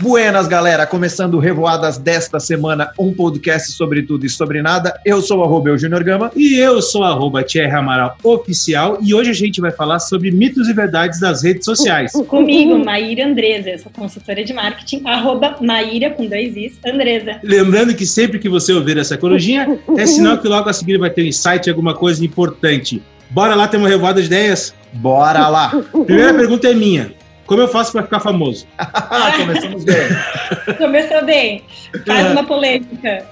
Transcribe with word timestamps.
Buenas, 0.00 0.46
galera! 0.46 0.86
Começando 0.86 1.34
o 1.34 1.38
Revoadas 1.40 1.98
desta 1.98 2.38
semana, 2.38 2.92
um 2.96 3.12
podcast 3.12 3.72
sobre 3.72 4.02
tudo 4.02 4.24
e 4.24 4.30
sobre 4.30 4.62
nada. 4.62 4.96
Eu 5.04 5.20
sou 5.20 5.40
o 5.40 5.42
arroba 5.42 5.76
Júnior 5.76 6.04
Gama. 6.04 6.30
E 6.36 6.54
eu 6.54 6.80
sou 6.80 7.02
arroba 7.02 7.42
Thierry 7.42 7.74
Amaral 7.74 8.16
Oficial. 8.22 8.98
E 9.02 9.12
hoje 9.12 9.30
a 9.30 9.34
gente 9.34 9.60
vai 9.60 9.72
falar 9.72 9.98
sobre 9.98 10.30
mitos 10.30 10.68
e 10.68 10.72
verdades 10.72 11.18
das 11.18 11.42
redes 11.42 11.64
sociais. 11.64 12.12
Comigo, 12.28 12.78
Maíra 12.78 13.26
Andresa. 13.26 13.70
Eu 13.70 13.78
sou 13.80 13.90
consultora 13.90 14.44
de 14.44 14.52
marketing, 14.52 15.02
arroba 15.04 15.56
Maíra 15.60 16.10
com 16.10 16.26
dois 16.26 16.56
Is, 16.56 16.78
Andresa. 16.86 17.40
Lembrando 17.42 17.92
que 17.92 18.06
sempre 18.06 18.38
que 18.38 18.48
você 18.48 18.72
ouvir 18.72 18.98
essa 18.98 19.18
corujinha, 19.18 19.80
é 19.96 20.06
sinal 20.06 20.38
que 20.38 20.46
logo 20.46 20.68
a 20.68 20.72
seguir 20.72 20.96
vai 20.98 21.10
ter 21.10 21.22
um 21.22 21.26
insight, 21.26 21.68
alguma 21.68 21.92
coisa 21.92 22.24
importante. 22.24 23.02
Bora 23.30 23.56
lá 23.56 23.66
ter 23.66 23.78
uma 23.78 23.88
revoada 23.88 24.20
de 24.20 24.28
ideias? 24.28 24.72
Bora 24.92 25.48
lá! 25.48 25.70
Primeira 26.06 26.32
pergunta 26.32 26.68
é 26.68 26.74
minha. 26.74 27.17
Como 27.48 27.62
eu 27.62 27.68
faço 27.68 27.92
para 27.92 28.02
ficar 28.02 28.20
famoso? 28.20 28.66
Começamos 29.38 29.82
bem. 29.82 29.96
Começou 30.76 31.24
bem. 31.24 31.64
Faz 32.06 32.30
uma 32.30 32.44
polêmica. 32.44 33.26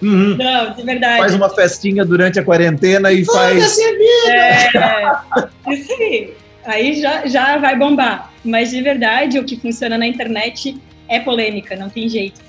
Uhum. 0.00 0.36
Não, 0.36 0.72
de 0.72 0.82
verdade. 0.84 1.18
Faz 1.18 1.34
uma 1.34 1.50
festinha 1.50 2.04
durante 2.04 2.38
a 2.38 2.44
quarentena 2.44 3.12
e 3.12 3.24
faz. 3.24 3.78
É, 4.28 4.70
isso 5.68 5.92
aí. 5.92 6.34
Aí 6.64 7.02
já, 7.02 7.26
já 7.26 7.58
vai 7.58 7.76
bombar. 7.76 8.32
Mas 8.44 8.70
de 8.70 8.80
verdade, 8.80 9.40
o 9.40 9.44
que 9.44 9.58
funciona 9.58 9.98
na 9.98 10.06
internet 10.06 10.80
é 11.08 11.18
polêmica, 11.18 11.74
não 11.74 11.90
tem 11.90 12.08
jeito. 12.08 12.40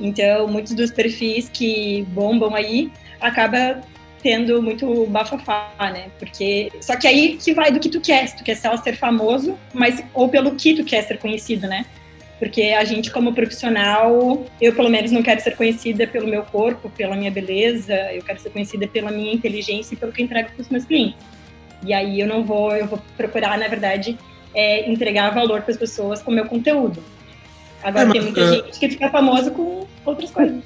Então, 0.00 0.48
muitos 0.48 0.72
dos 0.72 0.90
perfis 0.90 1.50
que 1.50 2.06
bombam 2.08 2.54
aí 2.54 2.90
acaba 3.20 3.82
tendo 4.22 4.62
muito 4.62 5.06
bafafá, 5.06 5.72
né? 5.80 6.08
Porque 6.18 6.70
só 6.80 6.96
que 6.96 7.06
aí 7.06 7.36
que 7.36 7.52
vai 7.52 7.70
do 7.70 7.80
que 7.80 7.88
tu 7.88 8.00
quer, 8.00 8.26
se 8.26 8.36
tu 8.36 8.44
quer 8.44 8.56
ser 8.56 8.96
famoso, 8.96 9.58
mas 9.72 10.02
ou 10.14 10.28
pelo 10.28 10.54
que 10.54 10.74
tu 10.74 10.84
quer 10.84 11.02
ser 11.02 11.18
conhecido, 11.18 11.66
né? 11.66 11.86
Porque 12.38 12.62
a 12.62 12.84
gente 12.84 13.10
como 13.10 13.32
profissional, 13.32 14.44
eu 14.60 14.72
pelo 14.74 14.88
menos 14.88 15.10
não 15.10 15.22
quero 15.22 15.40
ser 15.40 15.56
conhecida 15.56 16.06
pelo 16.06 16.28
meu 16.28 16.42
corpo, 16.42 16.88
pela 16.90 17.16
minha 17.16 17.30
beleza, 17.30 17.94
eu 18.12 18.22
quero 18.22 18.38
ser 18.40 18.50
conhecida 18.50 18.86
pela 18.86 19.10
minha 19.10 19.32
inteligência 19.32 19.94
e 19.94 19.96
pelo 19.96 20.12
que 20.12 20.22
eu 20.22 20.24
entrego 20.24 20.50
para 20.52 20.62
os 20.62 20.68
meus 20.68 20.84
clientes. 20.84 21.20
E 21.84 21.92
aí 21.92 22.20
eu 22.20 22.26
não 22.26 22.44
vou, 22.44 22.74
eu 22.76 22.86
vou 22.86 23.00
procurar, 23.16 23.58
na 23.58 23.68
verdade, 23.68 24.16
é, 24.54 24.88
entregar 24.88 25.30
valor 25.30 25.62
para 25.62 25.72
as 25.72 25.76
pessoas 25.76 26.22
com 26.22 26.30
o 26.30 26.34
meu 26.34 26.46
conteúdo. 26.46 27.02
Agora 27.82 28.08
é, 28.08 28.12
tem 28.12 28.22
muita 28.22 28.44
uh, 28.44 28.54
gente 28.54 28.78
que 28.78 28.88
fica 28.88 29.10
famosa 29.10 29.50
com 29.50 29.86
outras 30.04 30.30
coisas. 30.30 30.56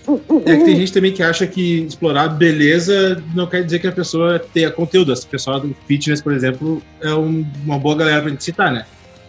É 0.47 0.57
que 0.57 0.65
tem 0.65 0.77
gente 0.77 0.93
também 0.93 1.13
que 1.13 1.23
acha 1.23 1.47
que 1.47 1.81
explorar 1.83 2.29
beleza 2.29 3.23
não 3.35 3.47
quer 3.47 3.65
dizer 3.65 3.79
que 3.79 3.87
a 3.87 3.93
pessoa 3.93 4.39
tenha 4.39 4.71
conteúdo. 4.71 5.13
Essa 5.13 5.27
pessoa 5.27 5.61
do 5.61 5.75
fitness, 5.87 6.23
por 6.23 6.33
exemplo, 6.33 6.83
é 7.01 7.15
um, 7.15 7.45
uma 7.65 7.79
boa 7.79 7.97
galera 7.97 8.23
pra 8.23 8.31
gente 8.31 8.45
citar, 8.45 8.73
né? 8.73 8.87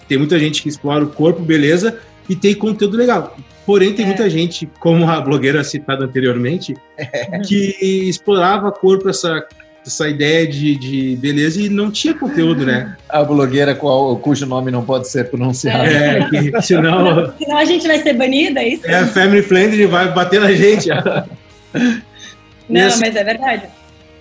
Tem 0.08 0.18
muita 0.18 0.38
gente 0.40 0.62
que 0.62 0.70
explora 0.70 1.04
o 1.04 1.10
corpo, 1.10 1.42
beleza, 1.42 2.00
e 2.30 2.36
tem 2.36 2.54
conteúdo 2.56 2.98
legal. 2.98 3.36
Porém, 3.66 3.94
tem 3.94 4.04
é. 4.04 4.08
muita 4.10 4.30
gente, 4.30 4.70
como 4.80 5.10
a 5.10 5.20
blogueira 5.22 5.64
citada 5.64 6.06
anteriormente, 6.06 6.76
é. 6.98 7.40
que 7.40 8.10
explorava 8.10 8.72
corpo, 8.72 9.10
essa 9.10 9.46
essa 9.86 10.08
ideia 10.08 10.48
de, 10.48 10.76
de 10.76 11.16
beleza 11.18 11.62
e 11.62 11.70
não 11.70 11.92
tinha 11.92 12.14
conteúdo, 12.14 12.66
né? 12.66 12.96
A 13.10 13.24
blogueira 13.24 13.76
qual, 13.76 14.16
cujo 14.18 14.46
nome 14.46 14.72
não 14.72 14.84
pode 14.84 15.10
ser 15.10 15.30
pronunciado. 15.30 15.86
É, 15.86 16.30
que, 16.30 16.62
senão... 16.62 17.34
senão 17.38 17.58
a 17.58 17.66
gente 17.66 17.86
vai 17.88 18.02
ser 18.02 18.14
banida, 18.14 18.62
é 18.62 18.70
isso? 18.70 18.88
É, 18.88 19.00
a 19.00 19.08
Family 19.08 19.42
Friendly 19.42 19.86
vai 19.86 20.12
bater 20.14 20.40
na 20.40 20.54
gente. 20.54 20.90
não, 22.70 22.88
assim, 22.88 23.00
mas 23.02 23.16
é 23.16 23.24
verdade. 23.24 23.68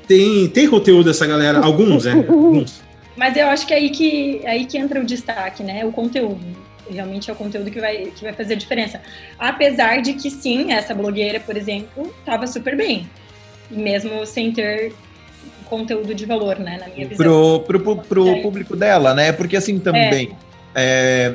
Tem, 0.06 0.48
tem 0.48 0.68
conteúdo 0.68 1.10
essa 1.10 1.26
galera, 1.26 1.60
alguns, 1.60 2.04
né? 2.04 2.12
Alguns. 2.28 2.82
Mas 3.16 3.36
eu 3.36 3.46
acho 3.46 3.66
que 3.66 3.74
é 3.74 3.76
aí 3.76 3.90
que, 3.90 4.40
é 4.42 4.50
aí 4.50 4.64
que 4.64 4.78
entra 4.78 5.00
o 5.00 5.04
destaque, 5.04 5.62
né? 5.62 5.84
O 5.84 5.92
conteúdo 5.92 6.40
realmente 6.90 7.30
é 7.30 7.32
o 7.32 7.36
conteúdo 7.36 7.70
que 7.70 7.78
vai, 7.78 8.06
que 8.06 8.22
vai 8.22 8.32
fazer 8.32 8.54
a 8.54 8.56
diferença. 8.56 9.00
Apesar 9.38 10.00
de 10.00 10.14
que 10.14 10.30
sim, 10.30 10.72
essa 10.72 10.94
blogueira, 10.94 11.38
por 11.38 11.56
exemplo, 11.56 12.12
estava 12.18 12.46
super 12.46 12.76
bem. 12.76 13.08
Mesmo 13.70 14.26
sem 14.26 14.50
ter 14.50 14.92
conteúdo 15.72 16.14
de 16.14 16.26
valor, 16.26 16.58
né, 16.58 16.76
na 16.78 16.94
minha 16.94 17.08
visão. 17.08 17.24
Pro, 17.24 17.80
pro, 17.80 17.96
pro 17.96 18.28
é. 18.28 18.42
público 18.42 18.76
dela, 18.76 19.14
né? 19.14 19.32
Porque 19.32 19.56
assim 19.56 19.78
também 19.78 20.36
é. 20.74 21.34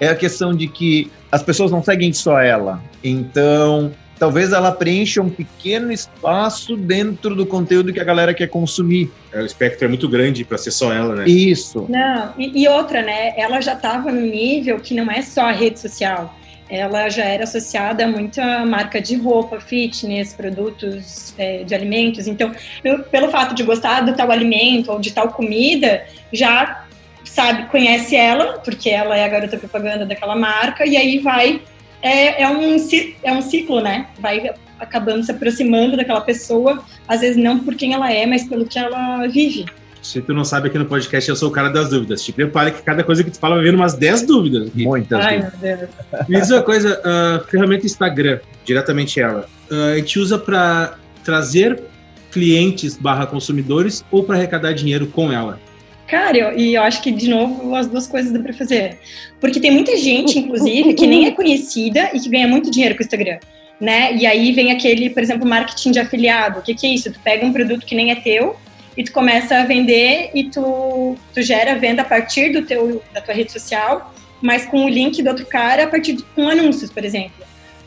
é, 0.00 0.06
é 0.06 0.08
a 0.08 0.16
questão 0.16 0.52
de 0.52 0.66
que 0.66 1.08
as 1.30 1.40
pessoas 1.40 1.70
não 1.70 1.84
seguem 1.84 2.12
só 2.12 2.40
ela. 2.40 2.82
Então, 3.04 3.92
talvez 4.18 4.52
ela 4.52 4.72
preencha 4.72 5.22
um 5.22 5.30
pequeno 5.30 5.92
espaço 5.92 6.76
dentro 6.76 7.36
do 7.36 7.46
conteúdo 7.46 7.92
que 7.92 8.00
a 8.00 8.04
galera 8.04 8.34
quer 8.34 8.48
consumir. 8.48 9.08
É, 9.32 9.40
o 9.40 9.46
espectro 9.46 9.84
é 9.84 9.88
muito 9.88 10.08
grande 10.08 10.44
para 10.44 10.58
ser 10.58 10.72
só 10.72 10.92
ela, 10.92 11.14
né? 11.14 11.28
Isso. 11.28 11.86
Não, 11.88 12.34
e, 12.36 12.62
e 12.64 12.68
outra, 12.68 13.02
né? 13.02 13.34
Ela 13.36 13.60
já 13.60 13.74
estava 13.74 14.10
no 14.10 14.20
nível 14.20 14.80
que 14.80 14.94
não 14.94 15.08
é 15.08 15.22
só 15.22 15.42
a 15.42 15.52
rede 15.52 15.78
social 15.78 16.34
ela 16.68 17.08
já 17.08 17.24
era 17.24 17.44
associada 17.44 18.04
a 18.04 18.08
muita 18.08 18.64
marca 18.64 19.00
de 19.00 19.16
roupa, 19.16 19.60
fitness, 19.60 20.34
produtos 20.34 21.34
é, 21.38 21.62
de 21.64 21.74
alimentos. 21.74 22.26
Então, 22.26 22.52
eu, 22.82 23.04
pelo 23.04 23.30
fato 23.30 23.54
de 23.54 23.62
gostar 23.62 24.00
do 24.00 24.14
tal 24.14 24.30
alimento 24.30 24.90
ou 24.90 24.98
de 24.98 25.12
tal 25.12 25.28
comida, 25.28 26.04
já 26.32 26.84
sabe, 27.24 27.66
conhece 27.66 28.16
ela, 28.16 28.58
porque 28.60 28.90
ela 28.90 29.16
é 29.16 29.24
a 29.24 29.28
garota 29.28 29.56
propaganda 29.58 30.06
daquela 30.06 30.34
marca, 30.34 30.86
e 30.86 30.96
aí 30.96 31.18
vai. 31.18 31.60
É, 32.02 32.42
é, 32.42 32.48
um, 32.48 32.76
é 33.22 33.32
um 33.32 33.42
ciclo, 33.42 33.80
né? 33.80 34.06
Vai 34.18 34.50
acabando 34.78 35.24
se 35.24 35.32
aproximando 35.32 35.96
daquela 35.96 36.20
pessoa, 36.20 36.84
às 37.08 37.20
vezes 37.20 37.36
não 37.36 37.60
por 37.60 37.74
quem 37.74 37.94
ela 37.94 38.12
é, 38.12 38.26
mas 38.26 38.44
pelo 38.44 38.66
que 38.66 38.78
ela 38.78 39.26
vive. 39.26 39.66
Se 40.06 40.20
tu 40.20 40.32
não 40.32 40.44
sabe 40.44 40.68
aqui 40.68 40.78
no 40.78 40.86
podcast, 40.86 41.28
eu 41.28 41.36
sou 41.36 41.48
o 41.48 41.52
cara 41.52 41.68
das 41.68 41.90
dúvidas. 41.90 42.24
Te 42.24 42.32
prepare 42.32 42.70
que 42.70 42.82
cada 42.82 43.02
coisa 43.02 43.24
que 43.24 43.30
tu 43.30 43.38
fala 43.38 43.56
vai 43.56 43.64
vir 43.64 43.74
umas 43.74 43.94
10 43.94 44.22
dúvidas. 44.22 44.68
Aqui. 44.68 44.84
Muitas 44.84 45.24
Ai, 45.24 45.40
dúvidas. 45.40 45.60
meu 45.60 45.76
Deus. 45.76 45.90
Me 46.28 46.40
diz 46.40 46.50
uma 46.50 46.62
coisa, 46.62 47.00
uh, 47.00 47.44
ferramenta 47.48 47.86
Instagram, 47.86 48.38
diretamente 48.64 49.20
ela, 49.20 49.48
uh, 49.70 49.92
a 49.92 49.96
gente 49.96 50.18
usa 50.18 50.38
para 50.38 50.96
trazer 51.24 51.82
clientes 52.30 52.96
barra 52.96 53.26
consumidores 53.26 54.04
ou 54.10 54.22
para 54.22 54.36
arrecadar 54.36 54.72
dinheiro 54.72 55.06
com 55.08 55.32
ela? 55.32 55.58
Cara, 56.06 56.36
eu, 56.38 56.56
e 56.56 56.74
eu 56.74 56.82
acho 56.82 57.02
que, 57.02 57.10
de 57.10 57.28
novo, 57.28 57.74
as 57.74 57.88
duas 57.88 58.06
coisas 58.06 58.32
dá 58.32 58.38
para 58.38 58.52
fazer. 58.52 58.98
Porque 59.40 59.58
tem 59.58 59.72
muita 59.72 59.96
gente, 59.96 60.38
inclusive, 60.38 60.94
que 60.94 61.06
nem 61.06 61.26
é 61.26 61.32
conhecida 61.32 62.10
e 62.14 62.20
que 62.20 62.28
ganha 62.28 62.46
muito 62.46 62.70
dinheiro 62.70 62.94
com 62.94 63.02
o 63.02 63.04
Instagram. 63.04 63.38
Né? 63.80 64.14
E 64.14 64.24
aí 64.24 64.52
vem 64.52 64.70
aquele, 64.70 65.10
por 65.10 65.22
exemplo, 65.22 65.46
marketing 65.48 65.90
de 65.90 65.98
afiliado. 65.98 66.60
O 66.60 66.62
que, 66.62 66.74
que 66.74 66.86
é 66.86 66.90
isso? 66.90 67.12
Tu 67.12 67.18
pega 67.20 67.44
um 67.44 67.52
produto 67.52 67.84
que 67.84 67.94
nem 67.94 68.12
é 68.12 68.14
teu, 68.14 68.56
e 68.96 69.04
tu 69.04 69.12
começa 69.12 69.58
a 69.58 69.64
vender 69.64 70.30
e 70.34 70.44
tu, 70.44 71.16
tu 71.34 71.42
gera 71.42 71.74
venda 71.74 72.02
a 72.02 72.04
partir 72.04 72.50
do 72.50 72.62
teu, 72.62 73.02
da 73.12 73.20
tua 73.20 73.34
rede 73.34 73.52
social, 73.52 74.14
mas 74.40 74.64
com 74.64 74.84
o 74.84 74.88
link 74.88 75.22
do 75.22 75.28
outro 75.28 75.46
cara 75.46 75.84
a 75.84 75.86
partir 75.86 76.14
de, 76.14 76.22
com 76.22 76.48
anúncios, 76.48 76.90
por 76.90 77.04
exemplo. 77.04 77.44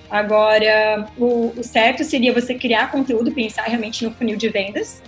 Agora, 0.09 1.07
o, 1.17 1.53
o 1.55 1.63
certo 1.63 2.03
seria 2.03 2.33
você 2.33 2.55
criar 2.55 2.91
conteúdo, 2.91 3.31
pensar 3.31 3.63
realmente 3.63 4.03
no 4.03 4.11
funil 4.11 4.35
de 4.35 4.49
vendas. 4.49 5.01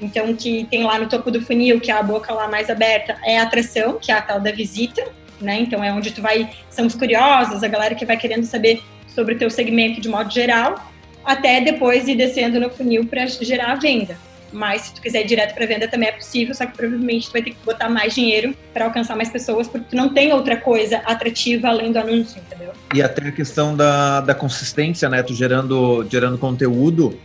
Então, 0.00 0.34
que 0.34 0.66
tem 0.70 0.84
lá 0.84 0.98
no 0.98 1.08
topo 1.08 1.30
do 1.30 1.40
funil, 1.40 1.80
que 1.80 1.90
é 1.90 1.94
a 1.94 2.02
boca 2.02 2.32
lá 2.32 2.48
mais 2.48 2.68
aberta, 2.68 3.16
é 3.24 3.38
a 3.38 3.42
atração, 3.42 3.98
que 3.98 4.10
é 4.10 4.14
a 4.14 4.20
tal 4.20 4.40
da 4.40 4.50
visita, 4.50 5.02
né? 5.40 5.58
Então, 5.60 5.82
é 5.82 5.92
onde 5.92 6.10
tu 6.10 6.20
vai, 6.20 6.50
são 6.68 6.86
os 6.86 6.94
curiosos, 6.94 7.62
a 7.62 7.68
galera 7.68 7.94
que 7.94 8.04
vai 8.04 8.16
querendo 8.16 8.44
saber 8.44 8.82
sobre 9.08 9.34
o 9.34 9.38
teu 9.38 9.48
segmento 9.48 10.00
de 10.00 10.08
modo 10.08 10.30
geral, 10.30 10.92
até 11.24 11.60
depois 11.60 12.06
ir 12.08 12.14
descendo 12.14 12.60
no 12.60 12.68
funil 12.70 13.06
para 13.06 13.26
gerar 13.26 13.72
a 13.72 13.74
venda. 13.74 14.18
Mas 14.56 14.82
se 14.82 14.94
tu 14.94 15.02
quiser 15.02 15.20
ir 15.20 15.26
direto 15.26 15.54
para 15.54 15.66
venda 15.66 15.86
também 15.86 16.08
é 16.08 16.12
possível, 16.12 16.54
só 16.54 16.64
que 16.64 16.74
provavelmente 16.74 17.28
tu 17.28 17.32
vai 17.32 17.42
ter 17.42 17.50
que 17.50 17.58
botar 17.62 17.90
mais 17.90 18.14
dinheiro 18.14 18.54
para 18.72 18.86
alcançar 18.86 19.14
mais 19.14 19.28
pessoas, 19.28 19.68
porque 19.68 19.88
tu 19.90 19.96
não 19.96 20.08
tem 20.08 20.32
outra 20.32 20.56
coisa 20.56 20.96
atrativa 21.04 21.68
além 21.68 21.92
do 21.92 21.98
anúncio, 21.98 22.40
entendeu? 22.40 22.72
E 22.94 23.02
até 23.02 23.28
a 23.28 23.32
questão 23.32 23.76
da, 23.76 24.22
da 24.22 24.34
consistência, 24.34 25.10
né? 25.10 25.22
Tu 25.22 25.34
gerando, 25.34 26.06
gerando 26.10 26.38
conteúdo, 26.38 27.18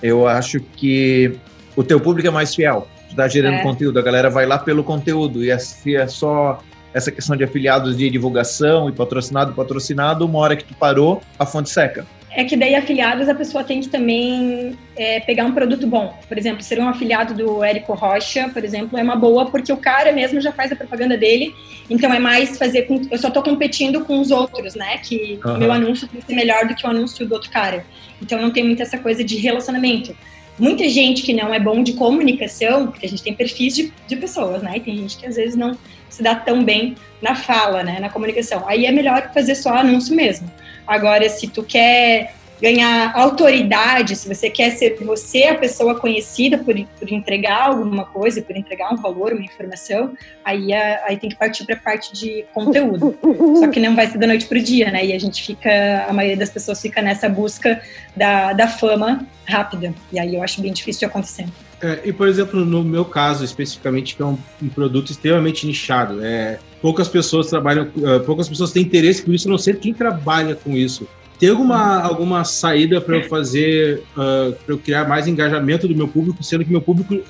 eu 0.00 0.28
acho 0.28 0.60
que 0.60 1.36
o 1.74 1.82
teu 1.82 1.98
público 1.98 2.28
é 2.28 2.30
mais 2.30 2.54
fiel. 2.54 2.86
Tu 3.10 3.16
tá 3.16 3.26
gerando 3.26 3.54
é. 3.54 3.62
conteúdo, 3.62 3.98
a 3.98 4.02
galera 4.02 4.30
vai 4.30 4.46
lá 4.46 4.56
pelo 4.56 4.84
conteúdo. 4.84 5.42
E 5.42 5.58
se 5.58 5.96
é 5.96 6.06
só 6.06 6.60
essa 6.94 7.10
questão 7.10 7.36
de 7.36 7.42
afiliados 7.42 7.96
de 7.96 8.08
divulgação 8.08 8.88
e 8.88 8.92
patrocinado, 8.92 9.52
patrocinado, 9.52 10.24
uma 10.24 10.38
hora 10.38 10.54
que 10.54 10.64
tu 10.64 10.74
parou, 10.74 11.20
a 11.36 11.44
fonte 11.44 11.70
seca. 11.70 12.06
É 12.38 12.44
que 12.44 12.56
daí 12.56 12.76
afiliados 12.76 13.28
a 13.28 13.34
pessoa 13.34 13.64
tem 13.64 13.80
que 13.80 13.88
também 13.88 14.78
é, 14.94 15.18
pegar 15.18 15.44
um 15.44 15.50
produto 15.50 15.88
bom. 15.88 16.16
Por 16.28 16.38
exemplo, 16.38 16.62
ser 16.62 16.78
um 16.78 16.88
afiliado 16.88 17.34
do 17.34 17.64
Érico 17.64 17.94
Rocha, 17.94 18.48
por 18.50 18.64
exemplo, 18.64 18.96
é 18.96 19.02
uma 19.02 19.16
boa 19.16 19.46
porque 19.46 19.72
o 19.72 19.76
cara 19.76 20.12
mesmo 20.12 20.40
já 20.40 20.52
faz 20.52 20.70
a 20.70 20.76
propaganda 20.76 21.16
dele. 21.16 21.52
Então 21.90 22.14
é 22.14 22.20
mais 22.20 22.56
fazer 22.56 22.82
com. 22.82 23.02
Eu 23.10 23.18
só 23.18 23.26
estou 23.26 23.42
competindo 23.42 24.04
com 24.04 24.20
os 24.20 24.30
outros, 24.30 24.76
né? 24.76 24.98
Que 24.98 25.40
uhum. 25.44 25.58
meu 25.58 25.72
anúncio 25.72 26.06
tem 26.06 26.20
que 26.20 26.26
ser 26.28 26.34
melhor 26.36 26.64
do 26.68 26.76
que 26.76 26.86
o 26.86 26.90
anúncio 26.90 27.26
do 27.26 27.34
outro 27.34 27.50
cara. 27.50 27.84
Então 28.22 28.40
não 28.40 28.52
tem 28.52 28.62
muito 28.62 28.80
essa 28.82 28.98
coisa 28.98 29.24
de 29.24 29.36
relacionamento. 29.36 30.16
Muita 30.56 30.88
gente 30.88 31.22
que 31.22 31.32
não 31.32 31.52
é 31.52 31.58
bom 31.58 31.82
de 31.82 31.94
comunicação, 31.94 32.86
porque 32.86 33.04
a 33.04 33.08
gente 33.08 33.24
tem 33.24 33.34
perfis 33.34 33.74
de, 33.74 33.92
de 34.06 34.14
pessoas, 34.14 34.62
né? 34.62 34.76
E 34.76 34.80
tem 34.80 34.96
gente 34.96 35.18
que 35.18 35.26
às 35.26 35.34
vezes 35.34 35.56
não 35.56 35.76
se 36.08 36.22
dá 36.22 36.36
tão 36.36 36.62
bem 36.62 36.94
na 37.20 37.34
fala, 37.34 37.82
né? 37.82 37.98
Na 37.98 38.08
comunicação. 38.08 38.62
Aí 38.68 38.86
é 38.86 38.92
melhor 38.92 39.32
fazer 39.34 39.56
só 39.56 39.74
anúncio 39.74 40.14
mesmo. 40.14 40.48
Agora, 40.88 41.28
se 41.28 41.46
tu 41.46 41.62
quer 41.62 42.32
ganhar 42.60 43.12
autoridade, 43.14 44.16
se 44.16 44.26
você 44.26 44.50
quer 44.50 44.70
ser 44.72 44.96
você 45.04 45.44
a 45.44 45.54
pessoa 45.54 45.94
conhecida 45.94 46.58
por, 46.58 46.74
por 46.98 47.12
entregar 47.12 47.68
alguma 47.68 48.04
coisa, 48.04 48.42
por 48.42 48.56
entregar 48.56 48.92
um 48.92 48.96
valor, 48.96 49.32
uma 49.32 49.44
informação, 49.44 50.12
aí, 50.44 50.72
a, 50.72 51.04
aí 51.04 51.16
tem 51.16 51.30
que 51.30 51.36
partir 51.36 51.64
para 51.64 51.76
a 51.76 51.78
parte 51.78 52.12
de 52.12 52.44
conteúdo. 52.52 53.16
Só 53.60 53.68
que 53.68 53.78
não 53.78 53.94
vai 53.94 54.08
ser 54.08 54.18
da 54.18 54.26
noite 54.26 54.46
para 54.46 54.58
o 54.58 54.62
dia, 54.62 54.90
né? 54.90 55.04
E 55.04 55.12
a 55.12 55.20
gente 55.20 55.42
fica, 55.42 56.06
a 56.08 56.12
maioria 56.12 56.36
das 56.36 56.50
pessoas 56.50 56.80
fica 56.80 57.00
nessa 57.00 57.28
busca 57.28 57.80
da, 58.16 58.52
da 58.52 58.66
fama 58.66 59.24
rápida. 59.46 59.94
E 60.12 60.18
aí 60.18 60.34
eu 60.34 60.42
acho 60.42 60.60
bem 60.60 60.72
difícil 60.72 61.00
de 61.00 61.06
acontecer. 61.06 61.46
É, 61.80 62.00
e, 62.04 62.12
por 62.12 62.26
exemplo, 62.26 62.64
no 62.64 62.82
meu 62.82 63.04
caso, 63.04 63.44
especificamente, 63.44 64.16
que 64.16 64.22
é 64.22 64.24
um, 64.24 64.36
um 64.62 64.68
produto 64.68 65.10
extremamente 65.10 65.66
nichado, 65.66 66.24
é, 66.24 66.58
poucas 66.82 67.08
pessoas 67.08 67.48
trabalham, 67.48 67.88
uh, 67.96 68.20
poucas 68.24 68.48
pessoas 68.48 68.72
têm 68.72 68.82
interesse 68.82 69.22
por 69.22 69.34
isso, 69.34 69.48
a 69.48 69.50
não 69.50 69.58
ser 69.58 69.78
quem 69.78 69.94
trabalha 69.94 70.54
com 70.56 70.76
isso. 70.76 71.06
Tem 71.38 71.50
alguma, 71.50 72.02
alguma 72.02 72.44
saída 72.44 73.00
para 73.00 73.18
eu 73.18 73.28
fazer, 73.28 74.02
uh, 74.16 74.52
para 74.52 74.74
eu 74.74 74.78
criar 74.78 75.06
mais 75.06 75.28
engajamento 75.28 75.86
do 75.86 75.94
meu 75.94 76.08
público, 76.08 76.42
sendo 76.42 76.64
que 76.64 76.70
meu 76.70 76.82
público 76.82 77.20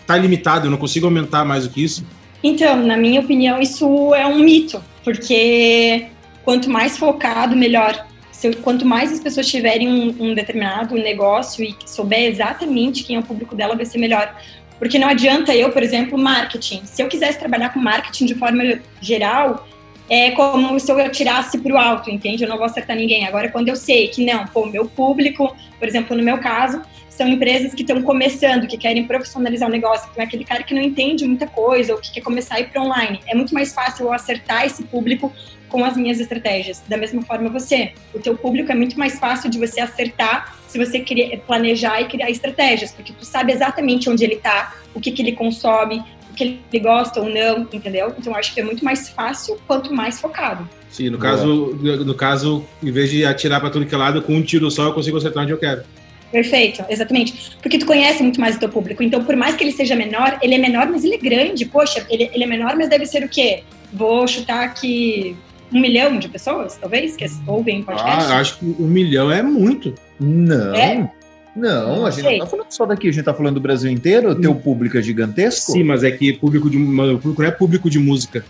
está 0.00 0.18
limitado, 0.18 0.66
eu 0.66 0.70
não 0.70 0.76
consigo 0.76 1.06
aumentar 1.06 1.44
mais 1.46 1.64
do 1.64 1.70
que 1.70 1.82
isso? 1.82 2.04
Então, 2.42 2.86
na 2.86 2.96
minha 2.96 3.20
opinião, 3.20 3.58
isso 3.58 4.14
é 4.14 4.26
um 4.26 4.40
mito, 4.40 4.82
porque 5.02 6.08
quanto 6.44 6.68
mais 6.68 6.98
focado, 6.98 7.56
melhor. 7.56 8.06
Se, 8.34 8.52
quanto 8.56 8.84
mais 8.84 9.12
as 9.12 9.20
pessoas 9.20 9.48
tiverem 9.48 9.88
um, 9.88 10.30
um 10.30 10.34
determinado 10.34 10.94
negócio 10.96 11.64
e 11.64 11.74
souber 11.86 12.24
exatamente 12.24 13.04
quem 13.04 13.14
é 13.14 13.20
o 13.20 13.22
público 13.22 13.54
dela, 13.54 13.76
vai 13.76 13.86
ser 13.86 13.98
melhor. 13.98 14.36
Porque 14.76 14.98
não 14.98 15.08
adianta 15.08 15.54
eu, 15.54 15.70
por 15.70 15.82
exemplo, 15.82 16.18
marketing. 16.18 16.82
Se 16.84 17.00
eu 17.00 17.08
quisesse 17.08 17.38
trabalhar 17.38 17.72
com 17.72 17.78
marketing 17.78 18.26
de 18.26 18.34
forma 18.34 18.80
geral, 19.00 19.66
é 20.10 20.32
como 20.32 20.78
se 20.80 20.90
eu 20.90 21.10
tirasse 21.12 21.58
para 21.58 21.72
o 21.72 21.78
alto, 21.78 22.10
entende? 22.10 22.42
Eu 22.42 22.48
não 22.48 22.56
vou 22.56 22.66
acertar 22.66 22.96
ninguém. 22.96 23.24
Agora, 23.24 23.48
quando 23.48 23.68
eu 23.68 23.76
sei 23.76 24.08
que 24.08 24.24
não, 24.24 24.44
pô, 24.48 24.66
meu 24.66 24.86
público, 24.86 25.56
por 25.78 25.86
exemplo, 25.86 26.16
no 26.16 26.22
meu 26.22 26.38
caso, 26.38 26.82
são 27.08 27.28
empresas 27.28 27.72
que 27.72 27.82
estão 27.82 28.02
começando, 28.02 28.66
que 28.66 28.76
querem 28.76 29.04
profissionalizar 29.04 29.68
o 29.68 29.72
negócio, 29.72 30.10
que 30.12 30.20
é 30.20 30.24
aquele 30.24 30.44
cara 30.44 30.64
que 30.64 30.74
não 30.74 30.82
entende 30.82 31.24
muita 31.24 31.46
coisa 31.46 31.94
ou 31.94 32.00
que 32.00 32.12
quer 32.12 32.20
começar 32.20 32.56
a 32.56 32.60
ir 32.60 32.70
para 32.70 32.82
online. 32.82 33.20
É 33.28 33.34
muito 33.34 33.54
mais 33.54 33.72
fácil 33.72 34.06
eu 34.06 34.12
acertar 34.12 34.66
esse 34.66 34.82
público 34.82 35.32
com 35.74 35.84
as 35.84 35.96
minhas 35.96 36.20
estratégias. 36.20 36.80
Da 36.88 36.96
mesma 36.96 37.20
forma 37.22 37.50
você, 37.50 37.94
o 38.14 38.20
teu 38.20 38.36
público 38.36 38.70
é 38.70 38.76
muito 38.76 38.96
mais 38.96 39.18
fácil 39.18 39.50
de 39.50 39.58
você 39.58 39.80
acertar 39.80 40.56
se 40.68 40.78
você 40.78 41.00
criar, 41.00 41.36
planejar 41.38 42.00
e 42.00 42.04
criar 42.04 42.30
estratégias, 42.30 42.92
porque 42.92 43.12
tu 43.12 43.24
sabe 43.24 43.52
exatamente 43.52 44.08
onde 44.08 44.22
ele 44.22 44.34
está, 44.34 44.72
o 44.94 45.00
que, 45.00 45.10
que 45.10 45.20
ele 45.20 45.32
consome, 45.32 46.00
que 46.36 46.60
ele 46.72 46.80
gosta 46.80 47.20
ou 47.20 47.28
não, 47.28 47.62
entendeu? 47.72 48.14
Então 48.16 48.36
acho 48.36 48.54
que 48.54 48.60
é 48.60 48.62
muito 48.62 48.84
mais 48.84 49.08
fácil 49.08 49.58
quanto 49.66 49.92
mais 49.92 50.20
focado. 50.20 50.68
Sim, 50.88 51.10
no 51.10 51.18
caso, 51.18 51.74
no 51.74 52.14
caso, 52.14 52.64
em 52.80 52.92
vez 52.92 53.10
de 53.10 53.24
atirar 53.24 53.60
para 53.60 53.70
tudo 53.70 53.84
que 53.84 53.92
é 53.92 53.98
lado, 53.98 54.22
com 54.22 54.32
um 54.32 54.42
tiro 54.42 54.70
só 54.70 54.84
eu 54.84 54.92
consigo 54.92 55.16
acertar 55.16 55.42
onde 55.42 55.52
eu 55.52 55.58
quero. 55.58 55.82
Perfeito, 56.30 56.84
exatamente. 56.88 57.56
Porque 57.60 57.78
tu 57.78 57.86
conhece 57.86 58.22
muito 58.22 58.40
mais 58.40 58.54
o 58.54 58.60
teu 58.60 58.68
público. 58.68 59.02
Então, 59.02 59.24
por 59.24 59.34
mais 59.34 59.56
que 59.56 59.64
ele 59.64 59.72
seja 59.72 59.96
menor, 59.96 60.38
ele 60.40 60.54
é 60.54 60.58
menor, 60.58 60.86
mas 60.86 61.02
ele 61.02 61.16
é 61.16 61.18
grande. 61.18 61.64
Poxa, 61.64 62.06
ele, 62.08 62.30
ele 62.32 62.44
é 62.44 62.46
menor, 62.46 62.76
mas 62.76 62.88
deve 62.88 63.06
ser 63.06 63.24
o 63.24 63.28
quê? 63.28 63.64
Vou 63.92 64.26
chutar 64.28 64.64
aqui 64.64 65.36
um 65.74 65.80
milhão 65.80 66.18
de 66.18 66.28
pessoas, 66.28 66.76
talvez, 66.80 67.16
que 67.16 67.26
ouvem 67.46 67.82
podcast. 67.82 68.32
Ah, 68.32 68.38
acho 68.38 68.58
que 68.58 68.64
um 68.64 68.86
milhão 68.86 69.30
é 69.30 69.42
muito. 69.42 69.94
Não. 70.20 70.74
É? 70.74 71.10
Não, 71.56 71.96
não 71.96 72.06
a 72.06 72.10
gente 72.10 72.24
sei. 72.24 72.38
não 72.38 72.46
tá 72.46 72.50
falando 72.50 72.70
só 72.70 72.86
daqui, 72.86 73.08
a 73.08 73.12
gente 73.12 73.24
tá 73.24 73.34
falando 73.34 73.54
do 73.54 73.60
Brasil 73.60 73.90
inteiro, 73.90 74.30
o 74.30 74.34
teu 74.34 74.52
hum. 74.52 74.60
público 74.60 74.98
é 74.98 75.02
gigantesco. 75.02 75.72
Sim, 75.72 75.84
mas 75.84 76.02
é 76.02 76.10
que 76.10 76.32
público 76.32 76.68
de 76.68 76.78
meu 76.78 77.18
público 77.18 77.42
não 77.42 77.48
é 77.48 77.52
público 77.52 77.90
de 77.90 77.98
música. 77.98 78.44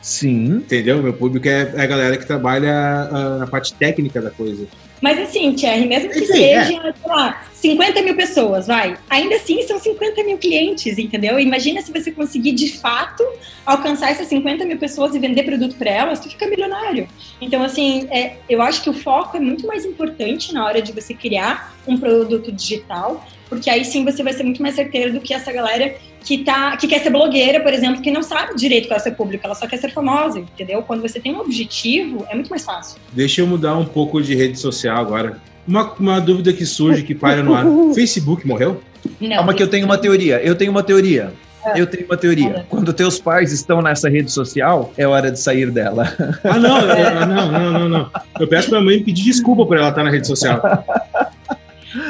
Sim. 0.00 0.56
Entendeu? 0.56 1.02
Meu 1.02 1.14
público 1.14 1.48
é, 1.48 1.72
é 1.74 1.80
a 1.80 1.86
galera 1.86 2.16
que 2.16 2.26
trabalha 2.26 3.08
uh, 3.10 3.38
na 3.38 3.46
parte 3.46 3.72
técnica 3.74 4.20
da 4.20 4.30
coisa. 4.30 4.66
Mas 5.04 5.18
assim, 5.18 5.52
Thierry, 5.52 5.86
mesmo 5.86 6.08
que 6.08 6.20
Enfim, 6.20 6.32
seja, 6.32 6.60
é. 6.60 6.64
sei 6.64 6.92
lá, 7.04 7.44
50 7.52 8.00
mil 8.00 8.16
pessoas, 8.16 8.66
vai. 8.66 8.96
Ainda 9.10 9.34
assim 9.34 9.60
são 9.64 9.78
50 9.78 10.24
mil 10.24 10.38
clientes, 10.38 10.96
entendeu? 10.96 11.38
Imagina 11.38 11.82
se 11.82 11.92
você 11.92 12.10
conseguir 12.10 12.52
de 12.52 12.78
fato 12.78 13.22
alcançar 13.66 14.12
essas 14.12 14.28
50 14.28 14.64
mil 14.64 14.78
pessoas 14.78 15.14
e 15.14 15.18
vender 15.18 15.42
produto 15.42 15.76
para 15.76 15.90
elas, 15.90 16.20
tu 16.20 16.30
fica 16.30 16.46
milionário. 16.46 17.06
Então, 17.38 17.62
assim, 17.62 18.08
é, 18.10 18.36
eu 18.48 18.62
acho 18.62 18.82
que 18.82 18.88
o 18.88 18.94
foco 18.94 19.36
é 19.36 19.40
muito 19.40 19.66
mais 19.66 19.84
importante 19.84 20.54
na 20.54 20.64
hora 20.64 20.80
de 20.80 20.90
você 20.90 21.12
criar 21.12 21.76
um 21.86 21.98
produto 21.98 22.50
digital, 22.50 23.22
porque 23.46 23.68
aí 23.68 23.84
sim 23.84 24.06
você 24.06 24.22
vai 24.22 24.32
ser 24.32 24.44
muito 24.44 24.62
mais 24.62 24.74
certeiro 24.74 25.12
do 25.12 25.20
que 25.20 25.34
essa 25.34 25.52
galera 25.52 25.94
que, 26.24 26.38
tá, 26.38 26.76
que 26.76 26.88
quer 26.88 27.00
ser 27.00 27.10
blogueira, 27.10 27.60
por 27.60 27.72
exemplo, 27.72 28.00
que 28.00 28.10
não 28.10 28.22
sabe 28.22 28.56
direito 28.56 28.88
qual 28.88 28.96
é 28.96 29.00
o 29.00 29.02
seu 29.02 29.12
público, 29.12 29.44
ela 29.44 29.54
só 29.54 29.66
quer 29.66 29.76
ser 29.76 29.92
famosa, 29.92 30.38
entendeu? 30.38 30.82
Quando 30.82 31.02
você 31.02 31.20
tem 31.20 31.34
um 31.34 31.40
objetivo, 31.40 32.26
é 32.30 32.34
muito 32.34 32.48
mais 32.48 32.64
fácil. 32.64 32.98
Deixa 33.12 33.42
eu 33.42 33.46
mudar 33.46 33.76
um 33.76 33.84
pouco 33.84 34.22
de 34.22 34.34
rede 34.34 34.58
social 34.58 34.96
agora. 34.96 35.36
Uma, 35.68 35.92
uma 35.92 36.20
dúvida 36.20 36.52
que 36.52 36.64
surge, 36.64 37.02
que 37.02 37.14
para 37.14 37.42
no 37.42 37.54
ar. 37.54 37.66
Facebook 37.94 38.46
morreu? 38.46 38.80
Não. 39.20 39.36
Calma 39.36 39.54
que 39.54 39.62
eu 39.62 39.68
tenho 39.68 39.84
uma 39.84 39.98
teoria. 39.98 40.40
Eu 40.42 40.54
tenho 40.54 40.70
uma 40.70 40.82
teoria. 40.82 41.32
É. 41.66 41.80
Eu 41.80 41.86
tenho 41.86 42.04
uma 42.04 42.16
teoria. 42.16 42.66
Quando 42.68 42.92
teus 42.92 43.18
pais 43.18 43.52
estão 43.52 43.80
nessa 43.80 44.08
rede 44.08 44.30
social, 44.30 44.92
é 44.98 45.06
hora 45.06 45.30
de 45.30 45.40
sair 45.40 45.70
dela. 45.70 46.12
Ah, 46.44 46.58
não, 46.58 46.78
é, 46.90 47.26
não, 47.26 47.52
não, 47.52 47.72
não, 47.72 47.88
não. 47.88 48.10
Eu 48.38 48.46
peço 48.46 48.68
pra 48.68 48.80
mãe 48.80 49.02
pedir 49.02 49.24
desculpa 49.24 49.64
por 49.64 49.76
ela 49.76 49.88
estar 49.88 50.04
na 50.04 50.10
rede 50.10 50.26
social. 50.26 50.60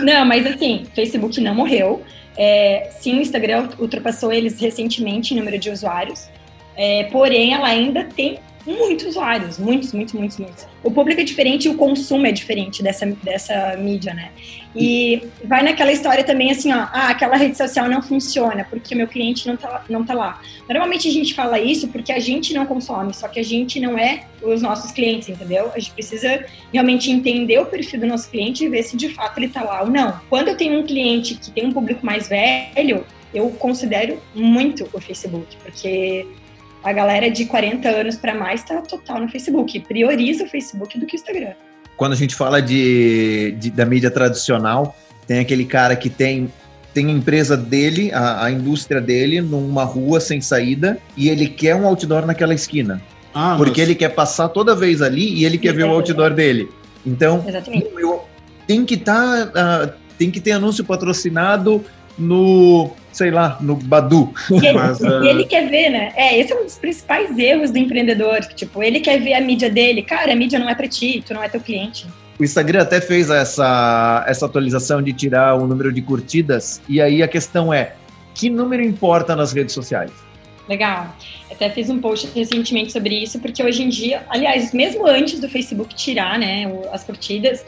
Não, 0.02 0.24
mas 0.24 0.46
assim, 0.46 0.84
Facebook 0.94 1.40
não 1.40 1.54
morreu. 1.54 2.02
É, 2.36 2.88
sim, 2.90 3.18
o 3.18 3.20
Instagram 3.20 3.70
ultrapassou 3.78 4.32
eles 4.32 4.58
recentemente 4.60 5.34
em 5.34 5.36
número 5.36 5.58
de 5.58 5.70
usuários, 5.70 6.28
é, 6.76 7.04
porém 7.04 7.54
ela 7.54 7.68
ainda 7.68 8.04
tem 8.04 8.38
muitos 8.66 9.06
usuários, 9.08 9.58
muitos, 9.58 9.92
muitos, 9.92 10.14
muitos, 10.14 10.38
muitos. 10.38 10.66
O 10.82 10.90
público 10.90 11.20
é 11.20 11.24
diferente 11.24 11.66
e 11.66 11.70
o 11.70 11.76
consumo 11.76 12.26
é 12.26 12.32
diferente 12.32 12.82
dessa, 12.82 13.06
dessa 13.06 13.76
mídia, 13.76 14.14
né? 14.14 14.30
E 14.76 15.28
vai 15.44 15.62
naquela 15.62 15.92
história 15.92 16.24
também 16.24 16.50
assim, 16.50 16.72
ó, 16.72 16.86
ah, 16.92 17.08
aquela 17.08 17.36
rede 17.36 17.56
social 17.56 17.88
não 17.88 18.02
funciona 18.02 18.66
porque 18.68 18.94
o 18.94 18.98
meu 18.98 19.06
cliente 19.06 19.46
não 19.46 19.56
tá, 19.56 19.84
não 19.88 20.04
tá 20.04 20.14
lá. 20.14 20.40
Normalmente 20.68 21.08
a 21.08 21.12
gente 21.12 21.34
fala 21.34 21.60
isso 21.60 21.88
porque 21.88 22.12
a 22.12 22.18
gente 22.18 22.52
não 22.52 22.66
consome, 22.66 23.14
só 23.14 23.28
que 23.28 23.38
a 23.38 23.44
gente 23.44 23.78
não 23.78 23.96
é 23.96 24.24
os 24.42 24.60
nossos 24.60 24.90
clientes, 24.90 25.28
entendeu? 25.28 25.70
A 25.74 25.78
gente 25.78 25.92
precisa 25.92 26.44
realmente 26.72 27.10
entender 27.10 27.58
o 27.58 27.66
perfil 27.66 28.00
do 28.00 28.06
nosso 28.06 28.28
cliente 28.30 28.64
e 28.64 28.68
ver 28.68 28.82
se 28.82 28.96
de 28.96 29.08
fato 29.10 29.38
ele 29.38 29.48
tá 29.48 29.62
lá 29.62 29.82
ou 29.82 29.90
não. 29.90 30.20
Quando 30.28 30.48
eu 30.48 30.56
tenho 30.56 30.80
um 30.80 30.82
cliente 30.82 31.36
que 31.36 31.50
tem 31.50 31.66
um 31.66 31.72
público 31.72 32.04
mais 32.04 32.28
velho, 32.28 33.04
eu 33.32 33.50
considero 33.50 34.20
muito 34.34 34.88
o 34.92 35.00
Facebook, 35.00 35.56
porque 35.62 36.26
a 36.82 36.92
galera 36.92 37.30
de 37.30 37.46
40 37.46 37.88
anos 37.88 38.16
para 38.16 38.34
mais 38.34 38.60
está 38.60 38.80
total 38.82 39.20
no 39.20 39.28
Facebook. 39.28 39.80
Prioriza 39.80 40.44
o 40.44 40.48
Facebook 40.48 40.98
do 40.98 41.06
que 41.06 41.14
o 41.14 41.16
Instagram. 41.16 41.54
Quando 41.96 42.12
a 42.12 42.16
gente 42.16 42.34
fala 42.34 42.60
de, 42.60 43.54
de 43.58 43.70
da 43.70 43.84
mídia 43.84 44.10
tradicional, 44.10 44.96
tem 45.26 45.38
aquele 45.38 45.64
cara 45.64 45.94
que 45.96 46.10
tem 46.10 46.50
tem 46.92 47.08
a 47.08 47.10
empresa 47.10 47.56
dele, 47.56 48.12
a, 48.12 48.44
a, 48.44 48.50
indústria 48.52 49.00
dele, 49.00 49.40
numa 49.40 49.82
rua 49.82 50.20
sem 50.20 50.40
saída, 50.40 50.96
e 51.16 51.28
ele 51.28 51.48
quer 51.48 51.74
um 51.74 51.84
outdoor 51.84 52.24
naquela 52.24 52.54
esquina. 52.54 53.02
Ah, 53.34 53.56
porque 53.58 53.80
mas... 53.80 53.88
ele 53.88 53.94
quer 53.96 54.10
passar 54.10 54.48
toda 54.48 54.76
vez 54.76 55.02
ali 55.02 55.34
e 55.34 55.44
ele 55.44 55.58
quer 55.58 55.74
ver 55.74 55.82
o 55.82 55.90
outdoor 55.90 56.32
dele. 56.32 56.70
Então, 57.04 57.44
eu, 57.98 58.24
tem 58.66 58.84
que 58.84 58.94
estar. 58.94 59.46
Tá, 59.48 59.84
uh, 59.86 60.04
tem 60.16 60.30
que 60.30 60.40
ter 60.40 60.52
anúncio 60.52 60.84
patrocinado 60.84 61.84
no, 62.16 62.92
sei 63.14 63.30
lá, 63.30 63.56
no 63.60 63.76
Badu. 63.76 64.34
E 64.50 64.66
ele, 64.66 64.72
Mas, 64.72 65.00
uh... 65.00 65.24
ele 65.24 65.44
quer 65.44 65.70
ver, 65.70 65.88
né? 65.90 66.12
É, 66.16 66.38
esse 66.38 66.52
é 66.52 66.56
um 66.56 66.64
dos 66.64 66.76
principais 66.76 67.38
erros 67.38 67.70
do 67.70 67.78
empreendedor. 67.78 68.40
Tipo, 68.40 68.82
ele 68.82 69.00
quer 69.00 69.20
ver 69.20 69.34
a 69.34 69.40
mídia 69.40 69.70
dele. 69.70 70.02
Cara, 70.02 70.32
a 70.32 70.36
mídia 70.36 70.58
não 70.58 70.68
é 70.68 70.74
para 70.74 70.88
ti, 70.88 71.22
tu 71.26 71.32
não 71.32 71.42
é 71.42 71.48
teu 71.48 71.60
cliente. 71.60 72.06
O 72.38 72.44
Instagram 72.44 72.82
até 72.82 73.00
fez 73.00 73.30
essa, 73.30 74.24
essa 74.26 74.46
atualização 74.46 75.00
de 75.00 75.12
tirar 75.12 75.54
o 75.54 75.66
número 75.66 75.92
de 75.92 76.02
curtidas. 76.02 76.82
E 76.88 77.00
aí 77.00 77.22
a 77.22 77.28
questão 77.28 77.72
é, 77.72 77.92
que 78.34 78.50
número 78.50 78.82
importa 78.82 79.36
nas 79.36 79.52
redes 79.52 79.72
sociais? 79.72 80.10
Legal. 80.68 81.14
Até 81.50 81.70
fiz 81.70 81.88
um 81.88 82.00
post 82.00 82.28
recentemente 82.34 82.90
sobre 82.90 83.22
isso, 83.22 83.38
porque 83.38 83.62
hoje 83.62 83.84
em 83.84 83.88
dia, 83.88 84.24
aliás, 84.28 84.72
mesmo 84.72 85.06
antes 85.06 85.38
do 85.38 85.48
Facebook 85.48 85.94
tirar 85.94 86.38
né, 86.38 86.64
as 86.90 87.04
curtidas, 87.04 87.64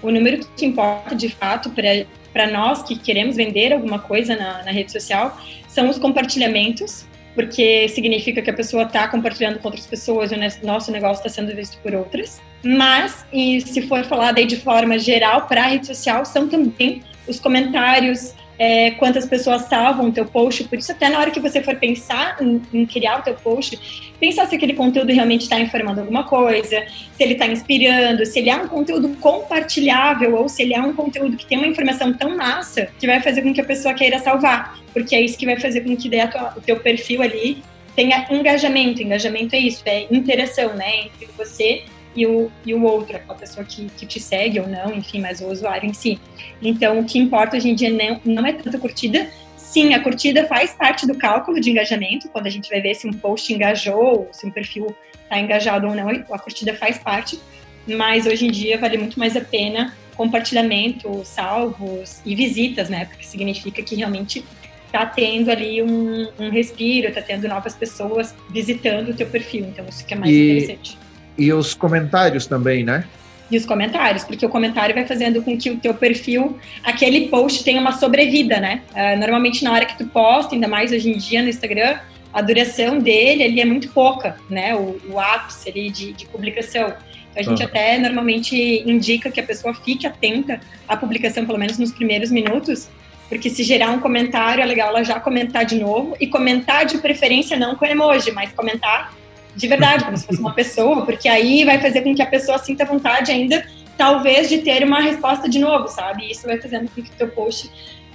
o 0.00 0.10
número 0.10 0.46
que 0.56 0.64
importa 0.64 1.16
de 1.16 1.28
fato 1.30 1.70
para 1.70 2.04
para 2.34 2.48
nós 2.48 2.82
que 2.82 2.98
queremos 2.98 3.36
vender 3.36 3.72
alguma 3.72 4.00
coisa 4.00 4.36
na, 4.36 4.64
na 4.64 4.72
rede 4.72 4.90
social 4.90 5.40
são 5.68 5.88
os 5.88 5.98
compartilhamentos, 5.98 7.06
porque 7.34 7.88
significa 7.88 8.42
que 8.42 8.50
a 8.50 8.52
pessoa 8.52 8.82
está 8.82 9.08
compartilhando 9.08 9.60
com 9.60 9.68
outras 9.68 9.86
pessoas 9.86 10.32
e 10.32 10.34
o 10.34 10.66
nosso 10.66 10.90
negócio 10.90 11.24
está 11.24 11.28
sendo 11.28 11.54
visto 11.54 11.78
por 11.78 11.94
outras. 11.94 12.42
Mas, 12.62 13.24
e 13.32 13.60
se 13.60 13.82
for 13.82 14.04
falar 14.04 14.32
daí 14.32 14.46
de 14.46 14.56
forma 14.56 14.98
geral 14.98 15.46
para 15.46 15.62
a 15.62 15.66
rede 15.66 15.86
social, 15.86 16.24
são 16.24 16.48
também 16.48 17.02
os 17.26 17.38
comentários, 17.38 18.34
é, 18.58 18.92
quantas 18.92 19.26
pessoas 19.26 19.62
salvam 19.62 20.08
o 20.08 20.12
teu 20.12 20.24
post. 20.24 20.64
Por 20.64 20.78
isso, 20.78 20.92
até 20.92 21.08
na 21.08 21.18
hora 21.18 21.30
que 21.30 21.40
você 21.40 21.62
for 21.62 21.76
pensar 21.76 22.36
em, 22.40 22.62
em 22.72 22.86
criar 22.86 23.20
o 23.20 23.22
teu 23.22 23.34
post, 23.34 24.12
pensar 24.20 24.46
se 24.46 24.54
aquele 24.54 24.74
conteúdo 24.74 25.12
realmente 25.12 25.42
está 25.42 25.58
informando 25.58 26.00
alguma 26.00 26.24
coisa, 26.24 26.84
se 27.12 27.22
ele 27.22 27.32
está 27.34 27.46
inspirando, 27.46 28.24
se 28.24 28.38
ele 28.38 28.50
é 28.50 28.56
um 28.56 28.68
conteúdo 28.68 29.08
compartilhável 29.20 30.36
ou 30.36 30.48
se 30.48 30.62
ele 30.62 30.74
é 30.74 30.80
um 30.80 30.92
conteúdo 30.92 31.36
que 31.36 31.46
tem 31.46 31.58
uma 31.58 31.66
informação 31.66 32.12
tão 32.12 32.36
massa 32.36 32.88
que 32.98 33.06
vai 33.06 33.20
fazer 33.20 33.42
com 33.42 33.52
que 33.52 33.60
a 33.60 33.64
pessoa 33.64 33.94
queira 33.94 34.18
salvar. 34.18 34.78
Porque 34.92 35.14
é 35.14 35.20
isso 35.20 35.36
que 35.36 35.46
vai 35.46 35.58
fazer 35.58 35.80
com 35.82 35.96
que 35.96 36.08
tua, 36.08 36.54
o 36.56 36.60
teu 36.60 36.78
perfil 36.78 37.22
ali 37.22 37.62
tenha 37.96 38.26
engajamento. 38.30 39.02
Engajamento 39.02 39.54
é 39.54 39.58
isso, 39.58 39.82
é 39.86 40.06
interação, 40.10 40.74
né? 40.74 41.06
Entre 41.06 41.28
você 41.36 41.84
e 42.14 42.26
o, 42.26 42.50
e 42.64 42.74
o 42.74 42.82
outro, 42.82 43.16
aquela 43.16 43.38
pessoa 43.38 43.64
que, 43.64 43.86
que 43.96 44.06
te 44.06 44.20
segue 44.20 44.60
ou 44.60 44.68
não, 44.68 44.94
enfim, 44.94 45.20
mas 45.20 45.40
o 45.40 45.48
usuário 45.48 45.88
em 45.88 45.92
si. 45.92 46.18
Então, 46.62 47.00
o 47.00 47.04
que 47.04 47.18
importa 47.18 47.56
hoje 47.56 47.70
em 47.70 47.74
dia 47.74 47.90
não, 47.90 48.20
não 48.24 48.46
é 48.46 48.52
tanto 48.52 48.76
a 48.76 48.80
curtida, 48.80 49.28
sim, 49.56 49.94
a 49.94 50.02
curtida 50.02 50.46
faz 50.46 50.72
parte 50.72 51.06
do 51.06 51.16
cálculo 51.16 51.60
de 51.60 51.70
engajamento, 51.70 52.28
quando 52.28 52.46
a 52.46 52.50
gente 52.50 52.68
vai 52.68 52.80
ver 52.80 52.94
se 52.94 53.06
um 53.08 53.12
post 53.12 53.52
engajou, 53.52 54.28
se 54.32 54.46
um 54.46 54.50
perfil 54.50 54.94
está 55.22 55.38
engajado 55.38 55.86
ou 55.88 55.94
não, 55.94 56.08
a 56.08 56.38
curtida 56.38 56.74
faz 56.74 56.98
parte, 56.98 57.40
mas 57.86 58.26
hoje 58.26 58.46
em 58.46 58.50
dia 58.50 58.78
vale 58.78 58.96
muito 58.96 59.18
mais 59.18 59.36
a 59.36 59.40
pena 59.40 59.94
compartilhamento, 60.16 61.22
salvos 61.24 62.20
e 62.24 62.34
visitas, 62.34 62.88
né? 62.88 63.06
Porque 63.06 63.24
significa 63.24 63.82
que 63.82 63.94
realmente 63.94 64.44
está 64.86 65.04
tendo 65.04 65.50
ali 65.50 65.82
um, 65.82 66.28
um 66.38 66.50
respiro, 66.50 67.08
está 67.08 67.20
tendo 67.20 67.48
novas 67.48 67.74
pessoas 67.74 68.34
visitando 68.50 69.10
o 69.10 69.14
teu 69.14 69.26
perfil. 69.26 69.66
Então, 69.66 69.84
isso 69.88 70.06
que 70.06 70.14
é 70.14 70.16
mais 70.16 70.32
e, 70.32 70.52
interessante. 70.52 70.98
E 71.36 71.52
os 71.52 71.74
comentários 71.74 72.46
também, 72.46 72.84
né? 72.84 73.04
E 73.50 73.56
os 73.56 73.66
comentários, 73.66 74.24
porque 74.24 74.44
o 74.44 74.48
comentário 74.48 74.94
vai 74.94 75.06
fazendo 75.06 75.42
com 75.42 75.56
que 75.56 75.70
o 75.70 75.76
teu 75.76 75.94
perfil, 75.94 76.58
aquele 76.82 77.28
post 77.28 77.62
tenha 77.62 77.80
uma 77.80 77.92
sobrevida, 77.92 78.58
né? 78.58 78.82
Uh, 78.92 79.18
normalmente 79.18 79.62
na 79.62 79.72
hora 79.72 79.84
que 79.84 79.98
tu 79.98 80.06
posta, 80.06 80.54
ainda 80.54 80.66
mais 80.66 80.92
hoje 80.92 81.10
em 81.10 81.18
dia 81.18 81.42
no 81.42 81.48
Instagram, 81.48 81.98
a 82.32 82.40
duração 82.40 82.98
dele 82.98 83.44
ali 83.44 83.60
é 83.60 83.64
muito 83.64 83.88
pouca, 83.90 84.36
né? 84.48 84.74
O, 84.74 84.98
o 85.08 85.20
ápice 85.20 85.68
ali 85.68 85.90
de, 85.90 86.12
de 86.12 86.26
publicação. 86.26 86.94
Então, 87.30 87.36
a 87.36 87.42
gente 87.42 87.62
uhum. 87.62 87.68
até 87.68 87.98
normalmente 87.98 88.56
indica 88.86 89.30
que 89.30 89.40
a 89.40 89.44
pessoa 89.44 89.74
fique 89.74 90.06
atenta 90.06 90.60
à 90.88 90.96
publicação, 90.96 91.44
pelo 91.44 91.58
menos 91.58 91.78
nos 91.78 91.92
primeiros 91.92 92.30
minutos, 92.30 92.88
porque 93.28 93.50
se 93.50 93.62
gerar 93.62 93.90
um 93.90 94.00
comentário 94.00 94.62
é 94.62 94.66
legal 94.66 94.88
ela 94.88 95.02
já 95.02 95.18
comentar 95.20 95.64
de 95.64 95.76
novo 95.76 96.16
e 96.20 96.26
comentar 96.26 96.86
de 96.86 96.98
preferência 96.98 97.56
não 97.56 97.74
com 97.74 97.84
emoji, 97.84 98.30
mas 98.32 98.52
comentar 98.52 99.12
de 99.56 99.68
verdade, 99.68 100.04
como 100.04 100.16
se 100.16 100.26
fosse 100.26 100.40
uma 100.40 100.52
pessoa, 100.52 101.04
porque 101.04 101.28
aí 101.28 101.64
vai 101.64 101.80
fazer 101.80 102.02
com 102.02 102.14
que 102.14 102.22
a 102.22 102.26
pessoa 102.26 102.58
sinta 102.58 102.84
vontade 102.84 103.30
ainda, 103.30 103.64
talvez, 103.96 104.48
de 104.48 104.58
ter 104.58 104.84
uma 104.84 105.00
resposta 105.00 105.48
de 105.48 105.58
novo, 105.58 105.88
sabe? 105.88 106.24
E 106.24 106.32
isso 106.32 106.46
vai 106.46 106.60
fazendo 106.60 106.88
com 106.90 107.02
que 107.02 107.10
o 107.10 107.14
teu 107.16 107.28
post 107.28 107.70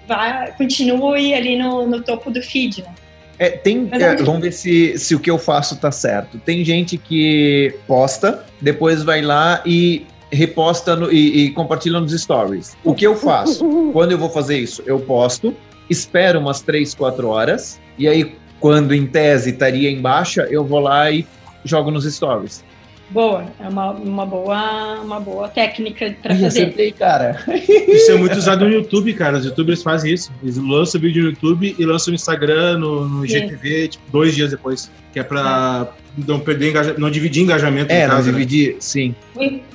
vá, 0.08 0.51
continue 0.58 1.34
ali 1.34 1.58
no, 1.58 1.88
no 1.88 2.01
topo 2.01 2.31
do 2.31 2.41
feed, 2.41 2.81
né? 2.81 2.93
É, 3.38 3.51
tem, 3.51 3.88
é, 3.91 4.17
vamos 4.17 4.41
ver 4.41 4.51
se, 4.51 4.98
se 4.98 5.15
o 5.15 5.19
que 5.19 5.31
eu 5.31 5.38
faço 5.38 5.77
tá 5.77 5.91
certo. 5.91 6.38
Tem 6.39 6.63
gente 6.65 6.98
que 6.98 7.74
posta, 7.88 8.46
depois 8.60 9.01
vai 9.01 9.22
lá 9.22 9.63
e 9.65 10.05
reposta 10.29 10.93
no, 10.93 11.10
e, 11.10 11.46
e 11.46 11.51
compartilha 11.51 12.01
nos 12.01 12.12
stories. 12.12 12.75
O 12.84 12.93
que 12.93 13.08
eu 13.08 13.15
faço? 13.15 13.65
Quando 13.93 14.12
eu 14.12 14.17
vou 14.17 14.29
fazer 14.29 14.58
isso? 14.58 14.84
Eu 14.86 15.00
posto, 15.00 15.55
espero 15.89 16.38
umas 16.39 16.62
3, 16.62 16.93
4 16.93 17.29
horas, 17.29 17.79
e 17.98 18.10
aí 18.10 18.36
quando 18.59 18.93
em 18.93 19.05
tese 19.05 19.51
estaria 19.51 19.89
em 19.89 20.01
baixa, 20.01 20.47
eu 20.49 20.63
vou 20.63 20.79
lá 20.79 21.11
e 21.11 21.25
jogo 21.63 21.91
nos 21.91 22.05
stories. 22.05 22.63
Boa, 23.09 23.45
é 23.59 23.67
uma, 23.67 23.91
uma, 23.91 24.25
boa, 24.25 25.01
uma 25.01 25.19
boa 25.19 25.47
técnica 25.47 26.15
para 26.21 26.35
fazer. 26.35 26.45
Acertei, 26.45 26.91
cara. 26.91 27.43
Isso 27.47 28.11
é 28.11 28.15
muito 28.15 28.37
usado 28.37 28.65
no 28.65 28.71
YouTube, 28.71 29.11
cara. 29.15 29.37
Os 29.37 29.45
youtubers 29.45 29.81
fazem 29.81 30.13
isso. 30.13 30.31
Eles 30.43 30.57
lançam 30.57 31.01
vídeo 31.01 31.23
no 31.23 31.29
YouTube 31.29 31.75
e 31.77 31.85
lançam 31.85 32.11
no 32.11 32.15
Instagram, 32.15 32.77
no, 32.77 33.09
no 33.09 33.25
GTV, 33.25 33.87
tipo, 33.87 34.03
dois 34.11 34.35
dias 34.35 34.51
depois. 34.51 34.91
Que 35.11 35.19
é 35.19 35.23
para 35.23 35.91
não 36.17 36.39
perder 36.39 36.69
engajamento, 36.69 37.01
não 37.01 37.11
dividir 37.11 37.43
engajamento. 37.43 37.91
É, 37.91 38.07
não 38.07 38.17
né? 38.17 38.21
dividir, 38.23 38.75
sim. 38.79 39.15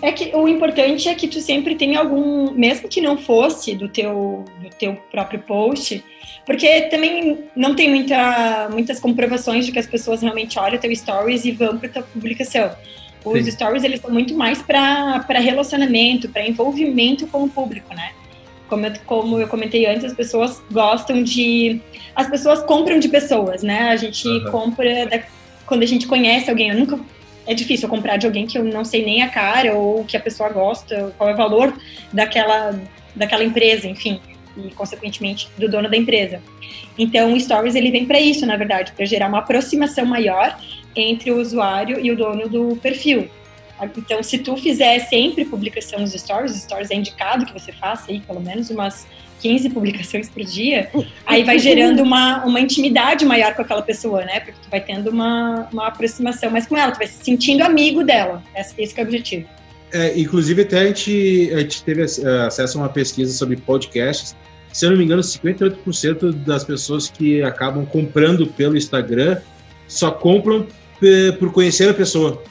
É 0.03 0.13
que 0.13 0.35
o 0.35 0.49
importante 0.49 1.09
é 1.09 1.15
que 1.15 1.29
tu 1.29 1.41
sempre 1.41 1.75
tenha 1.75 1.99
algum, 1.99 2.53
mesmo 2.53 2.89
que 2.89 3.01
não 3.01 3.17
fosse 3.17 3.75
do 3.75 3.89
teu, 3.89 4.45
do 4.61 4.71
teu 4.71 4.95
próprio 5.11 5.41
post, 5.41 6.05
porque 6.45 6.83
também 6.83 7.45
não 7.57 7.75
tem 7.75 7.89
muita, 7.89 8.69
muitas 8.71 9.01
comprovações 9.01 9.67
de 9.67 9.73
que 9.73 9.79
as 9.79 9.87
pessoas 9.87 10.23
realmente 10.23 10.59
olham 10.59 10.79
teu 10.79 10.95
stories 10.95 11.45
e 11.45 11.53
vão 11.53 11.79
para 11.79 11.89
tua 11.89 12.03
publicação. 12.03 12.71
Os 13.25 13.45
Sim. 13.45 13.51
stories 13.51 13.83
eles 13.83 14.01
são 14.01 14.11
muito 14.11 14.35
mais 14.35 14.61
para 14.61 15.39
relacionamento, 15.39 16.29
para 16.29 16.47
envolvimento 16.47 17.27
com 17.27 17.45
o 17.45 17.49
público, 17.49 17.95
né? 17.95 18.13
Como 18.69 18.85
eu, 18.85 18.93
como 19.07 19.39
eu 19.39 19.49
comentei 19.49 19.87
antes, 19.87 20.05
as 20.05 20.13
pessoas 20.13 20.63
gostam 20.71 21.23
de. 21.23 21.81
As 22.15 22.29
pessoas 22.29 22.63
compram 22.63 22.99
de 22.99 23.09
pessoas, 23.09 23.63
né? 23.63 23.89
A 23.89 23.97
gente 23.97 24.29
uhum. 24.29 24.51
compra 24.51 25.07
da, 25.07 25.23
quando 25.67 25.83
a 25.83 25.87
gente 25.87 26.07
conhece 26.07 26.51
alguém. 26.51 26.71
Eu 26.71 26.77
nunca. 26.77 26.99
É 27.47 27.53
difícil 27.53 27.89
comprar 27.91 28.17
de 28.17 28.27
alguém 28.27 28.47
que 28.47 28.57
eu 28.57 28.65
não 28.65 28.87
sei 28.87 29.05
nem 29.05 29.23
a 29.23 29.29
cara 29.29 29.75
ou 29.75 30.03
que 30.05 30.17
a 30.17 30.21
pessoa 30.21 30.49
gosta, 30.49 31.13
qual 31.19 31.29
é 31.29 31.35
o 31.35 31.37
valor 31.37 31.75
daquela, 32.11 32.75
daquela 33.15 33.45
empresa, 33.45 33.87
enfim 33.87 34.19
e 34.57 34.71
consequentemente 34.71 35.49
do 35.59 35.69
dono 35.69 35.89
da 35.89 35.97
empresa. 35.97 36.41
Então, 36.99 37.33
o 37.33 37.41
Stories 37.41 37.75
ele 37.75 37.91
vem 37.91 38.07
para 38.07 38.21
isso, 38.21 38.47
na 38.47 38.57
verdade, 38.57 38.93
para 38.93 39.05
gerar 39.05 39.29
uma 39.29 39.39
aproximação 39.39 40.07
maior 40.07 40.57
entre 40.95 41.31
o 41.31 41.41
usuário 41.41 41.99
e 42.01 42.11
o 42.11 42.17
dono 42.17 42.49
do 42.49 42.77
perfil. 42.77 43.29
Então, 43.97 44.23
se 44.23 44.39
tu 44.39 44.57
fizer 44.57 44.99
sempre 45.01 45.45
publicação 45.45 46.01
nos 46.01 46.13
Stories, 46.13 46.53
os 46.53 46.63
Stories 46.63 46.91
é 46.91 46.95
indicado 46.95 47.45
que 47.45 47.53
você 47.53 47.73
faça 47.73 48.11
aí 48.11 48.21
pelo 48.21 48.41
menos 48.41 48.71
umas 48.71 49.07
15 49.41 49.71
publicações 49.71 50.31
por 50.31 50.43
dia, 50.43 50.91
aí 51.27 51.43
vai 51.43 51.59
gerando 51.59 52.03
uma, 52.03 52.45
uma 52.45 52.61
intimidade 52.61 53.25
maior 53.27 53.55
com 53.55 53.63
aquela 53.63 53.83
pessoa, 53.83 54.25
né? 54.25 54.41
Porque 54.41 54.59
tu 54.63 54.71
vai 54.71 54.81
tendo 54.81 55.11
uma, 55.11 55.69
uma 55.71 55.89
aproximação 55.89 56.51
mais 56.51 56.67
com 56.67 56.77
ela, 56.77 56.93
tu 56.93 56.99
vai 56.99 57.07
se 57.07 57.23
sentindo 57.23 57.63
amigo 57.63 58.03
dela. 58.03 58.43
Esse, 58.57 58.75
esse 58.79 58.99
é 58.99 59.03
o 59.03 59.07
objetivo. 59.07 59.47
É, 59.93 60.19
inclusive, 60.19 60.63
até 60.63 60.81
a 60.81 60.87
gente, 60.87 61.51
a 61.55 61.61
gente 61.61 61.83
teve 61.83 62.03
acesso 62.03 62.79
a 62.79 62.81
uma 62.81 62.89
pesquisa 62.89 63.33
sobre 63.33 63.57
podcasts. 63.57 64.35
Se 64.73 64.87
eu 64.87 64.91
não 64.91 64.99
me 64.99 65.05
engano, 65.05 65.23
58% 65.23 66.33
das 66.33 66.65
pessoas 66.65 67.09
que 67.09 67.43
acabam 67.43 67.85
comprando 67.87 68.47
pelo 68.47 68.77
Instagram 68.77 69.39
só 69.87 70.11
compram 70.11 70.67
por 71.39 71.53
conhecer 71.53 71.89
a 71.89 71.95
pessoa. 71.95 72.43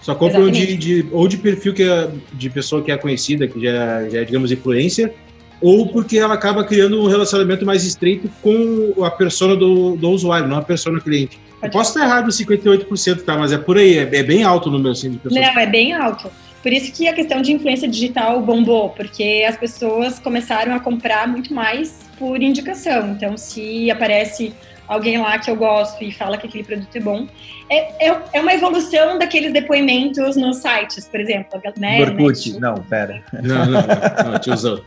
Só 0.00 0.14
compram 0.14 0.50
de, 0.50 0.76
de, 0.76 1.06
ou 1.12 1.28
de 1.28 1.36
perfil 1.36 1.74
que 1.74 1.82
é, 1.82 2.08
de 2.32 2.48
pessoa 2.48 2.82
que 2.82 2.90
é 2.90 2.96
conhecida, 2.96 3.46
que 3.46 3.60
já, 3.60 4.08
já 4.08 4.20
é, 4.20 4.24
digamos, 4.24 4.50
influência, 4.50 5.12
ou 5.60 5.88
porque 5.88 6.18
ela 6.18 6.34
acaba 6.34 6.64
criando 6.64 7.00
um 7.00 7.06
relacionamento 7.06 7.66
mais 7.66 7.84
estreito 7.84 8.30
com 8.40 9.04
a 9.04 9.10
persona 9.10 9.54
do, 9.54 9.96
do 9.96 10.10
usuário, 10.10 10.48
não 10.48 10.56
a 10.56 10.62
persona 10.62 11.00
cliente. 11.00 11.38
Eu 11.62 11.70
posso 11.70 11.90
estar 11.90 12.06
errado 12.06 12.28
58%, 12.30 13.22
tá? 13.22 13.36
Mas 13.36 13.52
é 13.52 13.58
por 13.58 13.76
aí, 13.76 13.98
é, 13.98 14.02
é 14.02 14.22
bem 14.22 14.42
alto 14.42 14.70
o 14.70 14.72
número 14.72 14.92
assim, 14.92 15.10
de 15.10 15.18
pessoas. 15.18 15.40
Não, 15.40 15.60
é 15.60 15.66
bem 15.66 15.92
alto. 15.92 16.30
Por 16.62 16.72
isso 16.72 16.92
que 16.92 17.08
a 17.08 17.14
questão 17.14 17.40
de 17.40 17.52
influência 17.52 17.88
digital 17.88 18.40
bombou, 18.42 18.90
porque 18.90 19.44
as 19.48 19.56
pessoas 19.56 20.18
começaram 20.18 20.74
a 20.74 20.80
comprar 20.80 21.26
muito 21.26 21.54
mais 21.54 22.00
por 22.18 22.42
indicação. 22.42 23.12
Então, 23.12 23.36
se 23.36 23.90
aparece 23.90 24.52
alguém 24.90 25.18
lá 25.18 25.38
que 25.38 25.48
eu 25.48 25.54
gosto 25.54 26.02
e 26.02 26.10
fala 26.10 26.36
que 26.36 26.48
aquele 26.48 26.64
produto 26.64 26.94
é 26.94 27.00
bom, 27.00 27.28
é, 27.70 28.08
é, 28.08 28.22
é 28.32 28.40
uma 28.40 28.52
evolução 28.52 29.16
daqueles 29.18 29.52
depoimentos 29.52 30.36
nos 30.36 30.56
sites, 30.56 31.06
por 31.06 31.20
exemplo. 31.20 31.62
Né? 31.76 32.00
Orkut, 32.02 32.58
não, 32.58 32.74
pera. 32.74 33.22
Não, 33.32 33.66
não, 33.66 33.82
não, 33.82 34.32
não 34.32 34.38
tiozão. 34.40 34.82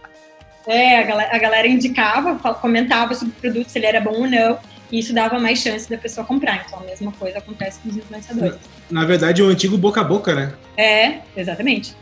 É, 0.67 0.99
a 0.99 1.03
galera, 1.03 1.35
a 1.35 1.39
galera 1.39 1.67
indicava, 1.67 2.35
comentava 2.55 3.15
sobre 3.15 3.33
o 3.33 3.41
produto, 3.41 3.69
se 3.69 3.79
ele 3.79 3.85
era 3.85 4.01
bom 4.01 4.11
ou 4.11 4.27
não 4.27 4.59
e 4.91 4.99
isso 4.99 5.11
dava 5.11 5.39
mais 5.39 5.59
chance 5.59 5.89
da 5.89 5.97
pessoa 5.97 6.25
comprar. 6.25 6.63
Então 6.67 6.79
a 6.79 6.83
mesma 6.83 7.11
coisa 7.13 7.39
acontece 7.39 7.79
com 7.81 7.89
os 7.89 7.97
influenciadores. 7.97 8.59
Na 8.91 9.03
verdade, 9.05 9.41
é 9.41 9.43
o 9.43 9.47
antigo 9.47 9.75
boca 9.75 10.01
a 10.01 10.03
boca, 10.03 10.35
né? 10.35 10.53
É, 10.77 11.19
exatamente. 11.35 11.95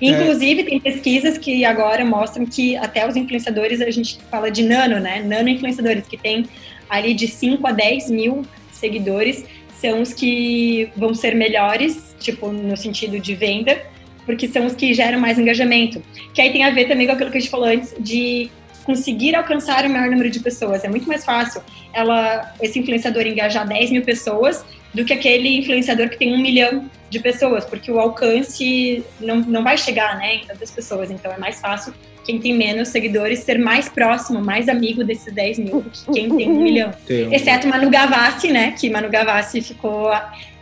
Inclusive, 0.00 0.62
é. 0.62 0.64
tem 0.64 0.80
pesquisas 0.80 1.36
que 1.36 1.62
agora 1.64 2.04
mostram 2.06 2.46
que 2.46 2.74
até 2.78 3.06
os 3.06 3.16
influenciadores, 3.16 3.82
a 3.82 3.90
gente 3.90 4.18
fala 4.30 4.50
de 4.50 4.62
nano, 4.62 4.98
né? 4.98 5.22
Nano 5.22 5.50
influenciadores, 5.50 6.08
que 6.08 6.16
tem 6.16 6.46
ali 6.88 7.14
de 7.14 7.28
5 7.28 7.66
a 7.66 7.72
10 7.72 8.10
mil 8.10 8.44
seguidores, 8.72 9.44
são 9.80 10.02
os 10.02 10.12
que 10.12 10.90
vão 10.96 11.14
ser 11.14 11.34
melhores, 11.34 12.14
tipo, 12.18 12.50
no 12.50 12.76
sentido 12.76 13.18
de 13.18 13.34
venda, 13.34 13.80
porque 14.26 14.48
são 14.48 14.66
os 14.66 14.74
que 14.74 14.92
geram 14.92 15.18
mais 15.18 15.38
engajamento. 15.38 16.02
Que 16.34 16.42
aí 16.42 16.52
tem 16.52 16.64
a 16.64 16.70
ver 16.70 16.86
também 16.86 17.06
com 17.06 17.12
aquilo 17.12 17.30
que 17.30 17.38
a 17.38 17.40
gente 17.40 17.50
falou 17.50 17.66
antes, 17.66 17.94
de 17.98 18.50
conseguir 18.84 19.34
alcançar 19.34 19.84
o 19.84 19.90
maior 19.90 20.10
número 20.10 20.30
de 20.30 20.40
pessoas. 20.40 20.82
É 20.82 20.88
muito 20.88 21.06
mais 21.06 21.24
fácil 21.24 21.62
ela, 21.92 22.54
esse 22.60 22.78
influenciador 22.78 23.26
engajar 23.26 23.66
10 23.66 23.90
mil 23.90 24.02
pessoas 24.02 24.64
do 24.94 25.04
que 25.04 25.12
aquele 25.12 25.58
influenciador 25.58 26.08
que 26.08 26.16
tem 26.16 26.34
um 26.34 26.38
milhão 26.38 26.90
de 27.10 27.20
pessoas, 27.20 27.64
porque 27.64 27.90
o 27.90 27.98
alcance 27.98 29.04
não, 29.20 29.36
não 29.40 29.62
vai 29.62 29.76
chegar 29.76 30.16
né, 30.18 30.36
em 30.36 30.46
tantas 30.46 30.70
pessoas. 30.70 31.10
Então 31.10 31.30
é 31.30 31.38
mais 31.38 31.60
fácil 31.60 31.92
quem 32.28 32.38
tem 32.38 32.54
menos 32.54 32.88
seguidores 32.88 33.38
ser 33.38 33.58
mais 33.58 33.88
próximo, 33.88 34.38
mais 34.38 34.68
amigo 34.68 35.02
desses 35.02 35.32
10 35.32 35.60
mil 35.60 35.80
do 35.80 35.88
que 35.88 36.04
quem 36.12 36.36
tem 36.36 36.50
um 36.50 36.60
milhão. 36.60 36.92
Tem. 37.06 37.34
Exceto 37.34 37.66
Manu 37.66 37.88
Gavassi, 37.88 38.52
né? 38.52 38.74
Que 38.78 38.90
Manu 38.90 39.08
Gavassi 39.08 39.62
ficou 39.62 40.12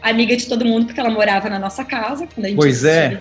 amiga 0.00 0.36
de 0.36 0.46
todo 0.46 0.64
mundo 0.64 0.86
porque 0.86 1.00
ela 1.00 1.10
morava 1.10 1.50
na 1.50 1.58
nossa 1.58 1.84
casa. 1.84 2.28
Quando 2.32 2.44
a 2.44 2.48
gente 2.50 2.56
pois 2.56 2.84
é. 2.84 3.20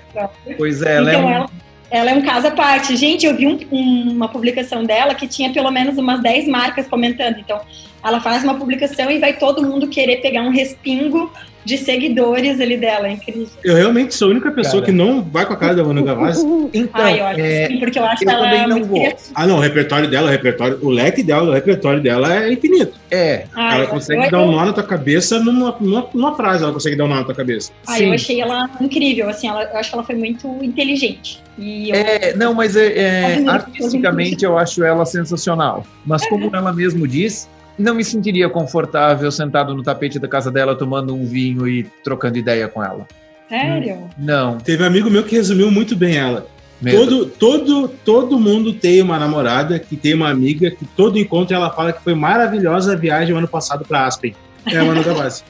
Pois 0.57 0.83
é, 0.83 0.97
ela 0.97 1.09
é 1.09 1.15
então, 1.15 1.25
um... 1.25 1.33
ela, 1.33 1.49
ela 1.89 2.11
é 2.11 2.13
um 2.13 2.21
caso 2.21 2.45
à 2.45 2.51
parte. 2.51 2.95
Gente, 2.95 3.25
eu 3.25 3.35
vi 3.35 3.47
um, 3.47 3.59
um, 3.71 4.11
uma 4.11 4.29
publicação 4.29 4.83
dela 4.83 5.15
que 5.15 5.27
tinha 5.27 5.51
pelo 5.51 5.71
menos 5.71 5.97
umas 5.97 6.21
10 6.21 6.47
marcas 6.47 6.87
comentando. 6.87 7.39
Então, 7.39 7.59
ela 8.03 8.21
faz 8.21 8.43
uma 8.43 8.53
publicação 8.53 9.09
e 9.09 9.17
vai 9.17 9.33
todo 9.33 9.63
mundo 9.63 9.87
querer 9.87 10.17
pegar 10.17 10.43
um 10.43 10.51
respingo 10.51 11.33
de 11.65 11.79
seguidores 11.79 12.61
ali 12.61 12.77
dela, 12.77 13.07
é 13.07 13.13
incrível. 13.13 13.47
Eu 13.63 13.75
realmente 13.75 14.13
sou 14.13 14.27
a 14.27 14.31
única 14.31 14.51
pessoa 14.51 14.83
cara. 14.83 14.85
que 14.85 14.91
não 14.91 15.23
vai 15.23 15.45
com 15.45 15.53
a 15.53 15.57
cara 15.57 15.73
da 15.73 15.83
Manu 15.83 16.03
Gavassi. 16.03 16.45
Então, 16.73 17.01
ah, 17.03 17.11
eu 17.11 17.25
acho 17.25 17.39
é... 17.41 17.67
sim, 17.67 17.79
porque 17.79 17.97
eu 17.97 18.05
acho 18.05 18.23
eu 18.23 18.29
ela 18.29 18.43
também 18.43 18.67
não 18.67 18.83
vou. 18.83 19.17
Ah, 19.33 19.47
não, 19.47 19.57
o 19.57 19.59
repertório 19.59 20.07
dela, 20.07 20.27
o 20.27 20.31
repertório, 20.31 20.77
o 20.81 20.89
leque 20.89 21.23
dela, 21.23 21.49
o 21.49 21.53
repertório 21.53 22.01
dela 22.01 22.35
é 22.35 22.53
infinito. 22.53 22.99
É. 23.09 23.45
Ah, 23.55 23.77
ela 23.77 23.87
consegue 23.87 24.25
eu, 24.25 24.31
dar 24.31 24.43
um 24.43 24.51
nó 24.51 24.63
na 24.63 24.73
tua 24.73 24.83
cabeça 24.83 25.39
numa, 25.39 25.75
numa, 25.79 26.07
numa, 26.13 26.35
frase, 26.35 26.63
ela 26.63 26.71
consegue 26.71 26.95
dar 26.95 27.05
um 27.05 27.07
nó 27.07 27.15
na 27.15 27.23
tua 27.23 27.35
cabeça. 27.35 27.71
Ah, 27.87 27.99
eu 27.99 28.13
achei 28.13 28.39
ela 28.39 28.69
incrível, 28.79 29.27
assim, 29.27 29.47
ela, 29.47 29.63
eu 29.63 29.77
acho 29.77 29.89
que 29.89 29.95
ela 29.95 30.03
foi 30.03 30.15
muito 30.15 30.47
inteligente. 30.63 31.41
E 31.57 31.89
eu... 31.89 31.95
É, 31.95 32.33
não, 32.35 32.53
mas 32.53 32.75
é, 32.75 33.39
é 33.39 33.43
artisticamente 33.47 34.45
eu 34.45 34.57
acho 34.57 34.83
ela 34.83 35.05
sensacional. 35.05 35.85
Mas 36.05 36.21
é. 36.23 36.29
como 36.29 36.55
ela 36.55 36.71
mesmo 36.71 37.07
diz, 37.07 37.49
não 37.77 37.95
me 37.95 38.03
sentiria 38.03 38.49
confortável 38.49 39.31
sentado 39.31 39.73
no 39.73 39.83
tapete 39.83 40.19
da 40.19 40.27
casa 40.27 40.51
dela 40.51 40.75
tomando 40.75 41.13
um 41.13 41.25
vinho 41.25 41.67
e 41.67 41.83
trocando 42.03 42.37
ideia 42.37 42.67
com 42.67 42.83
ela. 42.83 43.07
Sério? 43.49 44.09
Não. 44.17 44.57
Teve 44.57 44.83
um 44.83 44.87
amigo 44.87 45.09
meu 45.09 45.23
que 45.23 45.35
resumiu 45.35 45.69
muito 45.69 45.95
bem 45.95 46.17
ela. 46.17 46.47
Todo, 46.91 47.25
todo, 47.25 47.87
todo 47.87 48.39
mundo 48.39 48.73
tem 48.73 49.01
uma 49.01 49.17
namorada 49.17 49.79
que 49.79 49.95
tem 49.95 50.13
uma 50.13 50.29
amiga 50.29 50.69
que 50.69 50.85
todo 50.85 51.17
encontro 51.17 51.55
ela 51.55 51.71
fala 51.71 51.93
que 51.93 52.03
foi 52.03 52.13
maravilhosa 52.13 52.93
a 52.93 52.95
viagem 52.95 53.33
o 53.33 53.37
ano 53.37 53.47
passado 53.47 53.85
para 53.85 54.05
Aspen. 54.05 54.35
É 54.65 54.77
a 54.77 54.83
Manu 54.83 55.03
Gavassi. 55.03 55.43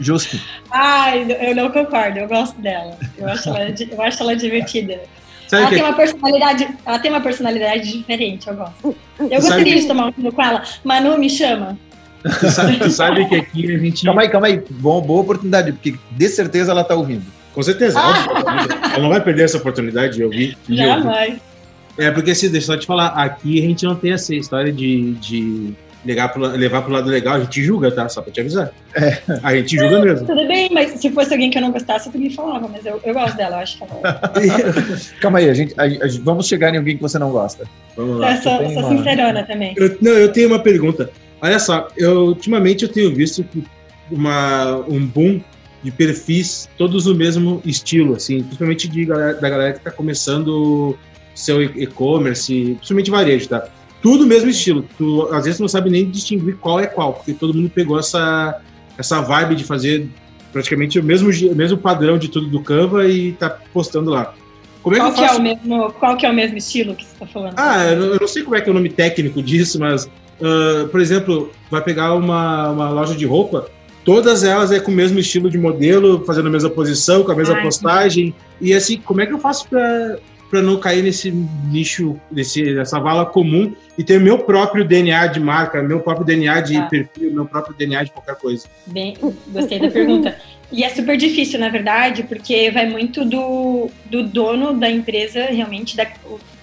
Justo. 0.00 0.36
Ai, 0.70 1.26
eu 1.40 1.54
não 1.54 1.70
concordo, 1.70 2.18
eu 2.18 2.28
gosto 2.28 2.60
dela. 2.60 2.98
Eu 3.16 3.28
acho 3.28 3.48
ela, 3.48 3.74
eu 3.90 4.02
acho 4.02 4.22
ela 4.22 4.34
divertida. 4.34 5.00
Sabe 5.52 5.64
ela 5.64 5.68
que... 5.68 5.74
tem 5.74 5.84
uma 5.84 5.92
personalidade, 5.92 6.68
ela 6.86 6.98
tem 6.98 7.10
uma 7.10 7.20
personalidade 7.20 7.92
diferente, 7.98 8.48
eu 8.48 8.54
gosto. 8.54 8.96
Eu 9.20 9.28
gostaria 9.28 9.76
de 9.76 9.86
tomar 9.86 10.06
um 10.06 10.10
vinho 10.10 10.32
com 10.32 10.42
ela. 10.42 10.62
Manu, 10.82 11.18
me 11.18 11.28
chama. 11.28 11.78
Tu 12.22 12.50
sabe, 12.50 12.78
tu 12.78 12.90
sabe 12.90 13.28
que 13.28 13.34
aqui 13.34 13.74
a 13.74 13.78
gente. 13.78 14.02
Calma 14.02 14.22
aí, 14.22 14.30
calma 14.30 14.46
aí. 14.46 14.62
Bom, 14.70 15.02
boa 15.02 15.20
oportunidade, 15.20 15.72
porque 15.72 15.94
de 16.10 16.28
certeza 16.30 16.72
ela 16.72 16.82
tá 16.82 16.94
ouvindo. 16.94 17.26
Com 17.52 17.62
certeza. 17.62 18.00
Ah. 18.00 18.94
Ela 18.94 19.02
não 19.02 19.10
vai 19.10 19.20
perder 19.20 19.42
essa 19.42 19.58
oportunidade 19.58 20.14
de 20.14 20.24
ouvir. 20.24 20.56
Jamais. 20.70 21.38
É, 21.98 22.10
porque 22.10 22.30
assim, 22.30 22.48
deixa 22.50 22.72
eu 22.72 22.74
só 22.74 22.80
te 22.80 22.86
falar, 22.86 23.08
aqui 23.08 23.62
a 23.62 23.68
gente 23.68 23.84
não 23.84 23.94
tem 23.94 24.12
essa 24.12 24.34
história 24.34 24.72
de, 24.72 25.12
de 25.16 25.74
levar 26.04 26.28
pro, 26.28 26.46
levar 26.46 26.82
pro 26.82 26.92
lado 26.92 27.08
legal, 27.08 27.34
a 27.34 27.40
gente 27.40 27.62
julga, 27.62 27.90
tá? 27.90 28.08
Só 28.08 28.22
pra 28.22 28.32
te 28.32 28.40
avisar. 28.40 28.72
É. 28.94 29.18
A 29.42 29.54
gente 29.54 29.76
julga 29.76 29.98
é, 29.98 30.00
mesmo. 30.00 30.26
Tudo 30.26 30.46
bem, 30.46 30.68
mas 30.72 31.00
se 31.00 31.10
fosse 31.10 31.32
alguém 31.32 31.50
que 31.50 31.58
eu 31.58 31.62
não 31.62 31.72
gostasse, 31.72 32.10
tu 32.10 32.18
me 32.18 32.30
falava, 32.30 32.68
mas 32.68 32.84
eu, 32.84 33.00
eu 33.04 33.14
gosto 33.14 33.36
dela, 33.36 33.56
eu 33.56 33.60
acho 33.60 33.78
que 33.78 33.84
ela... 33.84 34.32
Calma 35.20 35.38
aí, 35.38 35.48
a 35.48 35.54
gente, 35.54 35.74
a, 35.78 35.84
a, 35.84 36.08
vamos 36.22 36.46
chegar 36.46 36.74
em 36.74 36.78
alguém 36.78 36.96
que 36.96 37.02
você 37.02 37.18
não 37.18 37.30
gosta. 37.30 37.64
Vamos 37.96 38.18
lá. 38.18 38.34
Eu 38.34 38.42
sou, 38.42 38.52
eu 38.62 38.70
sou 38.70 38.88
sincerona 38.88 39.42
também. 39.44 39.74
Eu, 39.76 39.96
não, 40.00 40.12
eu 40.12 40.32
tenho 40.32 40.48
uma 40.48 40.58
pergunta. 40.58 41.10
Olha 41.40 41.58
só, 41.58 41.88
eu, 41.96 42.26
ultimamente 42.26 42.84
eu 42.84 42.88
tenho 42.88 43.14
visto 43.14 43.44
uma, 44.10 44.76
um 44.88 45.04
boom 45.04 45.40
de 45.82 45.90
perfis 45.90 46.68
todos 46.78 47.06
no 47.06 47.14
mesmo 47.14 47.60
estilo, 47.64 48.14
assim, 48.14 48.42
principalmente 48.42 48.88
de, 48.88 49.06
da 49.06 49.32
galera 49.34 49.72
que 49.72 49.78
está 49.78 49.90
começando 49.90 50.96
seu 51.34 51.62
e-commerce, 51.62 52.74
principalmente 52.76 53.10
varejo, 53.10 53.48
tá? 53.48 53.68
Tudo 54.02 54.26
mesmo 54.26 54.50
estilo. 54.50 54.84
Tu, 54.98 55.28
às 55.30 55.44
vezes, 55.44 55.60
não 55.60 55.68
sabe 55.68 55.88
nem 55.88 56.10
distinguir 56.10 56.56
qual 56.56 56.80
é 56.80 56.86
qual, 56.86 57.14
porque 57.14 57.32
todo 57.32 57.54
mundo 57.54 57.70
pegou 57.70 57.98
essa, 57.98 58.60
essa 58.98 59.20
vibe 59.20 59.54
de 59.54 59.64
fazer 59.64 60.08
praticamente 60.52 60.98
o 60.98 61.04
mesmo, 61.04 61.30
o 61.30 61.54
mesmo 61.54 61.78
padrão 61.78 62.18
de 62.18 62.28
tudo 62.28 62.48
do 62.48 62.60
Canva 62.60 63.08
e 63.08 63.32
tá 63.32 63.48
postando 63.72 64.10
lá. 64.10 64.34
Como 64.82 64.96
é 64.96 64.98
qual, 64.98 65.12
que, 65.12 65.18
que 65.18 65.24
é 65.24 65.32
o 65.32 65.40
mesmo, 65.40 65.92
qual 65.92 66.16
que 66.16 66.26
é 66.26 66.30
o 66.30 66.34
mesmo 66.34 66.58
estilo 66.58 66.94
que 66.94 67.04
você 67.04 67.12
está 67.12 67.26
falando? 67.26 67.54
Ah, 67.56 67.84
eu 67.84 68.18
não 68.18 68.28
sei 68.28 68.42
como 68.42 68.56
é 68.56 68.60
que 68.60 68.68
é 68.68 68.72
o 68.72 68.74
nome 68.74 68.88
técnico 68.88 69.40
disso, 69.40 69.78
mas, 69.78 70.04
uh, 70.04 70.88
por 70.88 71.00
exemplo, 71.00 71.52
vai 71.70 71.80
pegar 71.80 72.14
uma, 72.14 72.70
uma 72.70 72.90
loja 72.90 73.14
de 73.14 73.24
roupa, 73.24 73.68
todas 74.04 74.42
elas 74.42 74.72
é 74.72 74.80
com 74.80 74.90
o 74.90 74.94
mesmo 74.94 75.20
estilo 75.20 75.48
de 75.48 75.56
modelo, 75.56 76.24
fazendo 76.24 76.48
a 76.48 76.50
mesma 76.50 76.70
posição, 76.70 77.22
com 77.22 77.30
a 77.30 77.36
mesma 77.36 77.62
postagem. 77.62 78.34
E 78.60 78.74
assim, 78.74 78.98
como 78.98 79.20
é 79.20 79.26
que 79.26 79.32
eu 79.32 79.38
faço 79.38 79.68
para 79.68 80.18
para 80.52 80.60
não 80.60 80.78
cair 80.78 81.02
nesse 81.02 81.30
nicho, 81.30 82.20
nesse, 82.30 82.74
nessa 82.74 83.00
vala 83.00 83.24
comum 83.24 83.74
e 83.96 84.04
ter 84.04 84.20
meu 84.20 84.38
próprio 84.38 84.84
DNA 84.84 85.28
de 85.28 85.40
marca, 85.40 85.82
meu 85.82 86.00
próprio 86.00 86.26
DNA 86.26 86.60
de 86.60 86.76
ah. 86.76 86.82
perfil, 86.82 87.32
meu 87.32 87.46
próprio 87.46 87.74
DNA 87.74 88.04
de 88.04 88.10
qualquer 88.10 88.34
coisa. 88.34 88.68
Bem, 88.86 89.16
gostei 89.48 89.80
da 89.80 89.90
pergunta. 89.90 90.36
E 90.70 90.84
é 90.84 90.90
super 90.90 91.16
difícil, 91.16 91.58
na 91.58 91.70
verdade, 91.70 92.24
porque 92.24 92.70
vai 92.70 92.86
muito 92.86 93.24
do, 93.24 93.90
do 94.04 94.24
dono 94.24 94.74
da 94.74 94.90
empresa, 94.90 95.46
realmente, 95.46 95.96
da, 95.96 96.06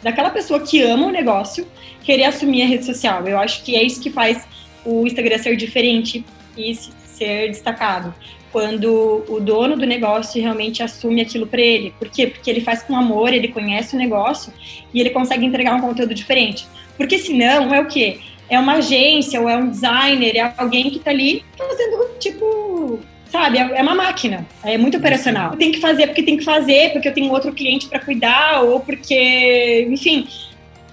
daquela 0.04 0.30
pessoa 0.30 0.60
que 0.60 0.84
ama 0.84 1.08
o 1.08 1.12
negócio, 1.12 1.66
querer 2.04 2.26
assumir 2.26 2.62
a 2.62 2.68
rede 2.68 2.86
social. 2.86 3.28
Eu 3.28 3.40
acho 3.40 3.64
que 3.64 3.76
é 3.76 3.82
isso 3.82 4.00
que 4.00 4.12
faz 4.12 4.48
o 4.86 5.08
Instagram 5.08 5.40
ser 5.40 5.56
diferente 5.56 6.24
e 6.56 6.76
ser 6.76 7.48
destacado 7.50 8.14
quando 8.52 9.24
o 9.28 9.40
dono 9.40 9.76
do 9.78 9.86
negócio 9.86 10.42
realmente 10.42 10.82
assume 10.82 11.22
aquilo 11.22 11.46
para 11.46 11.62
ele. 11.62 11.94
Por 11.98 12.10
quê? 12.10 12.28
Porque 12.28 12.50
ele 12.50 12.62
faz 12.62 12.84
com 12.84 12.96
amor, 12.96 13.34
ele 13.34 13.48
conhece 13.48 13.96
o 13.96 14.00
negócio 14.00 14.52
e 14.94 15.00
ele 15.00 15.10
consegue 15.10 15.46
entregar 15.46 15.76
um 15.76 15.82
conteúdo 15.82 16.14
diferente. 16.14 16.68
Porque 16.98 17.18
senão 17.18 17.74
é 17.74 17.80
o 17.80 17.86
quê? 17.86 18.20
É 18.50 18.60
uma 18.60 18.74
agência 18.74 19.40
ou 19.40 19.48
é 19.48 19.56
um 19.56 19.70
designer, 19.70 20.36
é 20.36 20.54
alguém 20.58 20.90
que 20.90 20.98
está 20.98 21.12
ali 21.12 21.44
fazendo 21.58 22.10
tipo 22.20 23.00
sabe, 23.30 23.60
é, 23.60 23.62
é 23.62 23.82
uma 23.82 23.96
máquina, 23.96 24.46
é 24.64 24.78
muito 24.78 24.98
operacional. 24.98 25.56
Tem 25.56 25.72
que 25.72 25.80
fazer 25.80 26.08
porque 26.08 26.24
tem 26.24 26.38
que 26.38 26.44
fazer, 26.44 26.92
porque 26.92 27.08
eu 27.08 27.14
tenho 27.14 27.32
outro 27.32 27.54
cliente 27.54 27.88
para 27.88 28.00
cuidar, 28.00 28.62
ou 28.64 28.80
porque, 28.80 29.88
enfim, 29.90 30.28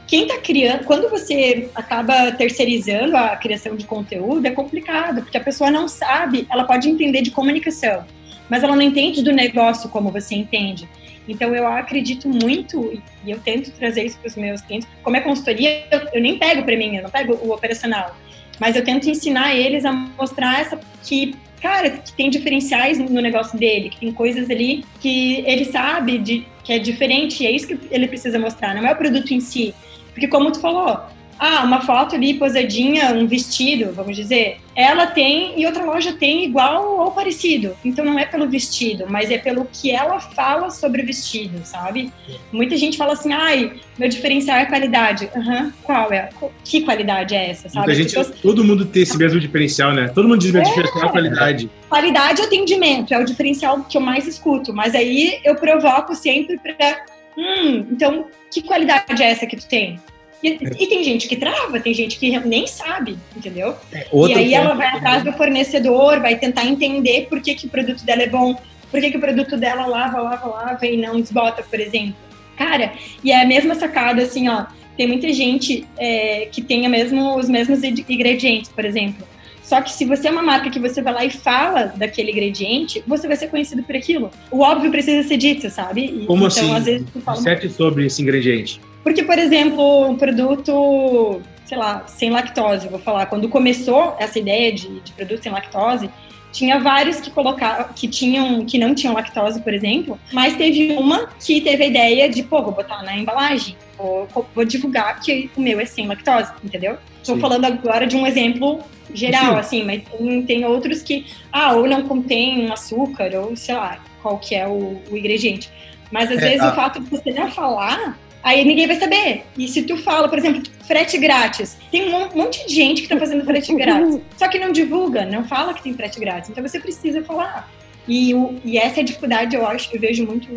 quem 0.06 0.22
está 0.22 0.38
criando, 0.38 0.84
quando 0.84 1.10
você 1.10 1.68
acaba 1.74 2.30
terceirizando 2.32 3.16
a 3.16 3.36
criação 3.36 3.74
de 3.74 3.84
conteúdo, 3.84 4.46
é 4.46 4.50
complicado, 4.50 5.22
porque 5.22 5.36
a 5.36 5.42
pessoa 5.42 5.70
não 5.70 5.88
sabe, 5.88 6.46
ela 6.50 6.64
pode 6.64 6.88
entender 6.88 7.22
de 7.22 7.32
comunicação, 7.32 8.04
mas 8.48 8.62
ela 8.62 8.76
não 8.76 8.82
entende 8.82 9.22
do 9.22 9.32
negócio 9.32 9.88
como 9.88 10.10
você 10.10 10.36
entende. 10.36 10.88
Então, 11.28 11.52
eu 11.56 11.66
acredito 11.66 12.28
muito, 12.28 13.02
e 13.24 13.30
eu 13.30 13.40
tento 13.40 13.72
trazer 13.72 14.04
isso 14.04 14.16
para 14.18 14.28
os 14.28 14.36
meus 14.36 14.60
clientes. 14.60 14.88
Como 15.02 15.16
é 15.16 15.20
consultoria, 15.20 15.84
eu, 15.90 16.00
eu 16.14 16.20
nem 16.20 16.38
pego 16.38 16.62
para 16.62 16.76
mim, 16.76 16.96
eu 16.96 17.02
não 17.02 17.10
pego 17.10 17.34
o 17.42 17.52
operacional, 17.52 18.16
mas 18.60 18.76
eu 18.76 18.84
tento 18.84 19.10
ensinar 19.10 19.56
eles 19.56 19.84
a 19.84 19.92
mostrar 19.92 20.60
essa 20.60 20.78
que 21.02 21.34
cara, 21.60 21.90
que 21.90 22.12
tem 22.12 22.30
diferenciais 22.30 22.98
no 22.98 23.20
negócio 23.20 23.58
dele, 23.58 23.90
que 23.90 23.98
tem 23.98 24.12
coisas 24.12 24.48
ali 24.50 24.84
que 25.00 25.42
ele 25.46 25.64
sabe 25.64 26.18
de, 26.18 26.46
que 26.62 26.72
é 26.72 26.78
diferente, 26.78 27.42
e 27.42 27.46
é 27.46 27.50
isso 27.50 27.66
que 27.66 27.78
ele 27.90 28.06
precisa 28.06 28.38
mostrar, 28.38 28.74
não 28.74 28.86
é 28.86 28.92
o 28.92 28.96
produto 28.96 29.32
em 29.32 29.40
si, 29.40 29.74
porque 30.16 30.28
como 30.28 30.50
tu 30.50 30.60
falou, 30.60 30.98
ah, 31.38 31.62
uma 31.62 31.82
foto 31.82 32.14
ali 32.14 32.32
posadinha, 32.32 33.12
um 33.12 33.26
vestido, 33.26 33.92
vamos 33.92 34.16
dizer, 34.16 34.62
ela 34.74 35.06
tem 35.06 35.60
e 35.60 35.66
outra 35.66 35.84
loja 35.84 36.14
tem 36.14 36.42
igual 36.42 36.98
ou 37.00 37.10
parecido. 37.10 37.76
Então 37.84 38.02
não 38.02 38.18
é 38.18 38.24
pelo 38.24 38.48
vestido, 38.48 39.04
mas 39.10 39.30
é 39.30 39.36
pelo 39.36 39.68
que 39.70 39.90
ela 39.90 40.18
fala 40.18 40.70
sobre 40.70 41.02
o 41.02 41.06
vestido, 41.06 41.60
sabe? 41.64 42.10
Muita 42.50 42.78
gente 42.78 42.96
fala 42.96 43.12
assim, 43.12 43.34
ai, 43.34 43.74
meu 43.98 44.08
diferencial 44.08 44.56
é 44.56 44.64
qualidade. 44.64 45.28
Uhum, 45.36 45.70
qual 45.82 46.10
é? 46.10 46.30
Que 46.64 46.80
qualidade 46.80 47.34
é 47.34 47.50
essa, 47.50 47.68
sabe? 47.68 47.94
Gente, 47.94 48.14
pessoas... 48.14 48.40
Todo 48.40 48.64
mundo 48.64 48.86
tem 48.86 49.02
esse 49.02 49.18
mesmo 49.18 49.38
diferencial, 49.38 49.92
né? 49.92 50.08
Todo 50.08 50.26
mundo 50.26 50.40
diz 50.40 50.50
meu 50.50 50.62
é, 50.62 50.64
diferencial 50.64 51.04
é 51.04 51.12
qualidade. 51.12 51.70
Qualidade 51.90 52.40
e 52.40 52.44
atendimento 52.46 53.12
é 53.12 53.18
o 53.18 53.24
diferencial 53.26 53.84
que 53.86 53.98
eu 53.98 54.00
mais 54.00 54.26
escuto, 54.26 54.72
mas 54.72 54.94
aí 54.94 55.38
eu 55.44 55.54
provoco 55.54 56.14
sempre 56.14 56.58
para 56.58 57.04
hum, 57.36 57.86
então 57.90 58.26
que 58.52 58.62
qualidade 58.62 59.22
é 59.22 59.30
essa 59.30 59.46
que 59.46 59.56
tu 59.56 59.66
tem? 59.66 59.98
E, 60.42 60.48
e, 60.48 60.86
tem 60.86 61.02
gente 61.02 61.26
que 61.26 61.36
trava, 61.36 61.80
tem 61.80 61.94
gente 61.94 62.18
que 62.18 62.38
nem 62.40 62.66
sabe, 62.66 63.18
entendeu? 63.34 63.74
É, 63.92 64.06
e 64.12 64.34
aí 64.34 64.54
ela 64.54 64.74
vai 64.74 64.86
atrás 64.88 65.24
do 65.24 65.32
fornecedor, 65.32 66.20
vai 66.20 66.36
tentar 66.36 66.66
entender 66.66 67.26
por 67.28 67.40
que, 67.40 67.54
que 67.54 67.66
o 67.66 67.70
produto 67.70 68.04
dela 68.04 68.22
é 68.22 68.28
bom, 68.28 68.54
por 68.90 69.00
que, 69.00 69.10
que 69.10 69.16
o 69.16 69.20
produto 69.20 69.56
dela 69.56 69.86
lava, 69.86 70.20
lava, 70.20 70.46
lava 70.46 70.86
e 70.86 70.96
não 70.96 71.20
desbota, 71.20 71.62
por 71.62 71.80
exemplo. 71.80 72.16
Cara, 72.56 72.92
e 73.24 73.32
é 73.32 73.42
a 73.42 73.46
mesma 73.46 73.74
sacada, 73.74 74.22
assim, 74.22 74.48
ó, 74.48 74.66
tem 74.96 75.06
muita 75.06 75.32
gente 75.32 75.86
é, 75.98 76.48
que 76.50 76.62
tem 76.62 76.88
mesmo, 76.88 77.36
os 77.36 77.48
mesmos 77.48 77.82
ingredientes, 77.82 78.70
por 78.70 78.84
exemplo. 78.84 79.26
Só 79.66 79.82
que 79.82 79.90
se 79.90 80.04
você 80.04 80.28
é 80.28 80.30
uma 80.30 80.44
marca 80.44 80.70
que 80.70 80.78
você 80.78 81.02
vai 81.02 81.12
lá 81.12 81.24
e 81.24 81.30
fala 81.30 81.86
daquele 81.96 82.30
ingrediente, 82.30 83.02
você 83.04 83.26
vai 83.26 83.36
ser 83.36 83.48
conhecido 83.48 83.82
por 83.82 83.96
aquilo. 83.96 84.30
O 84.48 84.60
óbvio 84.60 84.92
precisa 84.92 85.26
ser 85.26 85.36
dito, 85.36 85.68
sabe? 85.68 86.04
E, 86.04 86.24
Como 86.24 86.46
então, 86.46 86.46
assim? 86.46 86.72
Às 86.72 86.84
vezes, 86.84 87.06
tu 87.12 87.20
fala... 87.20 87.40
Certo 87.40 87.68
sobre 87.68 88.06
esse 88.06 88.22
ingrediente. 88.22 88.80
Porque, 89.02 89.24
por 89.24 89.36
exemplo, 89.36 90.06
um 90.08 90.16
produto, 90.16 91.42
sei 91.64 91.76
lá, 91.76 92.06
sem 92.06 92.30
lactose, 92.30 92.86
vou 92.86 93.00
falar, 93.00 93.26
quando 93.26 93.48
começou 93.48 94.14
essa 94.20 94.38
ideia 94.38 94.72
de, 94.72 95.00
de 95.00 95.12
produto 95.12 95.42
sem 95.42 95.50
lactose, 95.50 96.08
tinha 96.52 96.78
vários 96.78 97.20
que 97.20 97.32
colocavam, 97.32 97.88
que 97.92 98.06
tinham, 98.06 98.64
que 98.64 98.78
não 98.78 98.94
tinham 98.94 99.14
lactose, 99.14 99.60
por 99.60 99.74
exemplo, 99.74 100.16
mas 100.32 100.54
teve 100.54 100.92
uma 100.92 101.28
que 101.44 101.60
teve 101.60 101.82
a 101.82 101.86
ideia 101.88 102.28
de, 102.28 102.44
pô, 102.44 102.62
vou 102.62 102.72
botar 102.72 103.02
na 103.02 103.16
embalagem, 103.16 103.76
vou, 103.98 104.28
vou 104.54 104.64
divulgar 104.64 105.20
que 105.20 105.50
o 105.56 105.60
meu 105.60 105.80
é 105.80 105.84
sem 105.84 106.06
lactose, 106.06 106.52
entendeu? 106.62 106.98
Estou 107.18 107.38
falando 107.38 107.64
agora 107.64 108.06
de 108.06 108.16
um 108.16 108.26
exemplo 108.26 108.80
geral, 109.12 109.54
Sim. 109.54 109.58
assim, 109.58 109.84
mas 109.84 110.02
tem, 110.02 110.42
tem, 110.42 110.64
outros 110.64 111.02
que, 111.02 111.26
ah, 111.52 111.72
ou 111.72 111.86
não 111.86 112.06
contém 112.06 112.70
açúcar, 112.70 113.32
ou 113.34 113.56
sei 113.56 113.74
lá, 113.74 113.98
qual 114.22 114.38
que 114.38 114.54
é 114.54 114.66
o, 114.66 115.00
o 115.10 115.16
ingrediente. 115.16 115.70
Mas 116.10 116.30
às 116.30 116.38
é, 116.38 116.48
vezes 116.48 116.60
a... 116.60 116.72
o 116.72 116.74
fato 116.74 117.00
de 117.00 117.10
você 117.10 117.32
não 117.32 117.50
falar, 117.50 118.18
aí 118.42 118.64
ninguém 118.64 118.86
vai 118.86 118.96
saber. 118.96 119.44
E 119.56 119.68
se 119.68 119.82
tu 119.82 119.96
fala, 119.96 120.28
por 120.28 120.38
exemplo, 120.38 120.62
frete 120.86 121.18
grátis, 121.18 121.76
tem 121.90 122.14
um 122.14 122.28
monte 122.34 122.66
de 122.66 122.74
gente 122.74 123.02
que 123.02 123.08
tá 123.08 123.18
fazendo 123.18 123.44
frete 123.44 123.74
grátis, 123.74 124.20
só 124.36 124.48
que 124.48 124.58
não 124.58 124.72
divulga, 124.72 125.24
não 125.24 125.44
fala 125.44 125.74
que 125.74 125.82
tem 125.82 125.94
frete 125.94 126.20
grátis. 126.20 126.50
Então 126.50 126.66
você 126.66 126.78
precisa 126.78 127.22
falar. 127.22 127.68
E, 128.08 128.32
e 128.64 128.78
essa 128.78 129.00
é 129.00 129.02
dificuldade, 129.02 129.56
eu 129.56 129.66
acho, 129.66 129.90
que 129.90 129.96
eu 129.96 130.00
vejo 130.00 130.24
muito 130.24 130.48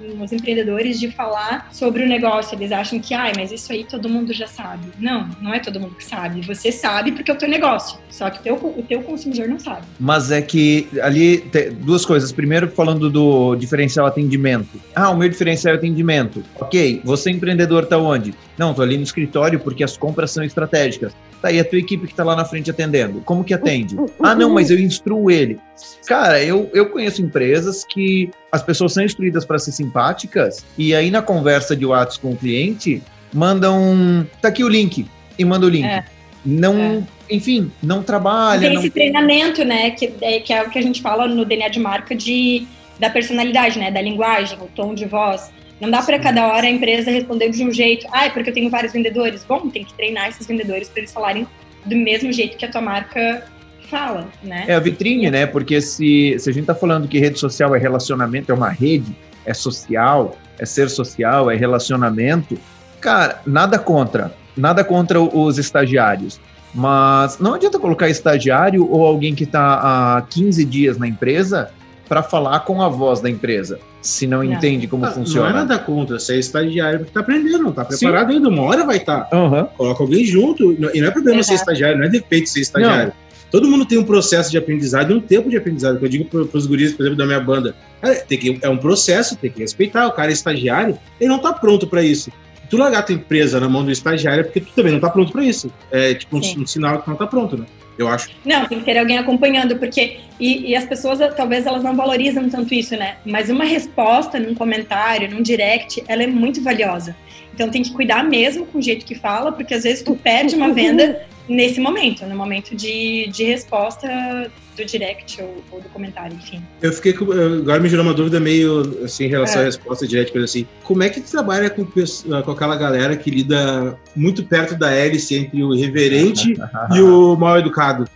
nos 0.00 0.32
empreendedores 0.32 0.98
de 1.00 1.10
falar 1.10 1.68
sobre 1.72 2.02
o 2.02 2.06
negócio. 2.06 2.54
Eles 2.56 2.72
acham 2.72 2.98
que, 3.00 3.14
ai, 3.14 3.32
mas 3.36 3.52
isso 3.52 3.72
aí 3.72 3.84
todo 3.84 4.08
mundo 4.08 4.32
já 4.32 4.46
sabe. 4.46 4.86
Não, 4.98 5.28
não 5.40 5.52
é 5.52 5.58
todo 5.58 5.80
mundo 5.80 5.94
que 5.94 6.04
sabe. 6.04 6.40
Você 6.42 6.70
sabe 6.70 7.12
porque 7.12 7.30
é 7.30 7.34
o 7.34 7.36
teu 7.36 7.48
negócio. 7.48 7.98
Só 8.10 8.30
que 8.30 8.42
teu, 8.42 8.54
o 8.54 8.84
teu 8.86 9.02
consumidor 9.02 9.48
não 9.48 9.58
sabe. 9.58 9.82
Mas 9.98 10.30
é 10.30 10.40
que 10.40 10.88
ali, 11.02 11.44
duas 11.80 12.04
coisas. 12.04 12.32
Primeiro, 12.32 12.68
falando 12.68 13.10
do 13.10 13.56
diferencial 13.56 14.06
atendimento. 14.06 14.80
Ah, 14.94 15.10
o 15.10 15.16
meu 15.16 15.28
diferencial 15.28 15.74
é 15.74 15.78
atendimento. 15.78 16.44
Ok, 16.60 17.00
você 17.04 17.30
empreendedor 17.30 17.86
tá 17.86 17.98
onde? 17.98 18.34
Não, 18.56 18.74
tô 18.74 18.82
ali 18.82 18.96
no 18.96 19.02
escritório 19.02 19.58
porque 19.58 19.82
as 19.82 19.96
compras 19.96 20.30
são 20.30 20.44
estratégicas. 20.44 21.12
Tá, 21.40 21.52
e 21.52 21.60
a 21.60 21.64
tua 21.64 21.78
equipe 21.78 22.06
que 22.06 22.14
tá 22.14 22.24
lá 22.24 22.34
na 22.34 22.44
frente 22.44 22.70
atendendo? 22.70 23.20
Como 23.20 23.44
que 23.44 23.54
atende? 23.54 23.96
Ah, 24.20 24.34
não, 24.34 24.52
mas 24.52 24.70
eu 24.70 24.78
instruo 24.78 25.30
ele. 25.30 25.58
Cara, 26.06 26.42
eu, 26.42 26.68
eu 26.74 26.90
conheço 26.90 27.22
empresas 27.22 27.84
que 27.84 28.30
as 28.50 28.62
pessoas 28.62 28.92
são 28.92 29.04
instruídas 29.04 29.44
para 29.44 29.58
ser 29.58 29.70
simpáticas 29.70 30.64
e 30.76 30.94
aí 30.94 31.10
na 31.10 31.22
conversa 31.22 31.76
de 31.76 31.86
WhatsApp 31.86 32.20
com 32.20 32.32
o 32.32 32.36
cliente, 32.36 33.02
mandam. 33.32 34.26
Tá 34.42 34.48
aqui 34.48 34.64
o 34.64 34.68
link. 34.68 35.06
E 35.38 35.44
manda 35.44 35.66
o 35.66 35.68
link. 35.68 35.84
É. 35.84 36.04
Não. 36.44 36.76
É. 36.76 37.02
Enfim, 37.30 37.70
não 37.82 38.02
trabalha. 38.02 38.60
Tem 38.60 38.74
não... 38.74 38.80
esse 38.80 38.90
treinamento, 38.90 39.64
né? 39.64 39.90
Que 39.90 40.12
é, 40.20 40.40
que 40.40 40.52
é 40.52 40.62
o 40.62 40.70
que 40.70 40.78
a 40.78 40.82
gente 40.82 41.00
fala 41.00 41.28
no 41.28 41.44
DNA 41.44 41.68
de 41.68 41.78
marca 41.78 42.16
de, 42.16 42.66
da 42.98 43.10
personalidade, 43.10 43.78
né? 43.78 43.90
Da 43.90 44.00
linguagem, 44.00 44.58
o 44.60 44.66
tom 44.66 44.94
de 44.94 45.04
voz. 45.04 45.52
Não 45.80 45.90
dá 45.90 46.02
para 46.02 46.18
cada 46.18 46.46
hora 46.48 46.66
a 46.66 46.70
empresa 46.70 47.10
responder 47.10 47.50
de 47.50 47.64
um 47.64 47.72
jeito. 47.72 48.06
Ah, 48.12 48.26
é 48.26 48.30
porque 48.30 48.50
eu 48.50 48.54
tenho 48.54 48.68
vários 48.70 48.92
vendedores. 48.92 49.44
Bom, 49.44 49.68
tem 49.68 49.84
que 49.84 49.94
treinar 49.94 50.28
esses 50.28 50.46
vendedores 50.46 50.88
para 50.88 51.00
eles 51.00 51.12
falarem 51.12 51.46
do 51.84 51.96
mesmo 51.96 52.32
jeito 52.32 52.56
que 52.56 52.64
a 52.64 52.70
tua 52.70 52.80
marca 52.80 53.44
fala, 53.88 54.28
né? 54.42 54.64
É 54.68 54.74
a 54.74 54.80
vitrine, 54.80 55.30
né? 55.30 55.46
Porque 55.46 55.80
se, 55.80 56.36
se 56.38 56.50
a 56.50 56.52
gente 56.52 56.62
está 56.62 56.74
falando 56.74 57.08
que 57.08 57.18
rede 57.18 57.38
social 57.38 57.74
é 57.74 57.78
relacionamento, 57.78 58.52
é 58.52 58.54
uma 58.54 58.68
rede, 58.68 59.16
é 59.46 59.54
social, 59.54 60.36
é 60.58 60.66
ser 60.66 60.90
social, 60.90 61.50
é 61.50 61.56
relacionamento, 61.56 62.58
cara, 63.00 63.40
nada 63.46 63.78
contra, 63.78 64.34
nada 64.56 64.84
contra 64.84 65.20
os 65.20 65.58
estagiários. 65.58 66.40
Mas 66.74 67.38
não 67.38 67.54
adianta 67.54 67.78
colocar 67.78 68.10
estagiário 68.10 68.86
ou 68.90 69.06
alguém 69.06 69.34
que 69.34 69.44
está 69.44 70.16
há 70.16 70.22
15 70.22 70.64
dias 70.64 70.98
na 70.98 71.08
empresa 71.08 71.70
para 72.08 72.22
falar 72.22 72.60
com 72.60 72.80
a 72.80 72.88
voz 72.88 73.20
da 73.20 73.28
empresa, 73.28 73.78
se 74.00 74.26
não, 74.26 74.42
entende 74.42 74.86
como 74.86 75.04
ah, 75.04 75.10
funciona. 75.10 75.50
Não 75.50 75.56
é 75.56 75.60
nada 75.60 75.78
contra, 75.78 76.18
você 76.18 76.34
é 76.34 76.38
estagiário 76.38 77.00
porque 77.00 77.10
está 77.10 77.20
aprendendo, 77.20 77.58
não 77.58 77.70
está 77.70 77.84
preparado 77.84 78.30
Sim. 78.30 78.36
ainda, 78.36 78.48
uma 78.48 78.62
hora 78.62 78.84
vai 78.84 78.96
estar. 78.96 79.24
Tá. 79.24 79.36
Uhum. 79.36 79.64
Coloca 79.76 80.02
alguém 80.02 80.24
junto, 80.24 80.72
e 80.72 81.00
não 81.00 81.08
é 81.08 81.10
problema 81.10 81.40
Exato. 81.40 81.48
ser 81.48 81.54
estagiário, 81.54 81.98
não 81.98 82.06
é 82.06 82.08
defeito 82.08 82.48
ser 82.48 82.60
estagiário. 82.60 83.08
Não. 83.08 83.28
Todo 83.50 83.68
mundo 83.68 83.86
tem 83.86 83.98
um 83.98 84.04
processo 84.04 84.50
de 84.50 84.58
aprendizado 84.58 85.10
e 85.10 85.14
um 85.14 85.20
tempo 85.20 85.48
de 85.48 85.56
aprendizado. 85.56 85.98
Que 85.98 86.04
eu 86.04 86.08
digo 86.08 86.24
para 86.26 86.58
os 86.58 86.66
guris, 86.66 86.92
por 86.92 87.02
exemplo, 87.02 87.16
da 87.16 87.24
minha 87.24 87.40
banda, 87.40 87.74
é, 88.02 88.14
tem 88.16 88.38
que, 88.38 88.58
é 88.60 88.68
um 88.68 88.76
processo, 88.76 89.36
tem 89.36 89.50
que 89.50 89.60
respeitar. 89.60 90.06
O 90.06 90.12
cara 90.12 90.30
é 90.30 90.34
estagiário, 90.34 90.98
ele 91.18 91.30
não 91.30 91.36
está 91.36 91.52
pronto 91.52 91.86
para 91.86 92.02
isso. 92.02 92.30
Tu 92.68 92.76
largar 92.76 93.04
tua 93.04 93.14
empresa 93.14 93.58
na 93.58 93.68
mão 93.68 93.84
do 93.84 93.90
estagiário 93.90 94.40
é 94.40 94.44
porque 94.44 94.60
tu 94.60 94.72
também 94.74 94.92
não 94.92 94.98
está 94.98 95.10
pronto 95.10 95.32
para 95.32 95.44
isso. 95.44 95.72
É 95.90 96.14
tipo 96.14 96.36
um, 96.36 96.40
um 96.62 96.66
sinal 96.66 97.00
que 97.00 97.08
não 97.08 97.14
está 97.14 97.26
pronto, 97.26 97.56
né? 97.56 97.66
eu 97.98 98.08
acho. 98.08 98.30
Não, 98.44 98.64
tem 98.66 98.78
que 98.78 98.84
ter 98.84 98.96
alguém 98.96 99.18
acompanhando, 99.18 99.76
porque. 99.76 100.20
E, 100.38 100.70
e, 100.70 100.76
as 100.76 100.84
pessoas, 100.84 101.18
talvez, 101.34 101.66
elas 101.66 101.82
não 101.82 101.96
valorizam 101.96 102.48
tanto 102.48 102.72
isso, 102.72 102.96
né? 102.96 103.16
Mas 103.26 103.50
uma 103.50 103.64
resposta 103.64 104.38
num 104.38 104.54
comentário, 104.54 105.28
num 105.28 105.42
direct, 105.42 106.02
ela 106.06 106.22
é 106.22 106.26
muito 106.28 106.62
valiosa. 106.62 107.16
Então 107.58 107.68
tem 107.68 107.82
que 107.82 107.90
cuidar 107.90 108.22
mesmo 108.22 108.64
com 108.66 108.78
o 108.78 108.82
jeito 108.82 109.04
que 109.04 109.16
fala, 109.16 109.50
porque 109.50 109.74
às 109.74 109.82
vezes 109.82 110.00
tu 110.00 110.14
perde 110.14 110.54
uma 110.54 110.72
venda 110.72 111.26
nesse 111.48 111.80
momento, 111.80 112.24
no 112.24 112.36
momento 112.36 112.76
de, 112.76 113.26
de 113.32 113.42
resposta 113.42 114.48
do 114.76 114.84
direct 114.84 115.42
ou, 115.42 115.64
ou, 115.72 115.80
do 115.80 115.88
comentário, 115.88 116.36
enfim. 116.36 116.62
Eu 116.80 116.92
fiquei 116.92 117.12
com, 117.12 117.24
agora 117.32 117.80
me 117.80 117.88
gerou 117.88 118.04
uma 118.04 118.14
dúvida 118.14 118.38
meio 118.38 119.02
assim 119.04 119.24
em 119.24 119.28
relação 119.28 119.58
é. 119.58 119.62
à 119.62 119.64
resposta 119.64 120.06
direct, 120.06 120.30
coisa 120.30 120.44
assim. 120.44 120.68
Como 120.84 121.02
é 121.02 121.08
que 121.08 121.20
tu 121.20 121.28
trabalha 121.28 121.68
com, 121.68 121.84
com 121.84 122.50
aquela 122.52 122.76
galera 122.76 123.16
que 123.16 123.28
lida 123.28 123.98
muito 124.14 124.44
perto 124.44 124.76
da 124.76 124.92
hélice 124.92 125.34
entre 125.34 125.60
o 125.64 125.74
irreverente 125.74 126.54
e 126.94 127.00
o 127.00 127.34
mal 127.34 127.58
educado? 127.58 128.08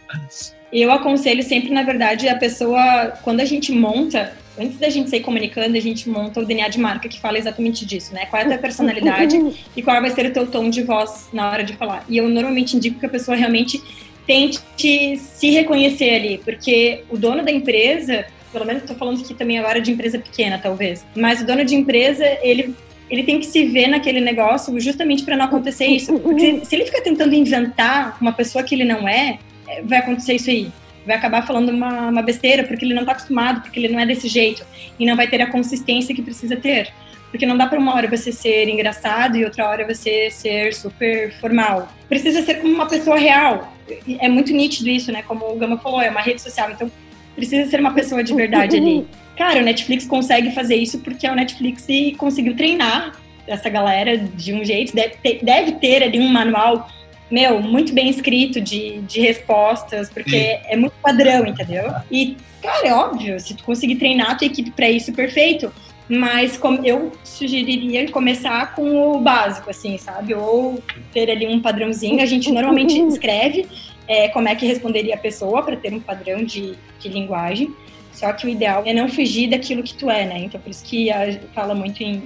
Eu 0.73 0.93
aconselho 0.93 1.43
sempre, 1.43 1.71
na 1.71 1.83
verdade, 1.83 2.29
a 2.29 2.37
pessoa, 2.37 3.13
quando 3.25 3.41
a 3.41 3.45
gente 3.45 3.73
monta 3.73 4.33
antes 4.59 4.79
da 4.79 4.89
gente 4.89 5.11
sair 5.11 5.21
comunicando, 5.21 5.77
a 5.77 5.81
gente 5.81 6.09
monta 6.09 6.41
o 6.41 6.45
DNA 6.45 6.69
de 6.69 6.79
marca 6.79 7.09
que 7.09 7.21
fala 7.21 7.39
exatamente 7.39 7.87
disso, 7.87 8.15
né? 8.15 8.27
Qual 8.27 8.41
é 8.41 8.45
a 8.45 8.49
tua 8.49 8.59
personalidade 8.59 9.37
e 9.77 9.83
qual 9.83 10.01
vai 10.01 10.11
ser 10.11 10.27
o 10.27 10.33
teu 10.33 10.47
tom 10.47 10.69
de 10.69 10.83
voz 10.83 11.29
na 11.33 11.51
hora 11.51 11.65
de 11.65 11.75
falar. 11.75 12.05
E 12.09 12.17
eu 12.19 12.29
normalmente 12.29 12.77
indico 12.77 12.99
que 12.99 13.07
a 13.07 13.09
pessoa 13.09 13.37
realmente 13.37 13.83
tente 14.27 15.17
se 15.17 15.51
reconhecer 15.51 16.11
ali, 16.11 16.39
porque 16.45 17.05
o 17.11 17.19
dono 17.19 17.43
da 17.43 17.51
empresa, 17.51 18.25
pelo 18.53 18.65
menos 18.65 18.83
estou 18.83 18.97
falando 18.97 19.21
aqui 19.21 19.35
também 19.35 19.59
agora 19.59 19.81
de 19.81 19.91
empresa 19.91 20.19
pequena, 20.19 20.59
talvez, 20.59 21.05
mas 21.17 21.41
o 21.41 21.47
dono 21.47 21.65
de 21.65 21.75
empresa, 21.75 22.25
ele 22.43 22.75
ele 23.11 23.25
tem 23.25 23.39
que 23.39 23.45
se 23.45 23.67
ver 23.67 23.89
naquele 23.89 24.23
negócio 24.23 24.81
justamente 24.81 25.23
para 25.23 25.37
não 25.37 25.45
acontecer 25.45 25.85
isso. 25.85 26.19
Porque 26.19 26.65
se 26.65 26.75
ele 26.75 26.87
fica 26.87 27.03
tentando 27.03 27.35
inventar 27.35 28.17
uma 28.19 28.33
pessoa 28.33 28.65
que 28.65 28.75
ele 28.75 28.85
não 28.85 29.07
é, 29.07 29.39
é 29.69 29.83
vai 29.83 29.99
acontecer 29.99 30.33
isso 30.33 30.49
aí 30.49 30.73
vai 31.07 31.17
acabar 31.17 31.47
falando 31.47 31.71
uma, 31.71 32.09
uma 32.09 32.23
besteira 32.23 32.65
porque 32.65 32.85
ele 32.85 32.95
não 32.95 33.03
está 33.03 33.13
acostumado, 33.13 33.63
porque 33.63 33.79
ele 33.79 33.89
não 33.89 34.01
é 34.01 34.07
desse 34.07 34.29
jeito 34.29 34.65
e 34.99 35.07
não 35.07 35.17
vai 35.17 35.27
ter 35.27 35.41
a 35.41 35.51
consistência 35.51 36.15
que 36.15 36.23
precisa 36.23 36.57
ter. 36.57 36.93
Porque 37.31 37.47
não 37.47 37.57
dá 37.57 37.67
para 37.67 37.79
uma 37.79 37.95
hora 37.95 38.09
você 38.09 38.31
ser 38.31 38.69
engraçado 38.69 39.37
e 39.37 39.45
outra 39.45 39.67
hora 39.69 39.87
você 39.87 40.31
ser 40.31 40.75
super 40.75 41.33
formal. 41.41 41.89
Precisa 42.09 42.43
ser 42.43 42.61
como 42.61 42.75
uma 42.75 42.87
pessoa 42.87 43.17
real. 43.17 43.75
É 44.19 44.29
muito 44.29 44.53
nítido 44.53 44.91
isso, 44.91 45.11
né? 45.11 45.23
Como 45.23 45.51
o 45.51 45.57
Gama 45.57 45.79
falou, 45.79 46.03
é 46.03 46.11
uma 46.11 46.21
rede 46.21 46.43
social, 46.43 46.71
então 46.71 46.91
precisa 47.35 47.69
ser 47.71 47.81
uma 47.81 47.95
pessoa 47.95 48.23
de 48.23 48.35
verdade 48.35 48.77
ali. 48.77 49.07
Cara, 49.37 49.61
o 49.61 49.63
Netflix 49.63 50.05
consegue 50.05 50.51
fazer 50.51 50.77
isso 50.77 50.99
porque 50.99 51.27
é 51.27 51.33
o 51.33 51.35
Netflix 51.35 51.87
conseguiu 52.19 52.55
treinar 52.55 53.19
essa 53.47 53.69
galera 53.69 54.17
de 54.17 54.53
um 54.53 54.65
jeito, 54.65 54.95
deve 54.95 55.17
ter, 55.23 55.41
deve 55.43 55.73
ter 55.73 56.03
ali 56.03 56.21
um 56.21 56.29
manual 56.29 56.89
meu, 57.33 57.63
muito 57.63 57.95
bem 57.95 58.11
escrito 58.11 58.61
de, 58.61 59.01
de 59.01 59.21
respostas, 59.21 60.11
porque 60.11 60.61
é 60.67 60.77
muito 60.77 60.93
padrão, 61.03 61.47
entendeu? 61.47 61.91
E, 62.11 62.37
cara, 62.63 62.87
é 62.87 62.93
óbvio, 62.93 63.41
se 63.41 63.55
tu 63.55 63.65
conseguir 63.65 63.97
treinar 63.97 64.33
a 64.33 64.35
tua 64.35 64.47
equipe 64.47 64.71
para 64.71 64.91
isso, 64.91 65.15
perfeito. 65.15 65.73
Mas 66.07 66.59
como 66.59 66.85
eu 66.85 67.11
sugeriria 67.25 68.11
começar 68.11 68.75
com 68.75 69.15
o 69.15 69.21
básico, 69.21 69.71
assim, 69.71 69.97
sabe? 69.97 70.35
Ou 70.35 70.83
ter 71.11 71.31
ali 71.31 71.47
um 71.47 71.59
padrãozinho. 71.59 72.23
A 72.23 72.27
gente 72.27 72.53
normalmente 72.53 73.01
escreve 73.09 73.67
é, 74.07 74.29
como 74.29 74.47
é 74.47 74.55
que 74.55 74.67
responderia 74.67 75.15
a 75.15 75.19
pessoa 75.19 75.63
para 75.63 75.77
ter 75.77 75.95
um 75.95 76.01
padrão 76.01 76.45
de, 76.45 76.75
de 76.99 77.09
linguagem. 77.09 77.75
Só 78.13 78.31
que 78.35 78.47
o 78.47 78.51
ideal 78.51 78.83
é 78.85 78.93
não 78.93 79.09
fugir 79.09 79.49
daquilo 79.49 79.83
que 79.83 79.95
tu 79.95 80.11
é, 80.11 80.27
né? 80.27 80.39
Então, 80.41 80.61
por 80.61 80.69
isso 80.69 80.85
que 80.85 81.11
a, 81.11 81.41
fala 81.55 81.75
muito 81.75 82.03
em, 82.03 82.23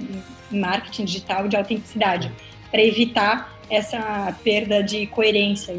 em 0.51 0.59
marketing 0.59 1.05
digital 1.05 1.47
de 1.47 1.55
autenticidade, 1.55 2.29
para 2.69 2.83
evitar 2.83 3.56
essa 3.69 4.35
perda 4.43 4.81
de 4.81 5.07
coerência. 5.07 5.75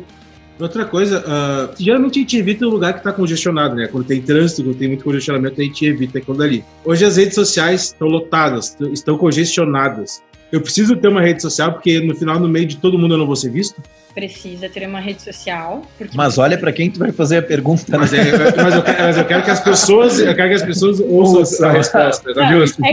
Outra 0.61 0.85
coisa, 0.85 1.21
uh, 1.21 1.75
geralmente 1.81 2.19
a 2.19 2.23
gente 2.23 2.37
evita 2.37 2.67
o 2.67 2.71
lugar 2.71 2.93
que 2.93 2.99
está 2.99 3.13
congestionado, 3.13 3.77
né? 3.77 3.87
Quando 3.87 4.07
tem 4.07 4.21
trânsito, 4.21 4.65
quando 4.65 4.77
tem 4.77 4.89
muito 4.89 5.05
congestionamento, 5.05 5.61
a 5.61 5.65
gente 5.65 5.87
evita 5.87 6.19
aquilo 6.19 6.37
dali. 6.37 6.65
Hoje 6.85 7.05
as 7.05 7.17
redes 7.17 7.37
sociais 7.37 7.85
estão 7.85 8.09
lotadas, 8.09 8.77
estão 8.93 9.17
congestionadas. 9.17 10.21
Eu 10.51 10.61
preciso 10.61 10.97
ter 10.97 11.09
uma 11.09 11.21
rede 11.21 11.43
social 11.43 11.73
porque 11.73 12.01
no 12.01 12.15
final, 12.15 12.39
no 12.41 12.49
meio 12.49 12.67
de 12.67 12.77
todo 12.77 12.99
mundo, 12.99 13.15
eu 13.15 13.19
não 13.19 13.27
vou 13.27 13.37
ser 13.37 13.51
visto? 13.51 13.83
precisa 14.19 14.69
ter 14.69 14.85
uma 14.85 14.99
rede 14.99 15.23
social. 15.23 15.83
Mas 16.13 16.39
olha 16.39 16.59
para 16.59 16.73
quem 16.73 16.91
tu 16.91 16.99
vai 16.99 17.13
fazer 17.13 17.37
a 17.37 17.43
pergunta. 17.43 17.85
Né? 17.93 17.99
Mas, 17.99 18.13
é, 18.13 18.33
mas, 18.57 18.75
eu 18.75 18.83
quero, 18.83 19.03
mas, 19.05 19.17
eu 19.17 19.25
quero, 19.25 19.45
que 19.45 19.51
as 19.51 19.61
pessoas, 19.61 20.19
eu 20.19 20.35
quero 20.35 20.49
que 20.49 20.55
as 20.55 20.63
pessoas 20.63 20.99
ouçam 20.99 21.69
a 21.69 21.73
resposta. 21.73 22.35
Tá 22.35 22.53
justo, 22.53 22.83
é, 22.85 22.93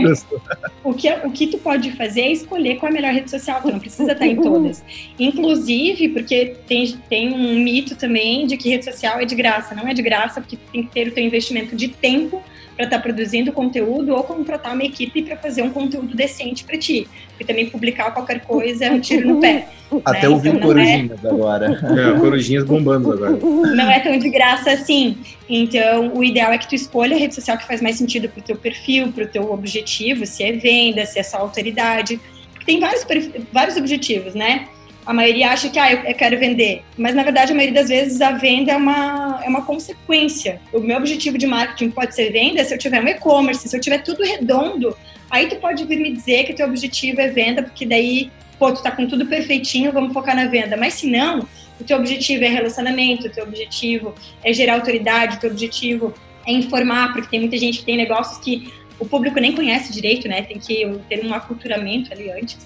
o, 0.84 0.94
que, 0.94 1.10
o 1.24 1.30
que 1.32 1.48
tu 1.48 1.58
pode 1.58 1.90
fazer 1.92 2.20
é 2.20 2.32
escolher 2.32 2.76
qual 2.76 2.90
é 2.90 2.92
a 2.92 2.94
melhor 2.94 3.12
rede 3.12 3.28
social, 3.28 3.60
tu 3.60 3.72
não 3.72 3.80
precisa 3.80 4.12
estar 4.12 4.24
em 4.24 4.36
todas. 4.36 4.84
Inclusive, 5.18 6.10
porque 6.10 6.54
tem, 6.68 6.96
tem 7.08 7.32
um 7.32 7.58
mito 7.58 7.96
também 7.96 8.46
de 8.46 8.56
que 8.56 8.68
rede 8.68 8.84
social 8.84 9.18
é 9.18 9.24
de 9.24 9.34
graça. 9.34 9.74
Não 9.74 9.88
é 9.88 9.92
de 9.92 10.02
graça, 10.02 10.40
porque 10.40 10.56
tem 10.72 10.84
que 10.84 10.92
ter 10.92 11.08
o 11.08 11.10
teu 11.10 11.24
investimento 11.24 11.74
de 11.74 11.88
tempo 11.88 12.40
para 12.76 12.84
estar 12.84 12.98
tá 12.98 13.02
produzindo 13.02 13.52
conteúdo 13.52 14.14
ou 14.14 14.22
contratar 14.22 14.74
uma 14.74 14.84
equipe 14.84 15.22
para 15.22 15.36
fazer 15.36 15.62
um 15.62 15.70
conteúdo 15.70 16.14
decente 16.14 16.62
para 16.62 16.76
ti. 16.76 17.08
Porque 17.30 17.44
também 17.44 17.68
publicar 17.70 18.12
qualquer 18.12 18.40
coisa 18.40 18.84
é 18.84 18.90
um 18.90 19.00
tiro 19.00 19.26
no 19.26 19.40
pé. 19.40 19.68
Até 20.04 20.22
né? 20.22 20.28
ouvi 20.28 20.48
então, 20.50 20.60
Corujinhas 20.60 21.18
é... 21.24 21.28
agora. 21.28 21.66
É, 21.66 22.20
Corujinhas 22.20 22.64
bombando 22.64 23.12
agora. 23.12 23.32
Não 23.74 23.90
é 23.90 24.00
tão 24.00 24.18
de 24.18 24.28
graça 24.28 24.70
assim. 24.70 25.16
Então, 25.48 26.12
o 26.14 26.22
ideal 26.22 26.52
é 26.52 26.58
que 26.58 26.68
tu 26.68 26.74
escolha 26.74 27.16
a 27.16 27.18
rede 27.18 27.34
social 27.34 27.56
que 27.56 27.66
faz 27.66 27.80
mais 27.80 27.96
sentido 27.96 28.28
para 28.28 28.40
o 28.40 28.42
teu 28.42 28.56
perfil, 28.56 29.10
para 29.12 29.24
o 29.24 29.28
teu 29.28 29.50
objetivo, 29.50 30.26
se 30.26 30.44
é 30.44 30.52
venda, 30.52 31.06
se 31.06 31.18
é 31.18 31.22
só 31.22 31.38
autoridade. 31.38 32.20
Tem 32.66 32.78
vários, 32.78 33.06
vários 33.52 33.76
objetivos, 33.76 34.34
né? 34.34 34.66
A 35.06 35.14
maioria 35.14 35.50
acha 35.50 35.68
que 35.70 35.78
ah, 35.78 35.92
eu, 35.92 36.14
quero 36.14 36.36
vender, 36.36 36.82
mas 36.98 37.14
na 37.14 37.22
verdade 37.22 37.52
a 37.52 37.54
maioria 37.54 37.80
das 37.80 37.88
vezes 37.88 38.20
a 38.20 38.32
venda 38.32 38.72
é 38.72 38.76
uma, 38.76 39.40
é 39.44 39.48
uma 39.48 39.62
consequência. 39.62 40.60
O 40.72 40.80
meu 40.80 40.96
objetivo 40.96 41.38
de 41.38 41.46
marketing 41.46 41.90
pode 41.90 42.12
ser 42.12 42.32
venda 42.32 42.64
se 42.64 42.74
eu 42.74 42.78
tiver 42.78 43.00
um 43.00 43.06
e-commerce, 43.06 43.68
se 43.68 43.76
eu 43.76 43.80
tiver 43.80 43.98
tudo 43.98 44.24
redondo, 44.24 44.96
aí 45.30 45.48
tu 45.48 45.56
pode 45.56 45.84
vir 45.84 46.00
me 46.00 46.12
dizer 46.12 46.44
que 46.44 46.54
teu 46.54 46.66
objetivo 46.66 47.20
é 47.20 47.28
venda, 47.28 47.62
porque 47.62 47.86
daí, 47.86 48.32
pô, 48.58 48.72
tu 48.72 48.82
tá 48.82 48.90
com 48.90 49.06
tudo 49.06 49.26
perfeitinho, 49.26 49.92
vamos 49.92 50.12
focar 50.12 50.34
na 50.34 50.46
venda. 50.46 50.76
Mas 50.76 50.94
se 50.94 51.08
não, 51.08 51.46
o 51.80 51.84
teu 51.84 51.98
objetivo 51.98 52.42
é 52.44 52.48
relacionamento, 52.48 53.28
o 53.28 53.30
teu 53.30 53.44
objetivo 53.44 54.12
é 54.42 54.52
gerar 54.52 54.74
autoridade, 54.74 55.36
o 55.36 55.40
teu 55.40 55.50
objetivo 55.50 56.12
é 56.44 56.52
informar, 56.52 57.12
porque 57.12 57.28
tem 57.28 57.40
muita 57.40 57.56
gente 57.56 57.78
que 57.78 57.84
tem 57.84 57.96
negócios 57.96 58.38
que 58.38 58.72
o 58.98 59.06
público 59.06 59.38
nem 59.38 59.52
conhece 59.52 59.92
direito, 59.92 60.26
né? 60.26 60.42
Tem 60.42 60.58
que 60.58 60.98
ter 61.08 61.24
um 61.24 61.32
aculturamento 61.32 62.12
ali 62.12 62.30
antes. 62.30 62.58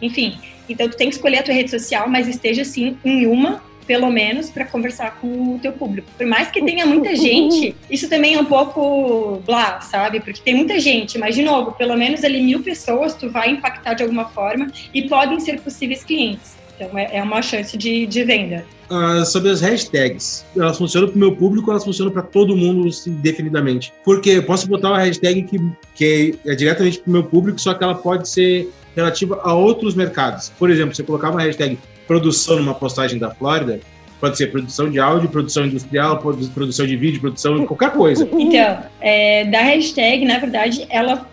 Enfim, 0.00 0.38
então 0.68 0.88
tu 0.88 0.96
tem 0.96 1.08
que 1.08 1.14
escolher 1.14 1.38
a 1.38 1.42
tua 1.42 1.54
rede 1.54 1.70
social, 1.70 2.08
mas 2.08 2.28
esteja 2.28 2.62
assim 2.62 2.96
em 3.04 3.26
uma 3.26 3.62
pelo 3.88 4.10
menos 4.10 4.50
para 4.50 4.66
conversar 4.66 5.18
com 5.18 5.54
o 5.54 5.58
teu 5.58 5.72
público. 5.72 6.06
Por 6.16 6.26
mais 6.26 6.50
que 6.50 6.62
tenha 6.62 6.84
muita 6.84 7.16
gente, 7.16 7.74
isso 7.90 8.06
também 8.06 8.34
é 8.34 8.40
um 8.40 8.44
pouco 8.44 9.42
blá, 9.46 9.80
sabe? 9.80 10.20
Porque 10.20 10.42
tem 10.42 10.54
muita 10.54 10.78
gente, 10.78 11.16
mas 11.16 11.34
de 11.34 11.42
novo, 11.42 11.72
pelo 11.72 11.96
menos 11.96 12.22
ali 12.22 12.42
mil 12.42 12.62
pessoas 12.62 13.14
tu 13.14 13.30
vai 13.30 13.50
impactar 13.50 13.94
de 13.94 14.02
alguma 14.02 14.26
forma 14.26 14.70
e 14.92 15.08
podem 15.08 15.40
ser 15.40 15.58
possíveis 15.60 16.04
clientes. 16.04 16.58
Então 16.76 16.96
é, 16.96 17.16
é 17.16 17.22
uma 17.22 17.40
chance 17.40 17.76
de, 17.78 18.06
de 18.06 18.22
venda. 18.24 18.64
Uh, 18.90 19.24
sobre 19.24 19.50
as 19.50 19.60
hashtags. 19.60 20.46
Elas 20.56 20.78
funcionam 20.78 21.08
para 21.08 21.16
o 21.16 21.18
meu 21.18 21.34
público, 21.34 21.70
elas 21.70 21.84
funcionam 21.84 22.12
para 22.12 22.22
todo 22.22 22.56
mundo 22.56 22.88
assim, 22.88 23.12
definidamente. 23.14 23.92
Porque 24.04 24.30
eu 24.30 24.42
posso 24.44 24.68
botar 24.68 24.90
uma 24.90 24.98
hashtag 24.98 25.42
que, 25.42 25.58
que 25.94 26.38
é 26.46 26.54
diretamente 26.54 26.98
para 27.00 27.08
o 27.08 27.12
meu 27.12 27.24
público, 27.24 27.60
só 27.60 27.74
que 27.74 27.82
ela 27.82 27.94
pode 27.94 28.28
ser 28.28 28.70
relativa 28.98 29.40
a 29.42 29.54
outros 29.54 29.94
mercados. 29.94 30.50
Por 30.58 30.70
exemplo, 30.70 30.94
eu 30.98 31.04
colocar 31.04 31.30
uma 31.30 31.40
hashtag 31.40 31.78
produção 32.06 32.56
numa 32.56 32.74
postagem 32.74 33.18
da 33.18 33.30
Flórida, 33.30 33.80
pode 34.20 34.36
ser 34.36 34.48
produção 34.48 34.90
de 34.90 34.98
áudio, 34.98 35.28
produção 35.28 35.64
industrial, 35.66 36.18
produção 36.18 36.86
de 36.86 36.96
vídeo, 36.96 37.20
produção 37.20 37.60
de 37.60 37.66
qualquer 37.66 37.92
coisa. 37.92 38.28
Então, 38.38 38.82
é, 39.00 39.44
da 39.44 39.60
hashtag, 39.60 40.24
na 40.24 40.38
verdade, 40.38 40.86
ela, 40.90 41.28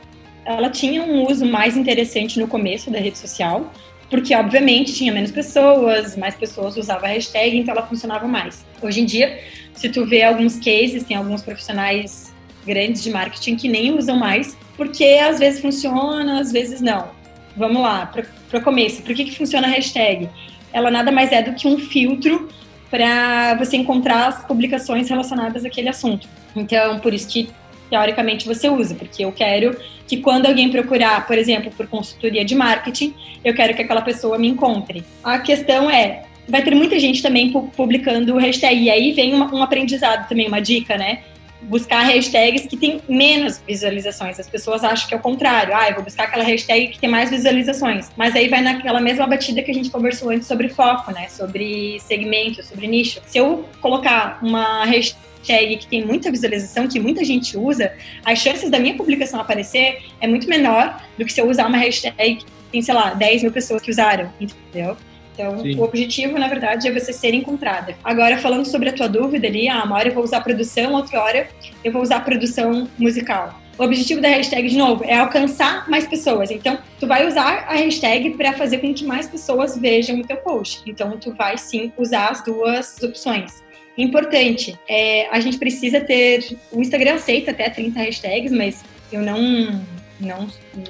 ela 0.45 0.69
tinha 0.69 1.01
um 1.01 1.25
uso 1.25 1.45
mais 1.45 1.75
interessante 1.75 2.39
no 2.39 2.47
começo 2.47 2.91
da 2.91 2.99
rede 2.99 3.17
social, 3.17 3.71
porque 4.09 4.35
obviamente 4.35 4.93
tinha 4.93 5.11
menos 5.11 5.31
pessoas, 5.31 6.15
mais 6.15 6.35
pessoas 6.35 6.77
usavam 6.77 7.05
a 7.05 7.13
hashtag, 7.13 7.57
então 7.57 7.73
ela 7.73 7.87
funcionava 7.87 8.27
mais. 8.27 8.63
Hoje 8.81 9.01
em 9.01 9.05
dia, 9.05 9.39
se 9.73 9.89
tu 9.89 10.05
vê 10.05 10.21
alguns 10.21 10.57
cases, 10.57 11.03
tem 11.03 11.17
alguns 11.17 11.41
profissionais 11.41 12.33
grandes 12.65 13.01
de 13.01 13.09
marketing 13.09 13.55
que 13.55 13.67
nem 13.67 13.97
usam 13.97 14.17
mais, 14.17 14.57
porque 14.77 15.03
às 15.03 15.39
vezes 15.39 15.59
funciona, 15.61 16.39
às 16.39 16.51
vezes 16.51 16.81
não. 16.81 17.09
Vamos 17.55 17.81
lá, 17.81 18.05
para 18.05 18.59
o 18.59 18.61
começo, 18.61 19.01
por 19.01 19.15
que, 19.15 19.25
que 19.25 19.35
funciona 19.35 19.67
a 19.67 19.69
hashtag? 19.69 20.29
Ela 20.73 20.91
nada 20.91 21.11
mais 21.11 21.31
é 21.31 21.41
do 21.41 21.53
que 21.53 21.67
um 21.67 21.77
filtro 21.77 22.49
para 22.89 23.55
você 23.55 23.77
encontrar 23.77 24.27
as 24.27 24.45
publicações 24.45 25.09
relacionadas 25.09 25.63
àquele 25.63 25.89
assunto. 25.89 26.27
Então, 26.55 26.99
por 26.99 27.13
isso 27.13 27.27
que 27.27 27.49
teoricamente 27.89 28.45
você 28.45 28.69
usa, 28.69 28.95
porque 28.95 29.23
eu 29.23 29.31
quero 29.31 29.77
que 30.07 30.17
quando 30.17 30.45
alguém 30.47 30.69
procurar, 30.69 31.25
por 31.25 31.37
exemplo, 31.37 31.71
por 31.71 31.87
consultoria 31.87 32.43
de 32.43 32.55
marketing, 32.55 33.13
eu 33.43 33.53
quero 33.53 33.73
que 33.73 33.81
aquela 33.81 34.01
pessoa 34.01 34.37
me 34.37 34.47
encontre. 34.47 35.03
A 35.23 35.39
questão 35.39 35.89
é, 35.89 36.23
vai 36.47 36.63
ter 36.63 36.75
muita 36.75 36.99
gente 36.99 37.21
também 37.21 37.51
publicando 37.51 38.37
hashtag, 38.37 38.83
e 38.83 38.89
aí 38.89 39.13
vem 39.13 39.33
um 39.33 39.63
aprendizado 39.63 40.27
também, 40.27 40.47
uma 40.47 40.61
dica, 40.61 40.97
né? 40.97 41.19
Buscar 41.61 42.03
hashtags 42.03 42.65
que 42.67 42.77
tem 42.77 43.01
menos 43.07 43.61
visualizações. 43.67 44.39
As 44.39 44.47
pessoas 44.47 44.83
acham 44.83 45.07
que 45.07 45.13
é 45.13 45.17
o 45.17 45.19
contrário. 45.19 45.75
Ah, 45.75 45.89
eu 45.89 45.95
vou 45.95 46.03
buscar 46.03 46.25
aquela 46.25 46.43
hashtag 46.43 46.89
que 46.89 46.99
tem 46.99 47.09
mais 47.09 47.29
visualizações. 47.29 48.11
Mas 48.15 48.35
aí 48.35 48.47
vai 48.47 48.61
naquela 48.61 48.99
mesma 48.99 49.25
batida 49.25 49.61
que 49.63 49.71
a 49.71 49.73
gente 49.73 49.89
conversou 49.89 50.29
antes 50.29 50.47
sobre 50.47 50.69
foco, 50.69 51.11
né? 51.11 51.27
Sobre 51.29 51.99
segmento, 52.01 52.63
sobre 52.63 52.87
nicho. 52.87 53.21
Se 53.25 53.37
eu 53.37 53.67
colocar 53.81 54.39
uma 54.41 54.85
hashtag 54.85 55.77
que 55.77 55.87
tem 55.87 56.05
muita 56.05 56.31
visualização, 56.31 56.87
que 56.87 56.99
muita 56.99 57.23
gente 57.23 57.57
usa, 57.57 57.93
as 58.23 58.39
chances 58.39 58.69
da 58.69 58.79
minha 58.79 58.95
publicação 58.95 59.39
aparecer 59.39 60.03
é 60.19 60.27
muito 60.27 60.47
menor 60.47 61.01
do 61.17 61.25
que 61.25 61.31
se 61.31 61.39
eu 61.39 61.49
usar 61.49 61.67
uma 61.67 61.77
hashtag 61.77 62.37
que 62.37 62.45
tem, 62.71 62.81
sei 62.81 62.93
lá, 62.93 63.13
10 63.13 63.43
mil 63.43 63.51
pessoas 63.51 63.81
que 63.81 63.91
usaram, 63.91 64.31
entendeu? 64.39 64.97
Então, 65.35 65.59
Sim. 65.59 65.77
o 65.77 65.83
objetivo, 65.83 66.39
na 66.39 66.47
verdade, 66.47 66.87
é 66.87 66.91
você 66.91 67.11
ser 67.11 67.33
encontrada. 67.33 67.95
Agora, 68.03 68.37
falando 68.37 68.65
sobre 68.65 68.89
a 68.89 68.93
tua 68.93 69.07
dúvida 69.07 69.47
ali, 69.47 69.67
ah, 69.67 69.83
uma 69.83 69.97
hora 69.97 70.07
eu 70.07 70.13
vou 70.13 70.23
usar 70.23 70.41
produção, 70.41 70.93
outra 70.93 71.21
hora 71.21 71.47
eu 71.83 71.91
vou 71.91 72.01
usar 72.01 72.21
produção 72.21 72.89
musical. 72.97 73.61
O 73.77 73.83
objetivo 73.83 74.21
da 74.21 74.29
hashtag, 74.29 74.69
de 74.69 74.77
novo, 74.77 75.03
é 75.03 75.17
alcançar 75.17 75.89
mais 75.89 76.07
pessoas. 76.07 76.49
Então, 76.49 76.79
tu 76.97 77.05
vai 77.05 77.27
usar 77.27 77.65
a 77.67 77.75
hashtag 77.75 78.29
para 78.31 78.53
fazer 78.53 78.77
com 78.77 78.93
que 78.93 79.03
mais 79.03 79.27
pessoas 79.27 79.77
vejam 79.77 80.21
o 80.21 80.23
teu 80.25 80.37
post. 80.37 80.81
Então, 80.85 81.17
tu 81.17 81.33
vai 81.33 81.57
sim 81.57 81.91
usar 81.97 82.29
as 82.29 82.41
duas 82.41 82.97
opções. 83.03 83.65
Importante, 83.97 84.77
é, 84.87 85.27
a 85.29 85.41
gente 85.41 85.57
precisa 85.57 85.99
ter. 85.99 86.57
O 86.71 86.79
Instagram 86.81 87.15
aceita 87.15 87.51
até 87.51 87.69
30 87.69 87.99
hashtags, 87.99 88.51
mas 88.51 88.83
eu 89.11 89.21
não, 89.21 89.81
não, 90.19 90.47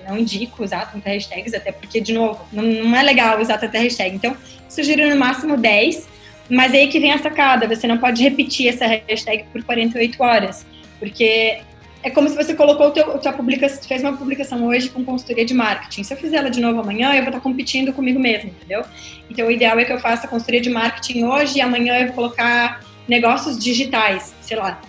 não 0.07 0.17
indico 0.17 0.63
usar 0.63 0.91
30 0.91 1.09
hashtags, 1.09 1.53
até 1.53 1.71
porque, 1.71 1.99
de 1.99 2.13
novo, 2.13 2.45
não, 2.51 2.63
não 2.63 2.95
é 2.95 3.03
legal 3.03 3.39
usar 3.39 3.57
tanta 3.57 3.79
hashtag. 3.79 4.15
Então, 4.15 4.35
sugiro 4.69 5.07
no 5.09 5.15
máximo 5.15 5.57
10, 5.57 6.07
mas 6.49 6.73
aí 6.73 6.87
que 6.87 6.99
vem 6.99 7.11
a 7.11 7.17
sacada: 7.17 7.67
você 7.67 7.87
não 7.87 7.97
pode 7.97 8.21
repetir 8.21 8.67
essa 8.67 8.85
hashtag 8.85 9.45
por 9.51 9.63
48 9.63 10.21
horas, 10.21 10.65
porque 10.99 11.59
é 12.03 12.09
como 12.11 12.29
se 12.29 12.35
você 12.35 12.53
colocou 12.53 12.91
teu, 12.91 13.17
tua 13.17 13.33
publicação, 13.33 13.81
fez 13.83 14.03
uma 14.03 14.15
publicação 14.15 14.63
hoje 14.67 14.89
com 14.89 15.03
consultoria 15.03 15.43
de 15.43 15.55
marketing. 15.55 16.03
Se 16.03 16.13
eu 16.13 16.17
fizer 16.17 16.37
ela 16.37 16.51
de 16.51 16.61
novo 16.61 16.79
amanhã, 16.79 17.09
eu 17.15 17.21
vou 17.21 17.29
estar 17.29 17.39
competindo 17.39 17.91
comigo 17.91 18.19
mesmo, 18.19 18.51
entendeu? 18.51 18.83
Então, 19.27 19.47
o 19.47 19.51
ideal 19.51 19.79
é 19.79 19.85
que 19.85 19.91
eu 19.91 19.99
faça 19.99 20.27
consultoria 20.27 20.61
de 20.61 20.69
marketing 20.69 21.23
hoje 21.23 21.57
e 21.57 21.61
amanhã 21.61 21.97
eu 21.97 22.05
vou 22.07 22.15
colocar 22.15 22.81
negócios 23.07 23.57
digitais, 23.57 24.35
sei 24.41 24.55
lá. 24.55 24.79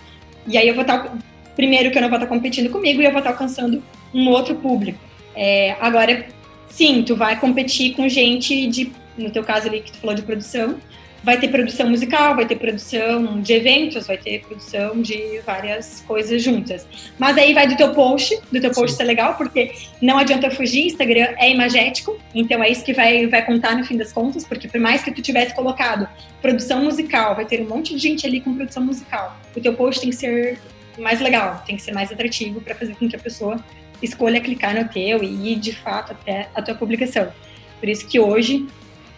E 0.45 0.59
aí 0.59 0.67
eu 0.67 0.75
vou 0.75 0.83
estar, 0.83 1.11
primeiro 1.55 1.89
que 1.89 1.97
eu 1.97 2.03
não 2.03 2.09
vou 2.09 2.19
estar 2.19 2.27
competindo 2.27 2.69
comigo 2.69 3.01
e 3.01 3.05
eu 3.05 3.11
vou 3.11 3.19
estar 3.19 3.31
alcançando 3.31 3.81
um 4.13 4.29
outro 4.29 4.55
público. 4.55 4.99
É, 5.35 5.75
agora, 5.79 6.25
sim, 6.69 7.03
tu 7.03 7.15
vai 7.15 7.39
competir 7.39 7.95
com 7.95 8.07
gente 8.09 8.67
de, 8.67 8.91
no 9.17 9.29
teu 9.29 9.43
caso 9.43 9.67
ali 9.67 9.81
que 9.81 9.91
tu 9.91 9.99
falou 9.99 10.15
de 10.15 10.21
produção, 10.21 10.77
vai 11.23 11.37
ter 11.37 11.49
produção 11.49 11.89
musical, 11.89 12.35
vai 12.35 12.45
ter 12.45 12.55
produção 12.55 13.41
de 13.41 13.51
eventos, 13.51 14.07
vai 14.07 14.17
ter 14.17 14.39
produção 14.41 15.01
de 15.01 15.41
várias 15.45 16.01
coisas 16.07 16.41
juntas. 16.41 16.87
Mas 17.19 17.37
aí 17.37 17.53
vai 17.53 17.67
do 17.67 17.75
teu 17.75 17.93
post, 17.93 18.39
do 18.51 18.61
teu 18.61 18.71
post 18.71 18.95
ser 18.95 19.03
legal, 19.03 19.35
porque 19.35 19.73
não 20.01 20.17
adianta 20.17 20.49
fugir, 20.49 20.85
Instagram 20.85 21.35
é 21.37 21.51
imagético, 21.51 22.17
então 22.33 22.63
é 22.63 22.69
isso 22.69 22.83
que 22.83 22.93
vai, 22.93 23.27
vai 23.27 23.45
contar 23.45 23.75
no 23.75 23.83
fim 23.83 23.97
das 23.97 24.13
contas, 24.13 24.45
porque 24.45 24.69
por 24.69 24.79
mais 24.79 25.03
que 25.03 25.11
tu 25.11 25.21
tivesse 25.21 25.53
colocado 25.53 26.07
produção 26.41 26.83
musical, 26.83 27.35
vai 27.35 27.45
ter 27.45 27.61
um 27.61 27.67
monte 27.67 27.93
de 27.93 27.99
gente 27.99 28.25
ali 28.25 28.39
com 28.39 28.55
produção 28.55 28.83
musical. 28.83 29.37
O 29.55 29.59
teu 29.59 29.73
post 29.73 29.99
tem 29.99 30.09
que 30.11 30.15
ser 30.15 30.57
mais 30.97 31.19
legal, 31.19 31.61
tem 31.65 31.75
que 31.75 31.81
ser 31.81 31.91
mais 31.91 32.11
atrativo 32.11 32.61
para 32.61 32.73
fazer 32.73 32.95
com 32.95 33.07
que 33.07 33.15
a 33.15 33.19
pessoa 33.19 33.63
escolha 34.01 34.41
clicar 34.41 34.75
no 34.75 34.87
teu 34.87 35.23
e 35.23 35.53
ir 35.53 35.55
de 35.55 35.73
fato 35.73 36.11
até 36.11 36.49
a 36.53 36.61
tua 36.61 36.75
publicação. 36.75 37.31
Por 37.79 37.89
isso 37.89 38.07
que 38.07 38.19
hoje 38.19 38.67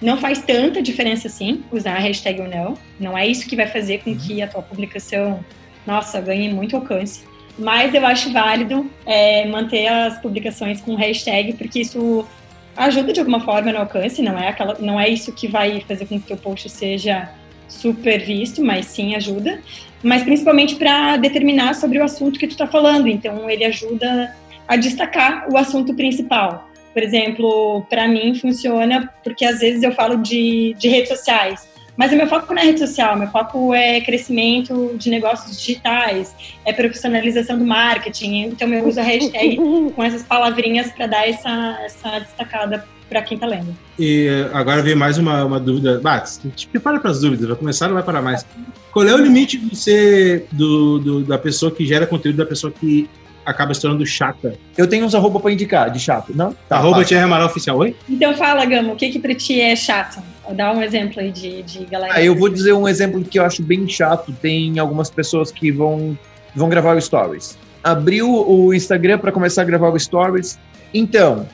não 0.01 0.17
faz 0.17 0.39
tanta 0.41 0.81
diferença 0.81 1.27
assim 1.27 1.63
usar 1.71 1.95
a 1.95 1.99
hashtag 1.99 2.41
ou 2.41 2.47
não. 2.47 2.77
Não 2.99 3.17
é 3.17 3.27
isso 3.27 3.47
que 3.47 3.55
vai 3.55 3.67
fazer 3.67 3.99
com 4.03 4.15
que 4.15 4.41
a 4.41 4.47
tua 4.47 4.61
publicação, 4.61 5.43
nossa, 5.85 6.21
ganhe 6.21 6.51
muito 6.53 6.75
alcance. 6.75 7.23
Mas 7.57 7.93
eu 7.93 8.05
acho 8.05 8.31
válido 8.31 8.89
é, 9.05 9.45
manter 9.47 9.87
as 9.87 10.17
publicações 10.19 10.79
com 10.79 10.95
hashtag, 10.95 11.53
porque 11.53 11.81
isso 11.81 12.25
ajuda 12.75 13.11
de 13.11 13.19
alguma 13.19 13.41
forma 13.41 13.73
no 13.73 13.79
alcance, 13.79 14.21
não 14.21 14.39
é, 14.39 14.47
aquela, 14.47 14.77
não 14.79 14.97
é 14.97 15.09
isso 15.09 15.33
que 15.33 15.47
vai 15.47 15.81
fazer 15.81 16.05
com 16.05 16.17
que 16.17 16.25
o 16.25 16.27
teu 16.27 16.37
post 16.37 16.69
seja 16.69 17.29
super 17.67 18.23
visto, 18.23 18.63
mas 18.63 18.85
sim 18.85 19.15
ajuda. 19.15 19.59
Mas 20.01 20.23
principalmente 20.23 20.75
para 20.75 21.17
determinar 21.17 21.75
sobre 21.75 21.99
o 21.99 22.03
assunto 22.03 22.39
que 22.39 22.47
tu 22.47 22.51
está 22.51 22.65
falando. 22.65 23.07
Então 23.07 23.49
ele 23.49 23.65
ajuda 23.65 24.33
a 24.69 24.77
destacar 24.77 25.47
o 25.51 25.57
assunto 25.57 25.95
principal. 25.95 26.69
Por 26.93 27.01
exemplo, 27.01 27.85
para 27.89 28.07
mim 28.07 28.35
funciona 28.35 29.11
porque 29.23 29.43
às 29.43 29.59
vezes 29.59 29.81
eu 29.81 29.91
falo 29.91 30.17
de, 30.17 30.75
de 30.77 30.87
redes 30.87 31.09
sociais, 31.09 31.67
mas 31.97 32.11
o 32.11 32.15
meu 32.15 32.27
foco 32.27 32.53
não 32.53 32.61
é 32.61 32.65
rede 32.65 32.79
social, 32.79 33.17
meu 33.17 33.27
foco 33.27 33.73
é 33.73 33.99
crescimento 33.99 34.95
de 34.95 35.09
negócios 35.09 35.59
digitais, 35.59 36.33
é 36.63 36.71
profissionalização 36.71 37.57
do 37.57 37.65
marketing. 37.65 38.43
Então 38.43 38.67
eu 38.69 38.87
uso 38.87 38.99
a 38.99 39.03
hashtag 39.03 39.57
com 39.95 40.03
essas 40.03 40.23
palavrinhas 40.23 40.91
para 40.91 41.07
dar 41.07 41.27
essa, 41.27 41.79
essa 41.83 42.19
destacada 42.19 42.85
para 43.09 43.23
quem 43.23 43.35
está 43.35 43.47
lendo. 43.47 43.75
E 43.97 44.29
agora 44.53 44.83
vem 44.83 44.95
mais 44.95 45.17
uma, 45.17 45.43
uma 45.43 45.59
dúvida. 45.59 45.99
Bah, 45.99 46.23
te 46.55 46.67
prepara 46.67 46.99
para 46.99 47.09
as 47.09 47.21
dúvidas, 47.21 47.47
vai 47.47 47.57
começar 47.57 47.87
não 47.87 47.95
vai 47.95 48.03
parar 48.03 48.21
mais. 48.21 48.45
Qual 48.91 49.05
é 49.05 49.13
o 49.13 49.17
limite 49.17 49.57
do, 49.57 49.75
ser, 49.75 50.47
do, 50.51 50.99
do, 50.99 51.23
da 51.23 51.37
pessoa 51.37 51.71
que 51.71 51.85
gera 51.85 52.05
conteúdo, 52.05 52.37
da 52.37 52.45
pessoa 52.45 52.71
que 52.71 53.09
acaba 53.49 53.73
se 53.73 53.81
tornando 53.81 54.05
chata. 54.05 54.55
Eu 54.77 54.87
tenho 54.87 55.05
uns 55.05 55.15
arroba 55.15 55.39
pra 55.39 55.51
indicar 55.51 55.89
de 55.89 55.99
chato, 55.99 56.31
não? 56.35 56.55
Tá, 56.67 56.77
arroba 56.77 57.03
Tia 57.03 57.23
Amaral 57.23 57.47
Oficial, 57.47 57.77
oi? 57.77 57.95
Então 58.07 58.33
fala, 58.35 58.65
Gamo, 58.65 58.93
o 58.93 58.95
que 58.95 59.09
que 59.09 59.19
pra 59.19 59.33
ti 59.33 59.59
é 59.59 59.75
chato? 59.75 60.21
Dá 60.53 60.71
um 60.71 60.81
exemplo 60.81 61.19
aí 61.19 61.31
de, 61.31 61.61
de 61.63 61.85
galera. 61.85 62.13
Ah, 62.15 62.23
eu 62.23 62.35
vou 62.35 62.49
dizer 62.49 62.73
um 62.73 62.87
exemplo 62.87 63.23
que 63.23 63.37
eu 63.37 63.45
acho 63.45 63.61
bem 63.61 63.87
chato. 63.87 64.31
Tem 64.41 64.79
algumas 64.79 65.09
pessoas 65.09 65.51
que 65.51 65.71
vão, 65.71 66.17
vão 66.55 66.69
gravar 66.69 66.95
o 66.95 67.01
Stories. 67.01 67.57
Abriu 67.83 68.29
o 68.29 68.73
Instagram 68.73 69.19
para 69.19 69.31
começar 69.31 69.61
a 69.61 69.65
gravar 69.65 69.89
o 69.89 69.99
Stories. 69.99 70.59
Então, 70.93 71.47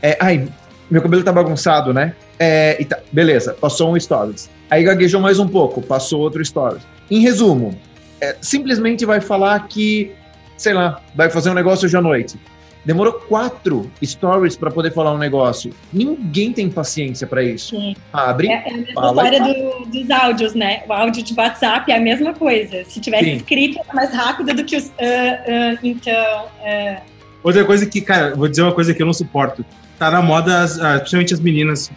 é, 0.00 0.16
ai, 0.20 0.48
meu 0.90 1.02
cabelo 1.02 1.24
tá 1.24 1.32
bagunçado, 1.32 1.92
né? 1.92 2.14
É, 2.38 2.84
tá, 2.84 2.98
beleza, 3.10 3.54
passou 3.54 3.92
um 3.92 3.98
Stories. 3.98 4.48
Aí 4.70 4.84
gaguejou 4.84 5.20
mais 5.20 5.38
um 5.38 5.48
pouco, 5.48 5.82
passou 5.82 6.20
outro 6.20 6.44
Stories. 6.44 6.82
Em 7.10 7.20
resumo, 7.20 7.76
é, 8.20 8.36
simplesmente 8.40 9.04
vai 9.04 9.20
falar 9.20 9.66
que 9.68 10.12
sei 10.56 10.72
lá, 10.72 11.00
vai 11.14 11.30
fazer 11.30 11.50
um 11.50 11.54
negócio 11.54 11.86
hoje 11.86 11.96
à 11.96 12.00
noite. 12.00 12.38
demorou 12.84 13.14
quatro 13.14 13.90
stories 14.02 14.56
para 14.56 14.70
poder 14.70 14.92
falar 14.92 15.12
um 15.12 15.18
negócio. 15.18 15.72
Ninguém 15.92 16.52
tem 16.52 16.70
paciência 16.70 17.26
para 17.26 17.42
isso. 17.42 17.70
Sim. 17.70 17.96
Abre, 18.12 18.48
é, 18.48 18.52
é 18.52 18.70
a 18.70 18.76
mesma 18.76 18.94
fala 18.94 19.28
história 19.28 19.54
do, 19.54 19.86
dos 19.86 20.10
áudios, 20.10 20.54
né? 20.54 20.82
O 20.88 20.92
áudio 20.92 21.22
de 21.22 21.34
WhatsApp 21.34 21.90
é 21.90 21.96
a 21.96 22.00
mesma 22.00 22.32
coisa. 22.32 22.84
Se 22.84 23.00
tivesse 23.00 23.24
Sim. 23.24 23.36
escrito, 23.36 23.80
é 23.90 23.92
mais 23.92 24.14
rápido 24.14 24.54
do 24.54 24.64
que 24.64 24.76
os 24.76 24.84
uh, 24.84 24.88
uh, 24.88 25.78
então. 25.82 26.44
Uh. 26.60 27.00
Outra 27.42 27.64
coisa 27.64 27.84
que, 27.86 28.00
cara, 28.00 28.34
vou 28.34 28.48
dizer 28.48 28.62
uma 28.62 28.72
coisa 28.72 28.94
que 28.94 29.02
eu 29.02 29.06
não 29.06 29.12
suporto. 29.12 29.64
Tá 29.98 30.10
na 30.10 30.22
moda, 30.22 30.62
as, 30.62 30.78
principalmente 30.98 31.34
as 31.34 31.40
meninas. 31.40 31.90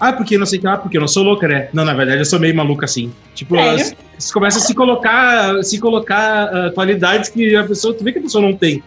Ah, 0.00 0.14
porque 0.14 0.38
não 0.38 0.46
sei 0.46 0.58
o 0.58 0.62
que, 0.62 0.66
ah, 0.66 0.78
porque 0.78 0.96
eu 0.96 1.00
não 1.00 1.08
sou 1.08 1.22
louca, 1.22 1.46
né? 1.46 1.68
Não, 1.74 1.84
na 1.84 1.92
verdade, 1.92 2.22
eu 2.22 2.24
sou 2.24 2.40
meio 2.40 2.56
maluca 2.56 2.86
assim. 2.86 3.12
Tipo, 3.34 3.54
elas, 3.56 3.94
começam 4.32 4.62
a 4.62 4.64
se 4.64 4.74
colocar, 4.74 5.62
se 5.62 5.78
colocar 5.78 6.46
uh, 6.46 6.72
qualidades 6.72 7.28
que 7.28 7.54
a 7.54 7.64
pessoa, 7.64 7.92
tu 7.92 8.02
vê 8.02 8.10
que 8.10 8.18
a 8.18 8.22
pessoa 8.22 8.40
não 8.40 8.56
tem. 8.56 8.82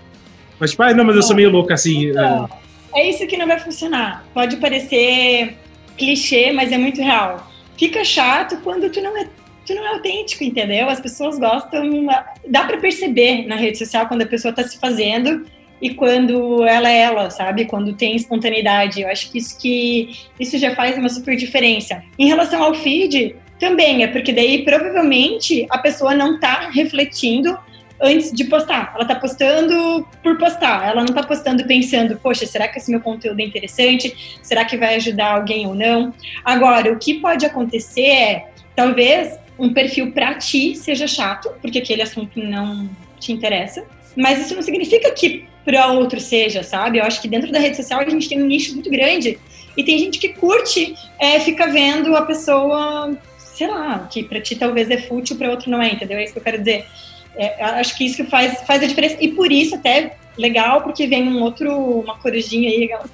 Mas, 0.60 0.72
tipo, 0.72 0.82
ah, 0.82 0.92
não, 0.92 1.06
mas 1.06 1.16
eu 1.16 1.22
sou 1.22 1.36
meio 1.36 1.52
louca 1.52 1.76
assim. 1.76 2.12
Não, 2.12 2.50
é. 2.96 3.02
é 3.02 3.10
isso 3.12 3.28
que 3.28 3.38
não 3.38 3.48
vai 3.48 3.60
funcionar. 3.60 4.26
Pode 4.34 4.58
parecer 4.58 5.56
clichê, 5.96 6.52
mas 6.52 6.72
é 6.72 6.80
muito 6.80 7.00
real. 7.00 7.48
Fica 7.78 8.04
chato 8.04 8.58
quando 8.64 8.90
tu 8.90 9.00
não 9.00 9.16
é 9.16 9.28
tu 9.66 9.74
não 9.74 9.86
é 9.86 9.94
autêntico, 9.94 10.44
entendeu? 10.44 10.90
As 10.90 11.00
pessoas 11.00 11.40
gostam, 11.40 12.06
dá 12.48 12.66
para 12.66 12.78
perceber 12.78 13.48
na 13.48 13.56
rede 13.56 13.78
social 13.78 14.08
quando 14.08 14.24
a 14.24 14.26
pessoa 14.26 14.50
está 14.50 14.64
se 14.64 14.78
fazendo 14.78 15.46
e 15.84 15.94
quando 15.94 16.64
ela 16.64 16.90
é 16.90 17.00
ela, 17.00 17.30
sabe? 17.30 17.66
Quando 17.66 17.92
tem 17.92 18.16
espontaneidade. 18.16 19.02
Eu 19.02 19.10
acho 19.10 19.30
que 19.30 19.38
isso 19.38 19.60
que 19.60 20.12
isso 20.40 20.58
já 20.58 20.74
faz 20.74 20.98
uma 20.98 21.10
super 21.10 21.36
diferença. 21.36 22.02
Em 22.18 22.26
relação 22.26 22.64
ao 22.64 22.74
feed, 22.74 23.36
também 23.60 24.02
é 24.02 24.08
porque 24.08 24.32
daí 24.32 24.64
provavelmente 24.64 25.68
a 25.70 25.78
pessoa 25.78 26.16
não 26.16 26.36
está 26.36 26.70
refletindo 26.70 27.60
antes 28.02 28.32
de 28.32 28.46
postar. 28.46 28.94
Ela 28.96 29.04
tá 29.04 29.16
postando 29.16 30.08
por 30.24 30.38
postar. 30.38 30.88
Ela 30.88 31.04
não 31.04 31.14
tá 31.14 31.22
postando 31.22 31.66
pensando, 31.66 32.18
poxa, 32.18 32.46
será 32.46 32.70
que 32.70 32.80
esse 32.80 32.90
meu 32.90 33.02
conteúdo 33.02 33.42
é 33.42 33.44
interessante? 33.44 34.40
Será 34.42 34.64
que 34.64 34.78
vai 34.78 34.96
ajudar 34.96 35.34
alguém 35.34 35.68
ou 35.68 35.76
não? 35.76 36.14
Agora, 36.46 36.94
o 36.94 36.98
que 36.98 37.16
pode 37.16 37.46
acontecer 37.46 38.08
é, 38.08 38.48
talvez 38.74 39.38
um 39.60 39.74
perfil 39.74 40.14
para 40.14 40.36
ti 40.36 40.78
seja 40.78 41.08
chato, 41.08 41.52
porque 41.62 41.80
aquele 41.80 42.02
assunto 42.02 42.40
não 42.40 42.90
te 43.20 43.34
interessa. 43.34 43.86
Mas 44.16 44.46
isso 44.46 44.56
não 44.56 44.62
significa 44.62 45.12
que 45.12 45.46
para 45.66 45.88
outro 45.88 46.20
seja, 46.20 46.62
sabe? 46.64 46.98
Eu 46.98 47.04
acho 47.04 47.22
que 47.22 47.28
dentro 47.28 47.52
da 47.52 47.60
rede 47.60 47.78
social 47.78 48.02
a 48.02 48.10
gente 48.10 48.28
tem 48.28 48.42
um 48.42 48.46
nicho 48.46 48.74
muito 48.74 48.90
grande 48.90 49.40
e 49.76 49.84
tem 49.84 49.98
gente 49.98 50.20
que 50.20 50.30
curte, 50.30 50.96
é, 51.20 51.40
fica 51.40 51.68
vendo 51.68 52.16
a 52.16 52.22
pessoa, 52.24 53.18
sei 53.38 53.68
lá, 53.68 54.08
que 54.12 54.24
para 54.24 54.42
ti 54.42 54.56
talvez 54.56 54.90
é 54.90 54.98
fútil, 54.98 55.38
para 55.38 55.50
outro 55.50 55.72
não 55.72 55.82
é, 55.82 55.92
entendeu? 55.92 56.18
É 56.18 56.24
isso 56.24 56.34
que 56.34 56.40
eu 56.40 56.44
quero 56.44 56.60
dizer. 56.60 56.86
É, 57.36 57.64
acho 57.64 57.98
que 57.98 58.06
isso 58.06 58.18
que 58.18 58.24
faz, 58.26 58.62
faz 58.62 58.84
a 58.84 58.88
diferença. 58.88 59.18
E 59.20 59.30
por 59.30 59.52
isso, 59.52 59.76
até 59.76 60.16
legal, 60.38 60.82
porque 60.82 61.08
vem 61.08 61.28
um 61.28 61.42
outro, 61.42 61.72
uma 61.72 62.18
corujinha 62.18 62.70
aí, 62.70 62.78
legal. 62.78 63.06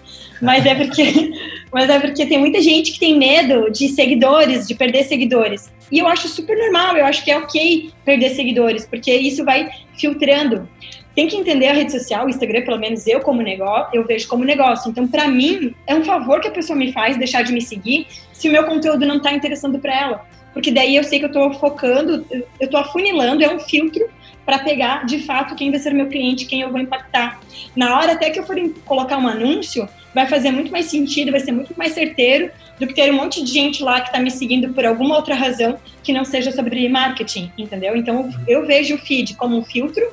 Mas 0.42 0.66
é 0.66 0.76
porque, 0.76 1.32
mas 1.72 1.90
é 1.90 2.00
porque 2.00 2.26
tem 2.26 2.38
muita 2.38 2.62
gente 2.62 2.92
que 2.94 3.00
tem 3.00 3.18
medo 3.18 3.72
de 3.72 3.90
seguidores, 3.90 4.68
de 4.68 4.76
perder 4.76 5.04
seguidores. 5.04 5.72
E 5.92 6.00
eu 6.00 6.08
acho 6.08 6.28
super 6.28 6.58
normal, 6.58 6.98
eu 6.98 7.06
acho 7.06 7.24
que 7.24 7.32
é 7.32 7.38
ok 7.38 7.92
perder 8.06 8.30
seguidores, 8.32 8.86
porque 8.86 9.14
isso 9.14 9.44
vai 9.44 9.70
filtrando. 9.98 10.68
Tem 11.16 11.28
que 11.28 11.36
entender 11.36 11.68
a 11.68 11.74
rede 11.74 11.92
social, 11.92 12.26
o 12.26 12.30
Instagram, 12.30 12.64
pelo 12.64 12.80
menos 12.80 13.06
eu 13.08 13.20
como 13.20 13.42
negócio, 13.42 13.90
eu 13.94 14.06
vejo 14.06 14.28
como 14.28 14.44
negócio. 14.46 14.90
Então, 14.90 15.08
para 15.08 15.28
mim, 15.28 15.74
é 15.86 15.96
um 15.96 16.04
favor 16.04 16.40
que 16.40 16.48
a 16.48 16.52
pessoa 16.52 16.78
me 16.78 16.94
faz 16.94 17.18
deixar 17.18 17.42
de 17.42 17.52
me 17.52 17.62
seguir 17.62 18.08
se 18.32 18.48
o 18.48 18.52
meu 18.52 18.66
conteúdo 18.66 19.06
não 19.06 19.18
está 19.18 19.34
interessando 19.34 19.80
para 19.80 20.00
ela 20.00 20.30
porque 20.54 20.72
daí 20.72 20.96
eu 20.96 21.04
sei 21.04 21.20
que 21.20 21.26
eu 21.26 21.30
estou 21.30 21.54
focando, 21.54 22.26
eu 22.32 22.46
estou 22.60 22.80
afunilando, 22.80 23.44
é 23.44 23.54
um 23.54 23.60
filtro 23.60 24.08
para 24.46 24.60
pegar 24.60 25.06
de 25.06 25.20
fato 25.20 25.56
quem 25.56 25.70
vai 25.70 25.80
ser 25.80 25.94
meu 25.94 26.08
cliente, 26.08 26.46
quem 26.46 26.62
eu 26.62 26.72
vou 26.72 26.80
impactar. 26.80 27.40
Na 27.76 27.98
hora 27.98 28.14
até 28.14 28.30
que 28.30 28.40
eu 28.40 28.44
for 28.44 28.58
colocar 28.86 29.18
um 29.18 29.28
anúncio, 29.28 29.88
vai 30.14 30.28
fazer 30.28 30.52
muito 30.52 30.72
mais 30.72 30.86
sentido, 30.86 31.32
vai 31.32 31.40
ser 31.40 31.52
muito 31.52 31.74
mais 31.78 31.94
certeiro 31.94 32.52
do 32.80 32.88
que 32.88 32.94
ter 32.94 33.12
um 33.12 33.16
monte 33.16 33.44
de 33.44 33.52
gente 33.52 33.84
lá 33.84 34.02
que 34.02 34.08
está 34.08 34.20
me 34.20 34.32
seguindo 34.32 34.74
por 34.74 34.86
alguma 34.86 35.16
outra 35.16 35.36
razão 35.36 35.78
que 36.04 36.14
não 36.14 36.26
seja 36.26 36.52
sobre 36.52 36.88
marketing, 36.90 37.52
entendeu? 37.58 37.96
Então 37.96 38.30
eu 38.48 38.66
vejo 38.66 38.96
o 38.96 38.98
feed 38.98 39.36
como 39.36 39.58
um 39.58 39.64
filtro 39.64 40.04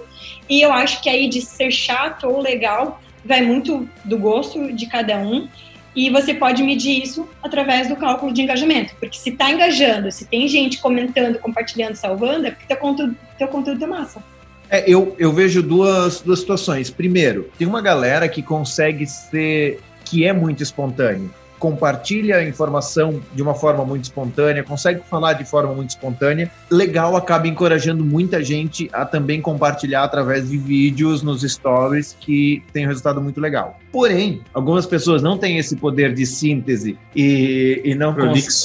e 0.49 0.61
eu 0.61 0.73
acho 0.73 1.03
que 1.03 1.09
aí 1.09 1.29
de 1.29 1.41
ser 1.41 1.71
chato 1.71 2.29
ou 2.29 2.41
legal 2.41 3.01
vai 3.25 3.43
muito 3.43 3.89
do 4.05 4.19
gosto 4.19 4.73
de 4.73 4.87
cada 4.87 5.19
um 5.19 5.49
e 5.95 6.11
você 6.11 6.35
pode 6.35 6.63
medir 6.63 7.03
isso 7.03 7.27
através 7.43 7.89
do 7.89 7.97
cálculo 7.97 8.31
de 8.31 8.43
engajamento. 8.43 8.95
Porque 9.01 9.17
se 9.17 9.31
está 9.31 9.51
engajando, 9.51 10.13
se 10.13 10.27
tem 10.27 10.47
gente 10.47 10.79
comentando, 10.79 11.39
compartilhando, 11.39 11.95
salvando, 11.95 12.47
é 12.47 12.51
porque 12.51 12.67
teu 12.67 12.77
conteúdo, 12.77 13.17
teu 13.39 13.49
conteúdo 13.49 13.83
é 13.83 13.87
massa. 13.87 14.23
É, 14.71 14.89
eu, 14.91 15.15
eu 15.19 15.33
vejo 15.33 15.63
duas, 15.63 16.21
duas 16.21 16.41
situações. 16.41 16.91
Primeiro, 16.91 17.49
tem 17.59 17.67
uma 17.67 17.81
galera 17.81 18.29
que 18.29 18.43
consegue 18.43 19.07
ser. 19.07 19.81
que 20.05 20.25
é 20.25 20.33
muito 20.33 20.63
espontâneo 20.63 21.31
compartilha 21.59 22.37
a 22.37 22.45
informação 22.45 23.21
de 23.35 23.43
uma 23.43 23.55
forma 23.55 23.85
muito 23.85 24.05
espontânea, 24.05 24.63
consegue 24.63 25.01
falar 25.09 25.35
de 25.35 25.45
forma 25.45 25.75
muito 25.75 25.91
espontânea, 25.91 26.51
legal, 26.71 27.17
acaba 27.17 27.49
encorajando 27.49 28.05
muita 28.05 28.43
gente 28.43 28.89
a 28.93 29.05
também 29.05 29.41
compartilhar 29.41 30.05
através 30.05 30.49
de 30.49 30.59
vídeos 30.59 31.23
nos 31.23 31.43
stories 31.43 32.17
que 32.21 32.63
tem 32.73 32.85
um 32.85 32.89
resultado 32.89 33.21
muito 33.21 33.41
legal. 33.41 33.79
Porém, 33.91 34.43
algumas 34.53 34.87
pessoas 34.87 35.23
não 35.23 35.39
têm 35.39 35.59
esse 35.59 35.77
poder 35.77 36.15
de 36.15 36.27
síntese 36.27 36.99
e, 37.15 37.81
e 37.85 37.95
não, 37.95 38.15
cons 38.15 38.65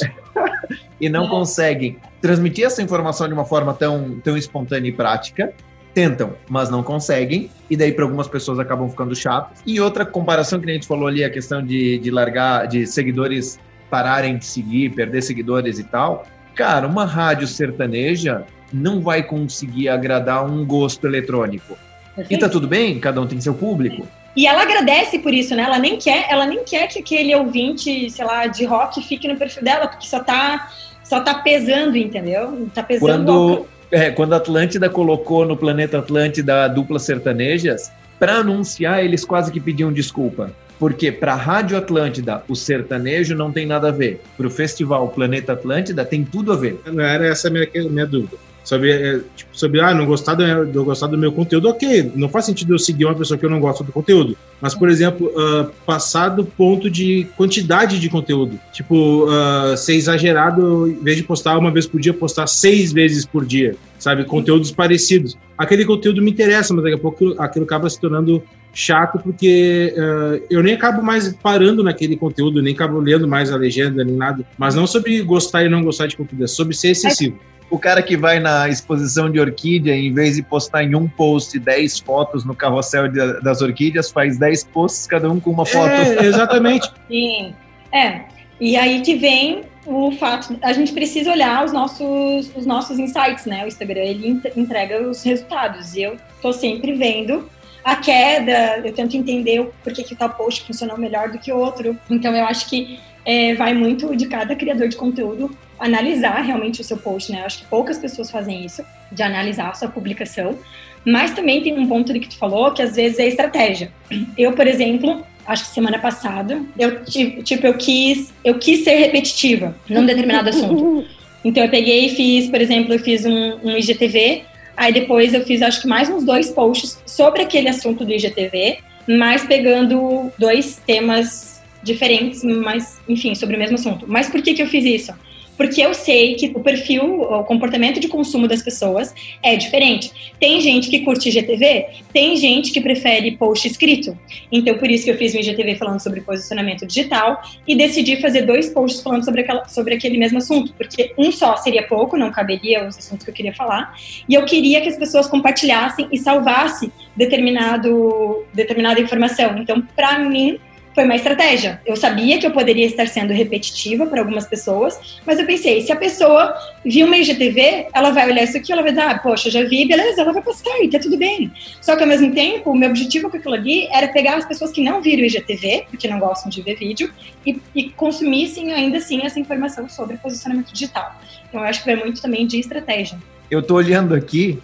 e 1.00 1.08
não 1.08 1.28
conseguem 1.28 1.96
transmitir 2.20 2.66
essa 2.66 2.82
informação 2.82 3.26
de 3.26 3.34
uma 3.34 3.44
forma 3.44 3.74
tão, 3.74 4.20
tão 4.22 4.36
espontânea 4.36 4.90
e 4.90 4.92
prática 4.92 5.52
tentam, 5.94 6.34
mas 6.48 6.70
não 6.70 6.82
conseguem, 6.82 7.50
e 7.68 7.76
daí 7.76 7.92
para 7.92 8.04
algumas 8.04 8.28
pessoas 8.28 8.58
acabam 8.58 8.88
ficando 8.88 9.14
chato. 9.14 9.52
E 9.66 9.80
outra 9.80 10.04
comparação 10.04 10.60
que 10.60 10.70
a 10.70 10.72
gente 10.72 10.86
falou 10.86 11.06
ali, 11.06 11.22
a 11.22 11.30
questão 11.30 11.64
de, 11.64 11.98
de 11.98 12.10
largar, 12.10 12.66
de 12.66 12.86
seguidores 12.86 13.58
pararem 13.90 14.38
de 14.38 14.46
seguir, 14.46 14.94
perder 14.94 15.20
seguidores 15.22 15.78
e 15.78 15.84
tal. 15.84 16.24
Cara, 16.54 16.86
uma 16.86 17.04
rádio 17.04 17.46
sertaneja 17.46 18.44
não 18.72 19.00
vai 19.02 19.22
conseguir 19.22 19.88
agradar 19.90 20.46
um 20.46 20.64
gosto 20.64 21.06
eletrônico. 21.06 21.76
Perfeito. 22.16 22.32
E 22.32 22.38
tá 22.38 22.48
tudo 22.48 22.66
bem, 22.66 22.98
cada 22.98 23.20
um 23.20 23.26
tem 23.26 23.40
seu 23.40 23.54
público. 23.54 24.08
E 24.34 24.46
ela 24.46 24.62
agradece 24.62 25.18
por 25.18 25.34
isso, 25.34 25.54
né? 25.54 25.64
Ela 25.64 25.78
nem 25.78 25.98
quer, 25.98 26.26
ela 26.30 26.46
nem 26.46 26.64
quer 26.64 26.86
que 26.86 27.00
aquele 27.00 27.34
ouvinte, 27.34 28.08
sei 28.08 28.24
lá, 28.24 28.46
de 28.46 28.64
rock 28.64 29.02
fique 29.02 29.28
no 29.28 29.36
perfil 29.36 29.62
dela, 29.62 29.86
porque 29.86 30.06
só 30.06 30.20
tá 30.20 30.70
só 31.04 31.20
tá 31.20 31.34
pesando, 31.34 31.96
entendeu? 31.96 32.66
Tá 32.74 32.82
pesando 32.82 33.26
quando, 33.26 33.66
é, 33.92 34.10
quando 34.10 34.32
a 34.32 34.38
Atlântida 34.38 34.88
colocou 34.88 35.44
no 35.44 35.56
Planeta 35.56 35.98
Atlântida 35.98 36.64
a 36.64 36.68
dupla 36.68 36.98
sertanejas, 36.98 37.92
para 38.18 38.36
anunciar, 38.36 39.04
eles 39.04 39.24
quase 39.24 39.52
que 39.52 39.60
pediam 39.60 39.92
desculpa. 39.92 40.50
Porque 40.78 41.12
para 41.12 41.34
a 41.34 41.36
Rádio 41.36 41.76
Atlântida, 41.76 42.42
o 42.48 42.56
sertanejo 42.56 43.36
não 43.36 43.52
tem 43.52 43.66
nada 43.66 43.88
a 43.88 43.92
ver. 43.92 44.20
Para 44.36 44.46
o 44.46 44.50
festival 44.50 45.08
Planeta 45.08 45.52
Atlântida, 45.52 46.04
tem 46.04 46.24
tudo 46.24 46.52
a 46.52 46.56
ver. 46.56 46.80
Não 46.86 47.04
era 47.04 47.26
essa 47.26 47.48
a 47.48 47.50
minha, 47.50 47.68
minha 47.90 48.06
dúvida. 48.06 48.36
Sobre, 48.64 48.92
é, 48.92 49.20
tipo, 49.36 49.50
sobre 49.52 49.80
ah, 49.80 49.92
não 49.92 50.06
gostar 50.06 50.34
do, 50.34 50.44
meu, 50.44 50.84
gostar 50.84 51.08
do 51.08 51.18
meu 51.18 51.32
conteúdo, 51.32 51.68
ok. 51.68 52.12
Não 52.14 52.28
faz 52.28 52.44
sentido 52.44 52.74
eu 52.74 52.78
seguir 52.78 53.04
uma 53.04 53.14
pessoa 53.14 53.36
que 53.36 53.44
eu 53.44 53.50
não 53.50 53.60
gosto 53.60 53.82
do 53.82 53.92
conteúdo. 53.92 54.36
Mas, 54.60 54.74
por 54.74 54.88
exemplo, 54.88 55.26
uh, 55.28 55.70
passar 55.84 56.28
do 56.28 56.44
ponto 56.44 56.88
de 56.88 57.26
quantidade 57.36 57.98
de 57.98 58.08
conteúdo. 58.08 58.58
Tipo, 58.72 59.26
uh, 59.26 59.76
ser 59.76 59.94
exagerado, 59.94 60.88
em 60.88 61.02
vez 61.02 61.16
de 61.16 61.24
postar 61.24 61.58
uma 61.58 61.70
vez 61.70 61.86
por 61.86 62.00
dia, 62.00 62.14
postar 62.14 62.46
seis 62.46 62.92
vezes 62.92 63.26
por 63.26 63.44
dia. 63.44 63.76
Sabe? 64.02 64.24
Conteúdos 64.24 64.72
parecidos. 64.72 65.38
Aquele 65.56 65.84
conteúdo 65.84 66.20
me 66.20 66.32
interessa, 66.32 66.74
mas 66.74 66.82
daqui 66.82 66.96
a 66.96 66.98
pouco 66.98 67.40
aquilo 67.40 67.64
acaba 67.64 67.88
se 67.88 68.00
tornando 68.00 68.42
chato 68.74 69.20
porque 69.22 69.94
uh, 69.96 70.44
eu 70.50 70.62
nem 70.62 70.74
acabo 70.74 71.02
mais 71.02 71.32
parando 71.34 71.84
naquele 71.84 72.16
conteúdo, 72.16 72.60
nem 72.60 72.74
acabo 72.74 72.98
lendo 72.98 73.28
mais 73.28 73.52
a 73.52 73.56
legenda, 73.56 74.02
nem 74.02 74.16
nada. 74.16 74.44
Mas 74.58 74.74
não 74.74 74.86
sobre 74.86 75.22
gostar 75.22 75.64
e 75.64 75.68
não 75.68 75.84
gostar 75.84 76.08
de 76.08 76.16
conteúdo, 76.16 76.42
é 76.42 76.48
sobre 76.48 76.74
ser 76.74 76.88
excessivo 76.88 77.38
o 77.70 77.78
cara 77.78 78.02
que 78.02 78.18
vai 78.18 78.38
na 78.38 78.68
exposição 78.68 79.30
de 79.30 79.40
orquídea, 79.40 79.96
em 79.96 80.12
vez 80.12 80.36
de 80.36 80.42
postar 80.42 80.84
em 80.84 80.94
um 80.94 81.08
post 81.08 81.58
10 81.58 82.00
fotos 82.00 82.44
no 82.44 82.54
carrossel 82.54 83.08
de, 83.08 83.40
das 83.40 83.62
orquídeas, 83.62 84.10
faz 84.10 84.36
10 84.38 84.64
posts, 84.64 85.06
cada 85.06 85.30
um 85.30 85.40
com 85.40 85.50
uma 85.50 85.64
foto. 85.64 85.88
É, 85.88 86.26
exatamente. 86.26 86.92
Sim. 87.08 87.54
É. 87.90 88.24
E 88.60 88.76
aí 88.76 89.00
que 89.00 89.14
vem 89.14 89.62
o 89.84 90.12
fato, 90.12 90.56
a 90.62 90.72
gente 90.72 90.92
precisa 90.92 91.30
olhar 91.32 91.64
os 91.64 91.72
nossos, 91.72 92.54
os 92.54 92.64
nossos 92.64 92.98
insights, 92.98 93.46
né? 93.46 93.64
O 93.64 93.68
Instagram, 93.68 94.00
ele 94.00 94.40
entrega 94.56 95.08
os 95.08 95.22
resultados. 95.22 95.94
E 95.94 96.02
eu 96.02 96.16
tô 96.40 96.52
sempre 96.52 96.92
vendo 96.92 97.48
a 97.84 97.96
queda, 97.96 98.80
eu 98.84 98.92
tento 98.92 99.16
entender 99.16 99.70
por 99.82 99.92
que, 99.92 100.04
que 100.04 100.14
tal 100.14 100.30
post 100.30 100.64
funcionou 100.64 100.96
melhor 100.96 101.30
do 101.30 101.38
que 101.38 101.52
outro. 101.52 101.98
Então, 102.08 102.34
eu 102.34 102.44
acho 102.44 102.68
que 102.68 103.00
é, 103.24 103.54
vai 103.54 103.74
muito 103.74 104.14
de 104.16 104.26
cada 104.26 104.54
criador 104.54 104.88
de 104.88 104.96
conteúdo 104.96 105.50
analisar 105.78 106.40
realmente 106.42 106.80
o 106.80 106.84
seu 106.84 106.96
post, 106.96 107.32
né? 107.32 107.40
Eu 107.40 107.46
acho 107.46 107.58
que 107.58 107.64
poucas 107.66 107.98
pessoas 107.98 108.30
fazem 108.30 108.64
isso, 108.64 108.84
de 109.10 109.22
analisar 109.22 109.70
a 109.70 109.74
sua 109.74 109.88
publicação. 109.88 110.56
Mas 111.04 111.32
também 111.32 111.60
tem 111.60 111.76
um 111.76 111.88
ponto 111.88 112.12
que 112.12 112.28
tu 112.28 112.38
falou, 112.38 112.72
que 112.72 112.80
às 112.80 112.94
vezes 112.94 113.18
é 113.18 113.26
estratégia. 113.26 113.90
Eu, 114.38 114.52
por 114.52 114.68
exemplo, 114.68 115.26
acho 115.46 115.64
que 115.64 115.74
semana 115.74 115.98
passada, 115.98 116.62
eu 116.78 117.04
tipo 117.04 117.66
eu 117.66 117.74
quis, 117.74 118.32
eu 118.44 118.58
quis 118.58 118.84
ser 118.84 118.96
repetitiva 118.96 119.76
num 119.88 120.06
determinado 120.06 120.48
assunto. 120.48 121.04
Então 121.44 121.60
eu 121.64 121.68
peguei 121.68 122.06
e 122.06 122.08
fiz, 122.10 122.48
por 122.48 122.60
exemplo, 122.60 122.94
eu 122.94 123.00
fiz 123.00 123.24
um, 123.24 123.58
um 123.64 123.76
IGTV, 123.76 124.44
aí 124.76 124.92
depois 124.92 125.34
eu 125.34 125.44
fiz 125.44 125.60
acho 125.60 125.82
que 125.82 125.88
mais 125.88 126.08
uns 126.08 126.22
dois 126.22 126.50
posts 126.50 127.02
sobre 127.04 127.42
aquele 127.42 127.68
assunto 127.68 128.04
do 128.04 128.12
IGTV 128.12 128.78
mas 129.06 129.44
pegando 129.44 130.30
dois 130.38 130.80
temas 130.86 131.60
diferentes, 131.82 132.42
mas, 132.44 133.00
enfim, 133.08 133.34
sobre 133.34 133.56
o 133.56 133.58
mesmo 133.58 133.74
assunto. 133.74 134.04
Mas 134.08 134.28
por 134.28 134.40
que, 134.40 134.54
que 134.54 134.62
eu 134.62 134.66
fiz 134.66 134.84
isso? 134.84 135.12
Porque 135.56 135.80
eu 135.80 135.94
sei 135.94 136.34
que 136.34 136.52
o 136.54 136.60
perfil, 136.60 137.22
o 137.22 137.44
comportamento 137.44 138.00
de 138.00 138.08
consumo 138.08 138.48
das 138.48 138.62
pessoas 138.62 139.14
é 139.42 139.56
diferente. 139.56 140.32
Tem 140.40 140.60
gente 140.60 140.88
que 140.88 141.00
curte 141.00 141.28
IGTV, 141.28 141.86
tem 142.12 142.36
gente 142.36 142.72
que 142.72 142.80
prefere 142.80 143.36
post 143.36 143.66
escrito. 143.66 144.16
Então, 144.50 144.76
por 144.78 144.90
isso 144.90 145.04
que 145.04 145.10
eu 145.10 145.16
fiz 145.16 145.34
um 145.34 145.38
IGTV 145.38 145.76
falando 145.76 146.00
sobre 146.00 146.20
posicionamento 146.20 146.86
digital 146.86 147.42
e 147.66 147.74
decidi 147.74 148.16
fazer 148.16 148.42
dois 148.42 148.70
posts 148.70 149.02
falando 149.02 149.24
sobre, 149.24 149.42
aquela, 149.42 149.66
sobre 149.68 149.94
aquele 149.94 150.18
mesmo 150.18 150.38
assunto, 150.38 150.72
porque 150.74 151.12
um 151.16 151.30
só 151.30 151.56
seria 151.56 151.86
pouco, 151.86 152.16
não 152.16 152.30
caberia 152.30 152.86
os 152.86 152.98
assuntos 152.98 153.24
que 153.24 153.30
eu 153.30 153.34
queria 153.34 153.54
falar, 153.54 153.96
e 154.28 154.34
eu 154.34 154.44
queria 154.44 154.80
que 154.80 154.88
as 154.88 154.96
pessoas 154.96 155.26
compartilhassem 155.26 156.08
e 156.10 156.18
salvassem 156.18 156.90
determinado, 157.16 158.44
determinada 158.52 159.00
informação. 159.00 159.58
Então, 159.58 159.82
para 159.94 160.18
mim, 160.18 160.58
foi 160.94 161.04
uma 161.04 161.16
estratégia. 161.16 161.80
Eu 161.86 161.96
sabia 161.96 162.38
que 162.38 162.46
eu 162.46 162.50
poderia 162.50 162.86
estar 162.86 163.06
sendo 163.06 163.32
repetitiva 163.32 164.06
para 164.06 164.20
algumas 164.20 164.46
pessoas, 164.46 165.20
mas 165.26 165.38
eu 165.38 165.46
pensei, 165.46 165.80
se 165.80 165.92
a 165.92 165.96
pessoa 165.96 166.54
viu 166.84 167.06
uma 167.06 167.16
IGTV, 167.16 167.88
ela 167.92 168.10
vai 168.10 168.30
olhar 168.30 168.44
isso 168.44 168.56
aqui, 168.56 168.72
ela 168.72 168.82
vai 168.82 168.92
dizer, 168.92 169.04
ah, 169.04 169.18
poxa, 169.18 169.50
já 169.50 169.62
vi, 169.64 169.86
beleza, 169.86 170.20
ela 170.20 170.32
vai 170.32 170.42
postar 170.42 170.82
e 170.82 170.88
tá 170.88 170.98
tudo 170.98 171.16
bem. 171.16 171.50
Só 171.80 171.96
que 171.96 172.02
ao 172.02 172.08
mesmo 172.08 172.32
tempo, 172.34 172.70
o 172.70 172.76
meu 172.76 172.90
objetivo 172.90 173.30
com 173.30 173.36
aquilo 173.36 173.54
ali 173.54 173.88
era 173.90 174.08
pegar 174.08 174.36
as 174.36 174.44
pessoas 174.44 174.70
que 174.70 174.82
não 174.82 175.00
viram 175.00 175.24
IGTV, 175.24 175.86
porque 175.90 176.08
não 176.08 176.18
gostam 176.18 176.50
de 176.50 176.60
ver 176.62 176.76
vídeo, 176.76 177.10
e, 177.46 177.60
e 177.74 177.90
consumissem 177.90 178.72
ainda 178.72 178.98
assim 178.98 179.24
essa 179.24 179.40
informação 179.40 179.88
sobre 179.88 180.16
posicionamento 180.16 180.72
digital. 180.72 181.16
Então 181.48 181.60
eu 181.60 181.66
acho 181.66 181.82
que 181.82 181.86
vai 181.86 182.02
muito 182.02 182.20
também 182.20 182.46
de 182.46 182.58
estratégia. 182.58 183.18
Eu 183.50 183.60
estou 183.60 183.76
olhando 183.76 184.14
aqui 184.14 184.58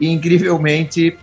e 0.00 0.08
incrivelmente, 0.08 1.16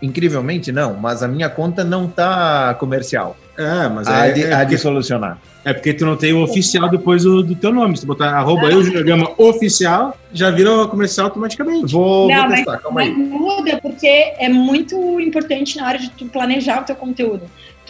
incrivelmente 0.00 0.70
não, 0.70 0.94
mas 0.94 1.22
a 1.22 1.28
minha 1.28 1.48
conta 1.48 1.82
não 1.82 2.08
tá 2.08 2.74
comercial. 2.74 3.36
É, 3.56 3.88
mas 3.88 4.08
há 4.08 4.26
é, 4.26 4.32
de, 4.32 4.44
é, 4.44 4.52
há 4.54 4.58
de 4.58 4.64
porque, 4.64 4.78
solucionar. 4.78 5.38
é 5.64 5.72
porque 5.74 5.92
tu 5.92 6.06
não 6.06 6.16
tem 6.16 6.32
o 6.32 6.42
oficial 6.42 6.88
depois 6.88 7.22
do, 7.22 7.42
do 7.42 7.54
teu 7.54 7.72
nome. 7.72 7.96
Se 7.96 8.02
tu 8.02 8.06
botar 8.06 8.30
arroba 8.30 8.70
eu, 8.70 9.04
Gama 9.04 9.30
oficial, 9.36 10.16
já 10.32 10.50
vira 10.50 10.86
comercial 10.86 11.26
automaticamente. 11.26 11.92
Vou, 11.92 12.28
Não, 12.28 12.36
vou 12.36 12.48
mas, 12.48 12.56
testar, 12.56 12.78
calma 12.78 13.00
mas 13.00 13.08
aí. 13.08 13.14
muda 13.14 13.78
porque 13.82 14.06
é 14.06 14.48
muito 14.48 15.20
importante 15.20 15.76
na 15.76 15.86
hora 15.86 15.98
de 15.98 16.10
tu 16.10 16.24
planejar 16.26 16.80
o 16.80 16.84
teu 16.84 16.96
conteúdo. 16.96 17.42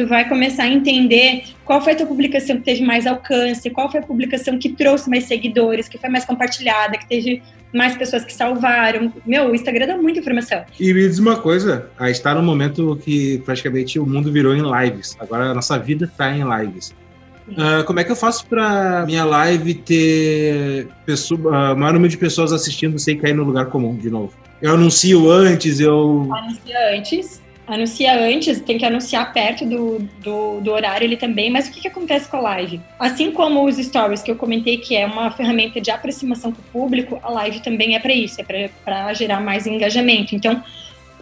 Tu 0.03 0.09
vai 0.09 0.29
começar 0.29 0.65
a 0.65 0.69
entender 0.69 1.45
qual 1.65 1.81
foi 1.81 1.93
a 1.93 1.97
tua 1.97 2.07
publicação 2.07 2.57
que 2.57 2.65
teve 2.65 2.83
mais 2.83 3.07
alcance, 3.07 3.71
qual 3.71 3.89
foi 3.89 4.01
a 4.01 4.03
publicação 4.03 4.59
que 4.59 4.71
trouxe 4.71 5.09
mais 5.09 5.27
seguidores, 5.27 5.89
que 5.89 5.97
foi 5.97 6.11
mais 6.11 6.25
compartilhada, 6.25 6.99
que 6.99 7.09
teve 7.09 7.41
mais 7.73 7.97
pessoas 7.97 8.25
que 8.25 8.33
salvaram. 8.33 9.13
Meu, 9.25 9.53
o 9.53 9.55
Instagram 9.55 9.87
dá 9.87 9.97
muita 9.97 10.19
informação. 10.19 10.65
E 10.81 10.93
me 10.93 11.07
diz 11.07 11.21
uma 11.21 11.37
coisa, 11.37 11.89
a 11.97 12.11
está 12.11 12.35
num 12.35 12.43
momento 12.43 12.99
que 13.05 13.39
praticamente 13.45 13.97
o 14.01 14.05
mundo 14.05 14.33
virou 14.33 14.57
em 14.57 14.63
lives. 14.63 15.17
Agora 15.21 15.51
a 15.51 15.55
nossa 15.55 15.79
vida 15.79 16.07
está 16.07 16.37
em 16.37 16.43
lives. 16.43 16.93
Ah, 17.57 17.85
como 17.87 18.01
é 18.01 18.05
que 18.05 18.11
eu 18.11 18.17
faço 18.17 18.45
para 18.47 19.07
minha 19.07 19.25
live 19.25 19.75
ter 19.75 20.89
pessoa, 21.07 21.71
ah, 21.71 21.75
maior 21.77 21.93
número 21.93 22.11
de 22.11 22.19
pessoas 22.19 22.53
assistindo 22.53 22.99
sem 22.99 23.17
cair 23.17 23.35
no 23.35 23.45
lugar 23.45 23.67
comum 23.67 23.97
de 23.97 24.11
novo? 24.11 24.33
Eu 24.61 24.75
anuncio 24.75 25.31
antes, 25.31 25.79
eu. 25.79 26.29
Anuncia 26.33 26.97
antes. 26.97 27.42
Anuncia 27.73 28.15
antes, 28.21 28.61
tem 28.61 28.77
que 28.77 28.85
anunciar 28.85 29.33
perto 29.33 29.65
do, 29.65 29.99
do, 30.23 30.61
do 30.61 30.71
horário 30.71 31.07
ele 31.07 31.17
também, 31.17 31.51
mas 31.51 31.69
o 31.69 31.73
que, 31.73 31.81
que 31.81 31.89
acontece 31.89 32.29
com 32.29 32.37
a 32.37 32.41
live? 32.41 32.79
Assim 32.99 33.33
como 33.33 33.65
os 33.65 33.77
stories 33.77 34.23
que 34.23 34.31
eu 34.31 34.37
comentei 34.37 34.77
que 34.77 34.95
é 34.95 35.07
uma 35.07 35.31
ferramenta 35.31 35.81
de 35.81 35.91
aproximação 35.91 36.53
com 36.53 36.61
o 36.61 36.65
público, 36.65 37.19
a 37.23 37.31
live 37.31 37.61
também 37.61 37.95
é 37.95 37.99
para 37.99 38.13
isso, 38.13 38.39
é 38.43 38.69
para 38.85 39.15
gerar 39.15 39.41
mais 39.41 39.67
engajamento. 39.67 40.35
Então, 40.35 40.63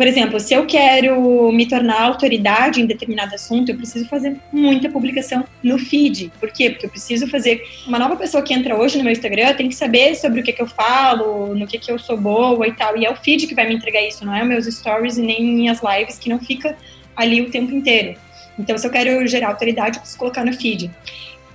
por 0.01 0.07
exemplo, 0.07 0.41
se 0.41 0.55
eu 0.55 0.65
quero 0.65 1.53
me 1.53 1.69
tornar 1.69 2.01
autoridade 2.01 2.81
em 2.81 2.87
determinado 2.87 3.35
assunto, 3.35 3.69
eu 3.69 3.77
preciso 3.77 4.09
fazer 4.09 4.35
muita 4.51 4.89
publicação 4.89 5.45
no 5.63 5.79
feed. 5.79 6.33
Por 6.41 6.51
quê? 6.51 6.71
Porque 6.71 6.87
eu 6.87 6.91
preciso 6.91 7.27
fazer. 7.27 7.63
Uma 7.87 7.99
nova 7.99 8.17
pessoa 8.17 8.43
que 8.43 8.55
entra 8.55 8.75
hoje 8.75 8.97
no 8.97 9.05
meu 9.05 9.13
Instagram 9.13 9.53
tem 9.53 9.69
que 9.69 9.75
saber 9.75 10.15
sobre 10.15 10.41
o 10.41 10.43
que, 10.43 10.55
que 10.55 10.63
eu 10.63 10.67
falo, 10.67 11.55
no 11.55 11.67
que, 11.67 11.79
que 11.79 11.93
eu 11.93 11.99
sou 11.99 12.17
boa 12.17 12.67
e 12.67 12.73
tal. 12.73 12.97
E 12.97 13.05
é 13.05 13.11
o 13.11 13.15
feed 13.15 13.47
que 13.47 13.55
vai 13.55 13.69
me 13.69 13.75
entregar 13.75 14.01
isso, 14.01 14.25
não 14.25 14.35
é 14.35 14.43
meus 14.43 14.65
stories 14.65 15.19
e 15.19 15.21
nem 15.21 15.45
minhas 15.45 15.81
lives, 15.83 16.19
que 16.19 16.31
não 16.31 16.39
fica 16.39 16.75
ali 17.15 17.43
o 17.43 17.51
tempo 17.51 17.71
inteiro. 17.71 18.19
Então, 18.59 18.79
se 18.79 18.87
eu 18.87 18.91
quero 18.91 19.27
gerar 19.27 19.49
autoridade, 19.49 19.99
eu 19.99 20.01
preciso 20.01 20.19
colocar 20.19 20.47
no 20.47 20.55
feed. 20.55 20.91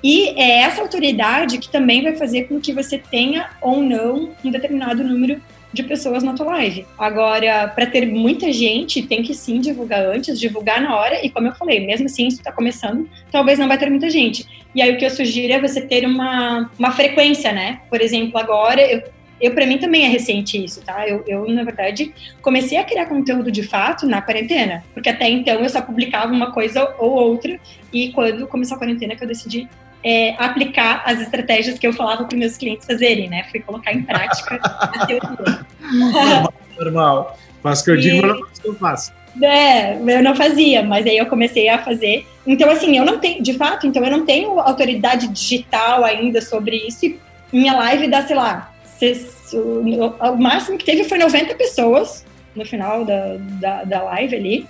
E 0.03 0.39
é 0.39 0.59
essa 0.59 0.83
autoridade 0.83 1.57
que 1.57 1.67
também 1.67 2.03
vai 2.03 2.15
fazer 2.15 2.43
com 2.43 2.61
que 2.61 2.71
você 2.71 2.99
tenha 2.99 3.49
ou 3.59 3.81
não 3.81 4.29
um 4.43 4.51
determinado 4.51 5.03
número 5.03 5.41
de 5.75 5.83
pessoas 5.83 6.23
na 6.23 6.33
tua 6.33 6.47
live. 6.47 6.87
Agora, 6.97 7.67
para 7.67 7.85
ter 7.85 8.07
muita 8.07 8.51
gente, 8.51 9.03
tem 9.03 9.21
que 9.21 9.33
sim 9.33 9.59
divulgar 9.59 10.05
antes, 10.05 10.39
divulgar 10.39 10.81
na 10.81 10.95
hora, 10.95 11.23
e 11.23 11.29
como 11.29 11.47
eu 11.47 11.53
falei, 11.53 11.85
mesmo 11.85 12.05
assim, 12.05 12.29
se 12.29 12.37
está 12.37 12.51
começando, 12.51 13.07
talvez 13.29 13.59
não 13.59 13.67
vai 13.67 13.77
ter 13.77 13.89
muita 13.89 14.09
gente. 14.09 14.47
E 14.73 14.81
aí 14.81 14.93
o 14.93 14.97
que 14.97 15.05
eu 15.05 15.09
sugiro 15.09 15.53
é 15.53 15.59
você 15.59 15.81
ter 15.81 16.05
uma, 16.05 16.71
uma 16.79 16.91
frequência, 16.91 17.51
né? 17.51 17.81
Por 17.89 18.01
exemplo, 18.01 18.39
agora 18.39 18.81
eu 18.81 19.03
eu 19.39 19.53
para 19.53 19.65
mim 19.65 19.77
também 19.77 20.05
é 20.05 20.07
recente 20.07 20.63
isso, 20.63 20.81
tá? 20.81 21.05
Eu, 21.05 21.21
eu, 21.27 21.45
na 21.49 21.61
verdade, 21.63 22.13
comecei 22.41 22.77
a 22.77 22.85
criar 22.85 23.05
conteúdo 23.05 23.51
de 23.51 23.63
fato 23.63 24.07
na 24.07 24.21
quarentena, 24.21 24.81
porque 24.93 25.09
até 25.09 25.29
então 25.29 25.59
eu 25.59 25.67
só 25.67 25.81
publicava 25.81 26.31
uma 26.31 26.53
coisa 26.53 26.95
ou 26.97 27.11
outra, 27.11 27.59
e 27.91 28.13
quando 28.13 28.47
começou 28.47 28.75
a 28.75 28.79
quarentena 28.79 29.13
que 29.13 29.23
eu 29.23 29.27
decidi 29.27 29.67
é, 30.05 30.35
aplicar 30.37 31.01
as 31.03 31.19
estratégias 31.19 31.79
que 31.79 31.87
eu 31.87 31.91
falava 31.91 32.25
para 32.25 32.37
meus 32.37 32.55
clientes 32.55 32.85
fazerem, 32.85 33.27
né? 33.27 33.43
Fui 33.49 33.59
colocar 33.59 33.91
em 33.91 34.03
prática 34.03 34.59
a 34.61 35.05
teoria. 35.07 35.65
Normal. 35.81 36.53
normal. 36.77 37.39
Faço 37.63 37.81
o 37.81 37.85
que 37.85 37.91
eu 37.91 37.97
digo, 37.97 38.17
E- 38.17 38.21
mas 38.21 38.29
não 38.29 38.47
faço 38.47 38.59
o 38.59 38.61
que 38.61 38.67
eu 38.67 38.75
faço. 38.75 39.13
É, 39.41 39.95
eu 39.95 40.23
não 40.23 40.35
fazia, 40.35 40.81
mas 40.83 41.05
aí 41.05 41.17
eu 41.17 41.25
comecei 41.25 41.67
a 41.67 41.79
fazer. 41.79 42.25
Então, 42.47 42.69
assim, 42.69 42.97
eu 42.97 43.03
não 43.03 43.19
tenho, 43.19 43.43
de 43.43 43.53
fato, 43.55 43.85
então 43.85 44.03
eu 44.05 44.11
não 44.11 44.25
tenho 44.25 44.59
autoridade 44.59 45.27
digital 45.27 46.05
ainda 46.05 46.39
sobre 46.39 46.77
isso. 46.77 47.05
E 47.05 47.19
minha 47.51 47.75
live 47.75 48.07
dá, 48.07 48.25
sei 48.25 48.35
lá, 48.35 48.71
o, 49.53 50.37
máximo 50.37 50.77
que 50.77 50.85
teve 50.85 51.03
foi 51.03 51.17
90 51.17 51.53
pessoas 51.55 52.25
no 52.55 52.63
final 52.63 53.03
da, 53.03 53.35
da, 53.59 53.83
da 53.83 54.03
live 54.03 54.35
ali. 54.35 54.67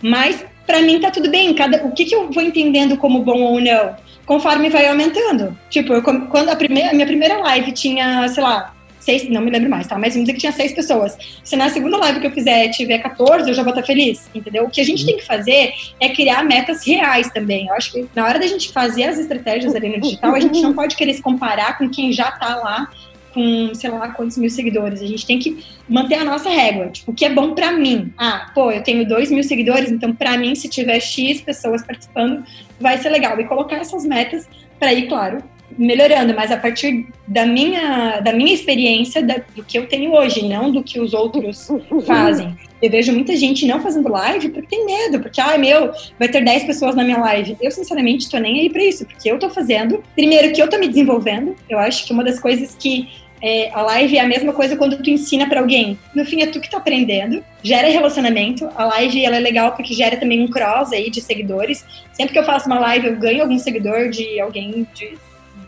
Mas 0.00 0.42
pra 0.64 0.80
mim 0.80 1.00
tá 1.00 1.10
tudo 1.10 1.30
bem. 1.30 1.52
Cada, 1.54 1.84
o 1.84 1.92
que, 1.92 2.04
que 2.04 2.14
eu 2.14 2.30
vou 2.30 2.42
entendendo 2.42 2.96
como 2.96 3.22
bom 3.22 3.40
ou 3.40 3.60
não? 3.60 3.96
Conforme 4.28 4.68
vai 4.68 4.86
aumentando. 4.86 5.56
Tipo, 5.70 5.94
eu, 5.94 6.02
quando 6.02 6.50
a, 6.50 6.54
primeira, 6.54 6.92
minha 6.92 7.06
primeira 7.06 7.38
live 7.38 7.72
tinha, 7.72 8.28
sei 8.28 8.42
lá, 8.42 8.74
seis, 9.00 9.26
não 9.30 9.40
me 9.40 9.50
lembro 9.50 9.70
mais, 9.70 9.86
tá? 9.86 9.98
Mas 9.98 10.12
vamos 10.12 10.26
dizer 10.26 10.34
que 10.34 10.40
tinha 10.40 10.52
seis 10.52 10.72
pessoas. 10.72 11.16
Se 11.42 11.56
na 11.56 11.70
segunda 11.70 11.96
live 11.96 12.20
que 12.20 12.26
eu 12.26 12.30
fizer 12.30 12.68
tiver 12.68 12.98
14, 12.98 13.48
eu 13.48 13.54
já 13.54 13.62
vou 13.62 13.72
estar 13.72 13.86
feliz, 13.86 14.28
entendeu? 14.34 14.64
O 14.66 14.70
que 14.70 14.82
a 14.82 14.84
gente 14.84 15.06
tem 15.06 15.16
que 15.16 15.24
fazer 15.24 15.72
é 15.98 16.10
criar 16.10 16.44
metas 16.44 16.86
reais 16.86 17.30
também. 17.30 17.68
Eu 17.68 17.74
acho 17.74 17.90
que 17.90 18.06
na 18.14 18.26
hora 18.26 18.38
da 18.38 18.46
gente 18.46 18.70
fazer 18.70 19.04
as 19.04 19.18
estratégias 19.18 19.74
ali 19.74 19.88
no 19.88 19.98
digital, 19.98 20.34
a 20.34 20.40
gente 20.40 20.60
não 20.60 20.74
pode 20.74 20.94
querer 20.94 21.14
se 21.14 21.22
comparar 21.22 21.78
com 21.78 21.88
quem 21.88 22.12
já 22.12 22.30
tá 22.30 22.54
lá 22.56 22.90
com, 23.38 23.72
sei 23.74 23.88
lá, 23.90 24.08
quantos 24.10 24.36
mil 24.36 24.50
seguidores. 24.50 25.00
A 25.00 25.06
gente 25.06 25.24
tem 25.24 25.38
que 25.38 25.64
manter 25.88 26.16
a 26.16 26.24
nossa 26.24 26.50
régua. 26.50 26.88
Tipo, 26.88 27.12
o 27.12 27.14
que 27.14 27.24
é 27.24 27.30
bom 27.32 27.54
pra 27.54 27.70
mim? 27.70 28.12
Ah, 28.18 28.50
pô, 28.52 28.72
eu 28.72 28.82
tenho 28.82 29.06
dois 29.06 29.30
mil 29.30 29.44
seguidores, 29.44 29.92
então 29.92 30.12
pra 30.12 30.36
mim, 30.36 30.54
se 30.56 30.68
tiver 30.68 30.98
X 30.98 31.40
pessoas 31.40 31.82
participando, 31.84 32.42
vai 32.80 32.98
ser 32.98 33.10
legal. 33.10 33.38
E 33.40 33.44
colocar 33.44 33.76
essas 33.76 34.04
metas 34.04 34.48
para 34.78 34.92
ir, 34.92 35.06
claro, 35.06 35.38
melhorando, 35.76 36.34
mas 36.34 36.50
a 36.50 36.56
partir 36.56 37.06
da 37.26 37.44
minha, 37.46 38.20
da 38.20 38.32
minha 38.32 38.52
experiência, 38.54 39.22
da- 39.22 39.40
do 39.54 39.62
que 39.62 39.78
eu 39.78 39.86
tenho 39.86 40.12
hoje, 40.12 40.48
não 40.48 40.72
do 40.72 40.82
que 40.82 40.98
os 40.98 41.14
outros 41.14 41.68
fazem. 42.06 42.56
Eu 42.80 42.90
vejo 42.90 43.12
muita 43.12 43.34
gente 43.36 43.66
não 43.66 43.80
fazendo 43.80 44.08
live 44.08 44.50
porque 44.50 44.76
tem 44.76 44.86
medo, 44.86 45.18
porque, 45.20 45.40
ai 45.40 45.58
meu, 45.58 45.90
vai 46.16 46.28
ter 46.28 46.44
10 46.44 46.62
pessoas 46.64 46.94
na 46.94 47.02
minha 47.02 47.18
live. 47.18 47.56
Eu, 47.60 47.72
sinceramente, 47.72 48.30
tô 48.30 48.38
nem 48.38 48.60
aí 48.60 48.70
pra 48.70 48.82
isso, 48.84 49.04
porque 49.04 49.28
eu 49.30 49.36
tô 49.38 49.50
fazendo. 49.50 50.02
Primeiro, 50.14 50.52
que 50.52 50.62
eu 50.62 50.70
tô 50.70 50.78
me 50.78 50.86
desenvolvendo. 50.86 51.56
Eu 51.68 51.76
acho 51.80 52.06
que 52.06 52.12
uma 52.12 52.22
das 52.22 52.38
coisas 52.38 52.76
que 52.78 53.08
é, 53.40 53.70
a 53.72 53.82
live 53.82 54.16
é 54.16 54.20
a 54.20 54.26
mesma 54.26 54.52
coisa 54.52 54.76
quando 54.76 54.96
tu 54.98 55.10
ensina 55.10 55.48
pra 55.48 55.60
alguém. 55.60 55.98
No 56.14 56.24
fim, 56.24 56.42
é 56.42 56.46
tu 56.46 56.60
que 56.60 56.70
tá 56.70 56.78
aprendendo, 56.78 57.44
gera 57.62 57.88
relacionamento. 57.88 58.68
A 58.74 58.84
live 58.84 59.24
ela 59.24 59.36
é 59.36 59.40
legal 59.40 59.72
porque 59.72 59.94
gera 59.94 60.16
também 60.16 60.42
um 60.42 60.48
cross 60.48 60.92
aí 60.92 61.10
de 61.10 61.20
seguidores. 61.20 61.84
Sempre 62.12 62.32
que 62.32 62.38
eu 62.38 62.44
faço 62.44 62.66
uma 62.66 62.78
live, 62.78 63.06
eu 63.06 63.16
ganho 63.16 63.42
algum 63.42 63.58
seguidor 63.58 64.08
de 64.08 64.40
alguém, 64.40 64.86
de, 64.94 65.16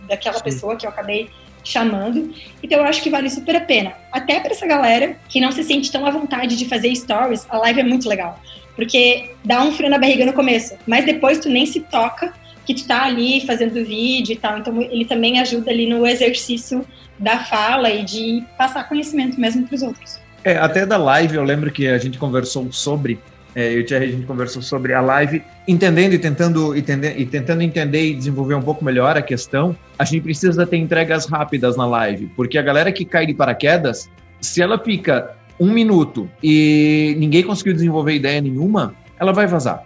daquela 0.08 0.38
Sim. 0.38 0.44
pessoa 0.44 0.76
que 0.76 0.86
eu 0.86 0.90
acabei 0.90 1.28
chamando. 1.62 2.34
Então 2.62 2.78
eu 2.78 2.84
acho 2.84 3.02
que 3.02 3.10
vale 3.10 3.30
super 3.30 3.56
a 3.56 3.60
pena. 3.60 3.92
Até 4.10 4.40
pra 4.40 4.52
essa 4.52 4.66
galera 4.66 5.16
que 5.28 5.40
não 5.40 5.52
se 5.52 5.62
sente 5.62 5.90
tão 5.92 6.06
à 6.06 6.10
vontade 6.10 6.56
de 6.56 6.64
fazer 6.66 6.94
stories, 6.94 7.46
a 7.48 7.58
live 7.58 7.80
é 7.80 7.84
muito 7.84 8.08
legal. 8.08 8.40
Porque 8.74 9.30
dá 9.44 9.62
um 9.62 9.72
frio 9.72 9.90
na 9.90 9.98
barriga 9.98 10.24
no 10.24 10.32
começo, 10.32 10.76
mas 10.86 11.04
depois 11.04 11.38
tu 11.38 11.48
nem 11.48 11.66
se 11.66 11.80
toca 11.80 12.32
que 12.74 12.82
tu 12.82 12.86
tá 12.86 13.04
ali 13.04 13.44
fazendo 13.46 13.74
vídeo 13.84 14.32
e 14.32 14.36
tal. 14.36 14.58
Então 14.58 14.80
ele 14.80 15.04
também 15.04 15.40
ajuda 15.40 15.70
ali 15.70 15.88
no 15.88 16.06
exercício 16.06 16.86
da 17.18 17.38
fala 17.38 17.90
e 17.90 18.04
de 18.04 18.44
passar 18.56 18.88
conhecimento 18.88 19.40
mesmo 19.40 19.66
pros 19.66 19.82
outros. 19.82 20.18
É, 20.44 20.56
até 20.56 20.86
da 20.86 20.96
live, 20.96 21.36
eu 21.36 21.44
lembro 21.44 21.70
que 21.70 21.86
a 21.86 21.98
gente 21.98 22.18
conversou 22.18 22.72
sobre, 22.72 23.18
é, 23.54 23.74
eu 23.74 23.80
e 23.80 23.82
o 23.82 23.86
Thierry, 23.86 24.06
a 24.06 24.10
gente 24.12 24.26
conversou 24.26 24.62
sobre 24.62 24.94
a 24.94 25.00
live, 25.00 25.42
entendendo 25.68 26.14
e 26.14 26.18
tentando, 26.18 26.74
e, 26.74 26.80
tende- 26.80 27.14
e 27.14 27.26
tentando 27.26 27.62
entender 27.62 28.06
e 28.06 28.14
desenvolver 28.14 28.54
um 28.54 28.62
pouco 28.62 28.82
melhor 28.82 29.18
a 29.18 29.22
questão, 29.22 29.76
a 29.98 30.04
gente 30.04 30.22
precisa 30.22 30.66
ter 30.66 30.78
entregas 30.78 31.26
rápidas 31.26 31.76
na 31.76 31.86
live, 31.86 32.30
porque 32.34 32.56
a 32.56 32.62
galera 32.62 32.90
que 32.90 33.04
cai 33.04 33.26
de 33.26 33.34
paraquedas, 33.34 34.08
se 34.40 34.62
ela 34.62 34.78
fica 34.78 35.36
um 35.58 35.70
minuto 35.70 36.30
e 36.42 37.14
ninguém 37.18 37.42
conseguiu 37.42 37.74
desenvolver 37.74 38.14
ideia 38.14 38.40
nenhuma, 38.40 38.94
ela 39.18 39.32
vai 39.32 39.46
vazar. 39.46 39.84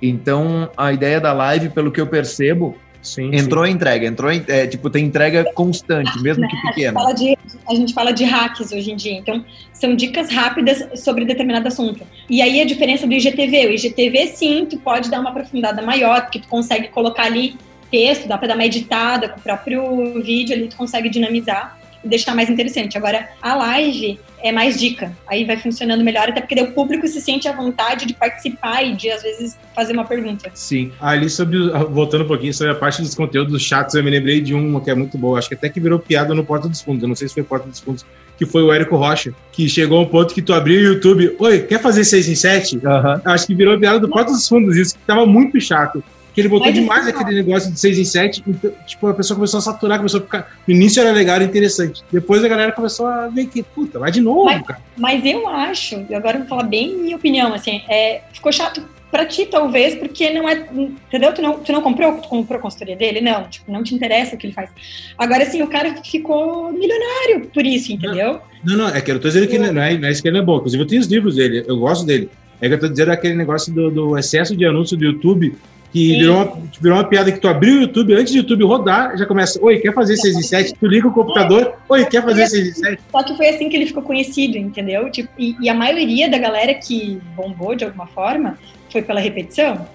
Então, 0.00 0.70
a 0.76 0.92
ideia 0.92 1.20
da 1.20 1.32
live, 1.32 1.70
pelo 1.70 1.90
que 1.90 2.00
eu 2.00 2.06
percebo, 2.06 2.76
Sim, 3.04 3.30
entrou 3.34 3.66
sim. 3.66 3.70
em 3.70 3.74
entrega, 3.74 4.06
entrou 4.06 4.32
em, 4.32 4.42
é, 4.48 4.66
tipo, 4.66 4.88
tem 4.88 5.04
entrega 5.04 5.44
constante, 5.52 6.18
mesmo 6.22 6.48
que 6.48 6.56
pequena. 6.68 6.98
A 6.98 7.14
gente, 7.14 7.18
de, 7.18 7.58
a 7.68 7.74
gente, 7.74 7.92
fala 7.92 8.12
de 8.12 8.24
hacks 8.24 8.72
hoje 8.72 8.90
em 8.90 8.96
dia, 8.96 9.12
então 9.12 9.44
são 9.74 9.94
dicas 9.94 10.30
rápidas 10.30 11.00
sobre 11.00 11.26
determinado 11.26 11.68
assunto. 11.68 12.02
E 12.30 12.40
aí 12.40 12.62
a 12.62 12.64
diferença 12.64 13.06
do 13.06 13.12
IGTV, 13.12 13.66
o 13.66 13.70
IGTV 13.72 14.28
sim, 14.28 14.66
tu 14.68 14.78
pode 14.78 15.10
dar 15.10 15.20
uma 15.20 15.28
aprofundada 15.28 15.82
maior, 15.82 16.22
porque 16.22 16.38
tu 16.38 16.48
consegue 16.48 16.88
colocar 16.88 17.24
ali 17.24 17.56
texto, 17.90 18.26
dá 18.26 18.38
para 18.38 18.48
dar 18.48 18.54
uma 18.54 18.64
editada 18.64 19.28
com 19.28 19.38
o 19.38 19.42
próprio 19.42 20.22
vídeo 20.22 20.56
ali, 20.56 20.68
tu 20.68 20.76
consegue 20.76 21.10
dinamizar 21.10 21.78
e 22.04 22.08
deixar 22.08 22.34
mais 22.34 22.50
interessante. 22.50 22.98
Agora, 22.98 23.28
a 23.40 23.54
live 23.56 24.18
é 24.42 24.52
mais 24.52 24.78
dica. 24.78 25.10
Aí 25.26 25.44
vai 25.44 25.56
funcionando 25.56 26.04
melhor, 26.04 26.28
até 26.28 26.40
porque 26.40 26.60
o 26.60 26.72
público 26.72 27.08
se 27.08 27.20
sente 27.20 27.48
à 27.48 27.52
vontade 27.52 28.04
de 28.04 28.12
participar 28.12 28.82
e 28.82 28.94
de, 28.94 29.10
às 29.10 29.22
vezes, 29.22 29.56
fazer 29.74 29.94
uma 29.94 30.04
pergunta. 30.04 30.50
Sim. 30.54 30.92
Ali, 31.00 31.30
sobre, 31.30 31.58
voltando 31.90 32.24
um 32.24 32.28
pouquinho 32.28 32.52
sobre 32.52 32.72
a 32.72 32.76
parte 32.76 33.00
dos 33.00 33.14
conteúdos 33.14 33.52
dos 33.52 33.62
chats, 33.62 33.94
eu 33.94 34.04
me 34.04 34.10
lembrei 34.10 34.40
de 34.40 34.52
uma 34.54 34.80
que 34.80 34.90
é 34.90 34.94
muito 34.94 35.16
boa. 35.16 35.38
Acho 35.38 35.48
que 35.48 35.54
até 35.54 35.68
que 35.68 35.80
virou 35.80 35.98
piada 35.98 36.34
no 36.34 36.44
Porta 36.44 36.68
dos 36.68 36.82
Fundos. 36.82 37.02
Eu 37.02 37.08
não 37.08 37.16
sei 37.16 37.26
se 37.26 37.34
foi 37.34 37.42
Porta 37.42 37.68
dos 37.68 37.80
Fundos, 37.80 38.04
que 38.36 38.44
foi 38.44 38.62
o 38.62 38.72
Érico 38.72 38.96
Rocha, 38.96 39.32
que 39.50 39.66
chegou 39.68 39.98
a 39.98 40.02
um 40.02 40.06
ponto 40.06 40.34
que 40.34 40.42
tu 40.42 40.52
abriu 40.52 40.78
o 40.78 40.94
YouTube. 40.94 41.36
Oi, 41.38 41.60
quer 41.60 41.80
fazer 41.80 42.04
6 42.04 42.28
em 42.28 42.34
7? 42.34 42.76
Uhum. 42.76 43.20
Acho 43.24 43.46
que 43.46 43.54
virou 43.54 43.78
piada 43.78 43.98
do 43.98 44.08
Porta 44.10 44.30
dos 44.30 44.46
Fundos, 44.46 44.76
isso 44.76 44.94
que 44.94 45.00
tava 45.06 45.24
muito 45.24 45.58
chato 45.58 46.04
que 46.34 46.40
ele 46.40 46.48
botou 46.48 46.66
Mas 46.66 46.74
demais 46.74 47.06
aquele 47.06 47.42
negócio 47.42 47.72
de 47.72 47.78
6 47.78 47.98
em 47.98 48.04
7. 48.04 48.44
Então, 48.46 48.72
tipo, 48.84 49.06
a 49.06 49.14
pessoa 49.14 49.36
começou 49.36 49.58
a 49.58 49.60
saturar, 49.60 49.98
começou 49.98 50.18
a 50.18 50.22
ficar. 50.24 50.58
No 50.66 50.74
início 50.74 51.00
era 51.00 51.12
legal, 51.12 51.36
era 51.36 51.44
interessante. 51.44 52.02
Depois 52.12 52.42
a 52.42 52.48
galera 52.48 52.72
começou 52.72 53.06
a 53.06 53.28
ver 53.28 53.46
que, 53.46 53.62
puta, 53.62 54.00
vai 54.00 54.10
de 54.10 54.20
novo, 54.20 54.44
mas, 54.44 54.62
cara. 54.62 54.80
Mas 54.96 55.24
eu 55.24 55.46
acho, 55.46 56.04
e 56.10 56.14
agora 56.14 56.36
eu 56.36 56.40
vou 56.40 56.48
falar 56.48 56.64
bem 56.64 56.96
minha 56.96 57.16
opinião, 57.16 57.54
assim, 57.54 57.82
é, 57.88 58.22
ficou 58.32 58.50
chato 58.50 58.82
pra 59.12 59.24
ti, 59.24 59.46
talvez, 59.46 59.94
porque 59.94 60.28
não 60.30 60.48
é. 60.48 60.66
Entendeu? 60.74 61.32
Tu 61.32 61.40
não, 61.40 61.60
tu 61.60 61.72
não 61.72 61.80
comprou, 61.80 62.20
tu 62.20 62.28
comprou 62.28 62.58
a 62.58 62.62
consultoria 62.62 62.96
dele? 62.96 63.20
Não, 63.20 63.44
tipo, 63.44 63.70
não 63.70 63.84
te 63.84 63.94
interessa 63.94 64.34
o 64.34 64.38
que 64.38 64.48
ele 64.48 64.54
faz. 64.54 64.70
Agora, 65.16 65.44
assim, 65.44 65.62
o 65.62 65.68
cara 65.68 65.94
ficou 66.02 66.72
milionário 66.72 67.48
por 67.54 67.64
isso, 67.64 67.92
entendeu? 67.92 68.40
Não, 68.64 68.76
não, 68.76 68.88
é 68.88 69.00
que 69.00 69.12
eu 69.12 69.20
tô 69.20 69.28
dizendo 69.28 69.46
que 69.46 69.56
não 69.56 69.80
é, 69.80 69.96
não 69.96 70.08
é 70.08 70.10
isso 70.10 70.20
que 70.20 70.26
ele 70.26 70.38
é 70.38 70.42
bom. 70.42 70.56
Inclusive, 70.56 70.82
eu 70.82 70.86
tenho 70.88 71.00
os 71.00 71.06
livros 71.06 71.36
dele, 71.36 71.62
eu 71.64 71.78
gosto 71.78 72.04
dele. 72.04 72.28
É 72.60 72.66
que 72.66 72.74
eu 72.74 72.80
tô 72.80 72.88
dizendo 72.88 73.12
aquele 73.12 73.34
negócio 73.34 73.72
do, 73.72 73.88
do 73.88 74.18
excesso 74.18 74.56
de 74.56 74.64
anúncio 74.64 74.96
do 74.96 75.04
YouTube 75.04 75.54
que 75.94 76.18
virou 76.18 76.36
uma, 76.38 76.62
virou 76.80 76.98
uma 76.98 77.04
piada 77.04 77.30
que 77.30 77.38
tu 77.38 77.46
abriu 77.46 77.78
o 77.78 77.80
YouTube, 77.82 78.14
antes 78.14 78.32
do 78.32 78.38
YouTube 78.38 78.64
rodar, 78.64 79.16
já 79.16 79.24
começa, 79.24 79.60
oi, 79.62 79.78
quer 79.78 79.94
fazer 79.94 80.16
6 80.16 80.38
e 80.38 80.42
7? 80.42 80.74
Tu 80.74 80.86
liga 80.88 81.06
o 81.06 81.12
computador, 81.12 81.74
oi, 81.88 82.04
quer 82.06 82.20
fazer 82.20 82.48
6 82.48 82.66
e 82.66 82.74
7? 82.74 83.02
Só 83.12 83.22
que 83.22 83.36
foi 83.36 83.48
assim 83.50 83.68
que 83.68 83.76
ele 83.76 83.86
ficou 83.86 84.02
conhecido, 84.02 84.58
entendeu? 84.58 85.08
Tipo, 85.08 85.28
e, 85.38 85.54
e, 85.60 85.68
a 85.68 85.74
maioria 85.74 86.28
da 86.28 86.36
galera 86.36 86.74
que 86.74 87.20
bombou 87.36 87.76
de 87.76 87.84
alguma 87.84 88.08
forma 88.08 88.58
foi 88.90 89.02
pela 89.02 89.20
repetição. 89.20 89.86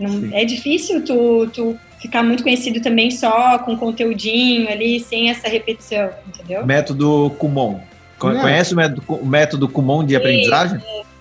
Não, 0.00 0.36
é 0.36 0.44
difícil 0.44 1.04
tu, 1.04 1.48
tu 1.52 1.78
ficar 2.02 2.24
muito 2.24 2.42
conhecido 2.42 2.80
também 2.80 3.12
só 3.12 3.56
com 3.60 3.76
conteúdinho 3.76 4.68
ali, 4.68 4.98
sem 4.98 5.30
essa 5.30 5.48
repetição, 5.48 6.10
entendeu? 6.26 6.66
Método 6.66 7.30
Kumon. 7.38 7.78
Conhece 8.18 8.72
o 8.72 8.76
método, 8.76 9.04
o 9.06 9.24
método 9.24 9.68
Kumon 9.68 10.02
de 10.02 10.16
aprendizagem? 10.16 10.80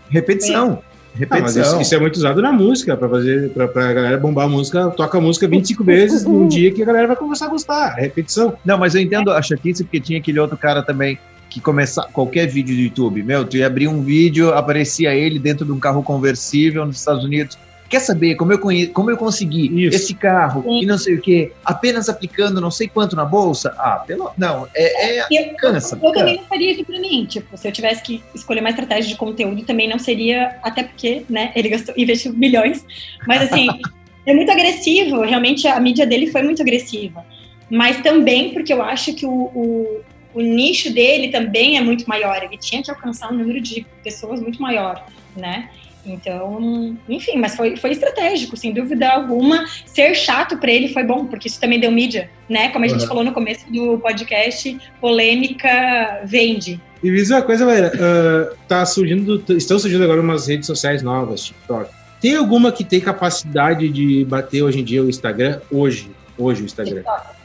Repetição. 0.10 0.82
Repetição. 1.16 1.62
Ah, 1.62 1.66
isso, 1.66 1.82
isso, 1.82 1.96
é 1.96 2.00
muito 2.00 2.16
usado 2.16 2.42
na 2.42 2.52
música, 2.52 2.98
para 2.98 3.08
fazer, 3.08 3.50
pra, 3.50 3.68
pra 3.68 3.94
galera 3.94 4.18
bombar 4.18 4.46
a 4.46 4.50
música, 4.50 4.90
toca 4.90 5.18
a 5.18 5.22
música 5.22 5.48
25 5.48 5.84
vezes 5.84 6.24
num 6.24 6.48
dia 6.48 6.72
que 6.72 6.82
a 6.82 6.86
galera 6.86 7.08
vai 7.08 7.16
começar 7.16 7.46
a 7.46 7.50
gostar. 7.50 7.94
repetição. 7.96 8.54
Não, 8.66 8.78
mas 8.78 8.96
eu 8.96 9.02
entendo 9.02 9.32
a 9.32 9.42
chatice, 9.42 9.84
porque 9.84 10.00
tinha 10.00 10.20
aquele 10.20 10.40
outro 10.40 10.58
cara 10.58 10.82
também 10.82 11.20
que 11.50 11.62
começar 11.62 12.08
qualquer 12.12 12.48
vídeo 12.48 12.76
do 12.76 12.82
YouTube, 12.82 13.22
meu, 13.22 13.46
tu 13.46 13.58
ia 13.58 13.68
abrir 13.68 13.88
um 13.88 14.02
vídeo, 14.02 14.52
aparecia 14.56 15.14
ele 15.14 15.38
dentro 15.38 15.64
de 15.64 15.72
um 15.72 15.80
carro 15.80 16.02
conversível 16.02 16.84
nos 16.84 16.98
Estados 16.98 17.24
Unidos 17.24 17.60
quer 17.94 18.00
saber 18.00 18.36
como 18.36 18.52
eu, 18.52 18.58
conhe... 18.58 18.88
como 18.88 19.12
eu 19.12 19.18
consegui 19.18 19.86
Isso. 19.86 19.96
esse 19.96 20.14
carro 20.16 20.64
Sim. 20.64 20.82
e 20.82 20.86
não 20.86 20.98
sei 20.98 21.14
o 21.14 21.22
que, 21.22 21.52
apenas 21.64 22.10
aplicando 22.10 22.60
não 22.60 22.72
sei 22.72 22.88
quanto 22.88 23.16
na 23.16 23.24
bolsa? 23.24 23.76
Ah, 23.78 24.04
pelo. 24.06 24.32
Não, 24.36 24.68
é. 24.74 25.20
é... 25.20 25.28
Eu, 25.30 25.56
cansa. 25.56 25.96
Eu, 26.02 26.08
eu 26.08 26.14
também 26.14 26.38
não 26.38 26.44
faria 26.46 26.72
isso 26.72 26.84
pra 26.84 27.00
mim. 27.00 27.26
Tipo, 27.26 27.56
se 27.56 27.68
eu 27.68 27.72
tivesse 27.72 28.02
que 28.02 28.24
escolher 28.34 28.62
uma 28.62 28.72
estratégia 28.72 29.10
de 29.10 29.16
conteúdo, 29.16 29.64
também 29.64 29.88
não 29.88 30.00
seria, 30.00 30.58
até 30.64 30.84
porque, 30.84 31.24
né, 31.30 31.52
ele 31.56 31.70
gastou, 31.70 31.94
investiu 31.98 32.34
bilhões. 32.34 32.84
Mas 33.28 33.44
assim, 33.44 33.68
é 34.26 34.34
muito 34.34 34.52
agressivo, 34.52 35.22
realmente 35.22 35.68
a 35.68 35.80
mídia 35.80 36.08
dele 36.08 36.32
foi 36.32 36.42
muito 36.42 36.64
agressiva. 36.64 37.24
Mas 37.70 38.02
também 38.02 38.54
porque 38.54 38.74
eu 38.74 38.82
acho 38.82 39.14
que 39.14 39.26
o, 39.26 39.32
o, 39.32 40.02
o 40.34 40.42
nicho 40.42 40.92
dele 40.92 41.30
também 41.30 41.78
é 41.78 41.82
muito 41.82 42.10
maior. 42.10 42.42
Ele 42.44 42.58
tinha 42.58 42.82
que 42.82 42.90
alcançar 42.90 43.32
um 43.32 43.36
número 43.36 43.62
de 43.62 43.86
pessoas 44.04 44.42
muito 44.42 44.60
maior, 44.60 45.06
né? 45.38 45.70
Então, 46.06 46.98
enfim, 47.08 47.38
mas 47.38 47.56
foi, 47.56 47.78
foi 47.78 47.92
estratégico, 47.92 48.58
sem 48.58 48.74
dúvida 48.74 49.10
alguma. 49.10 49.66
Ser 49.86 50.14
chato 50.16 50.58
para 50.58 50.72
ele 50.72 50.90
foi 50.90 51.04
bom, 51.04 51.26
porque 51.26 51.48
isso 51.48 51.60
também 51.60 51.80
deu 51.80 51.92
mídia, 51.92 52.30
né? 52.50 52.70
Como 52.70 52.84
a 52.84 52.88
gente 52.88 53.02
uhum. 53.02 53.08
falou 53.08 53.24
no 53.24 53.32
começo 53.32 53.72
do 53.72 53.98
podcast, 54.00 54.78
polêmica 55.00 56.22
vende. 56.26 56.80
E 57.02 57.12
diz 57.12 57.30
uma 57.30 57.42
coisa, 57.42 57.66
galera, 57.66 57.92
uh, 57.96 58.56
tá 58.68 58.86
surgindo, 58.86 59.44
estão 59.50 59.80
surgindo 59.80 60.04
agora 60.04 60.22
umas 60.22 60.48
redes 60.48 60.68
sociais 60.68 61.02
novas, 61.02 61.46
TikTok. 61.46 61.90
Tem 62.22 62.36
alguma 62.36 62.72
que 62.72 62.84
tem 62.84 63.02
capacidade 63.02 63.90
de 63.90 64.26
bater 64.26 64.62
hoje 64.62 64.80
em 64.80 64.84
dia 64.84 65.04
o 65.04 65.10
Instagram? 65.10 65.60
Hoje, 65.70 66.10
hoje 66.38 66.64
o 66.64 66.66
Instagram. 66.66 67.02
TikTok. 67.02 67.44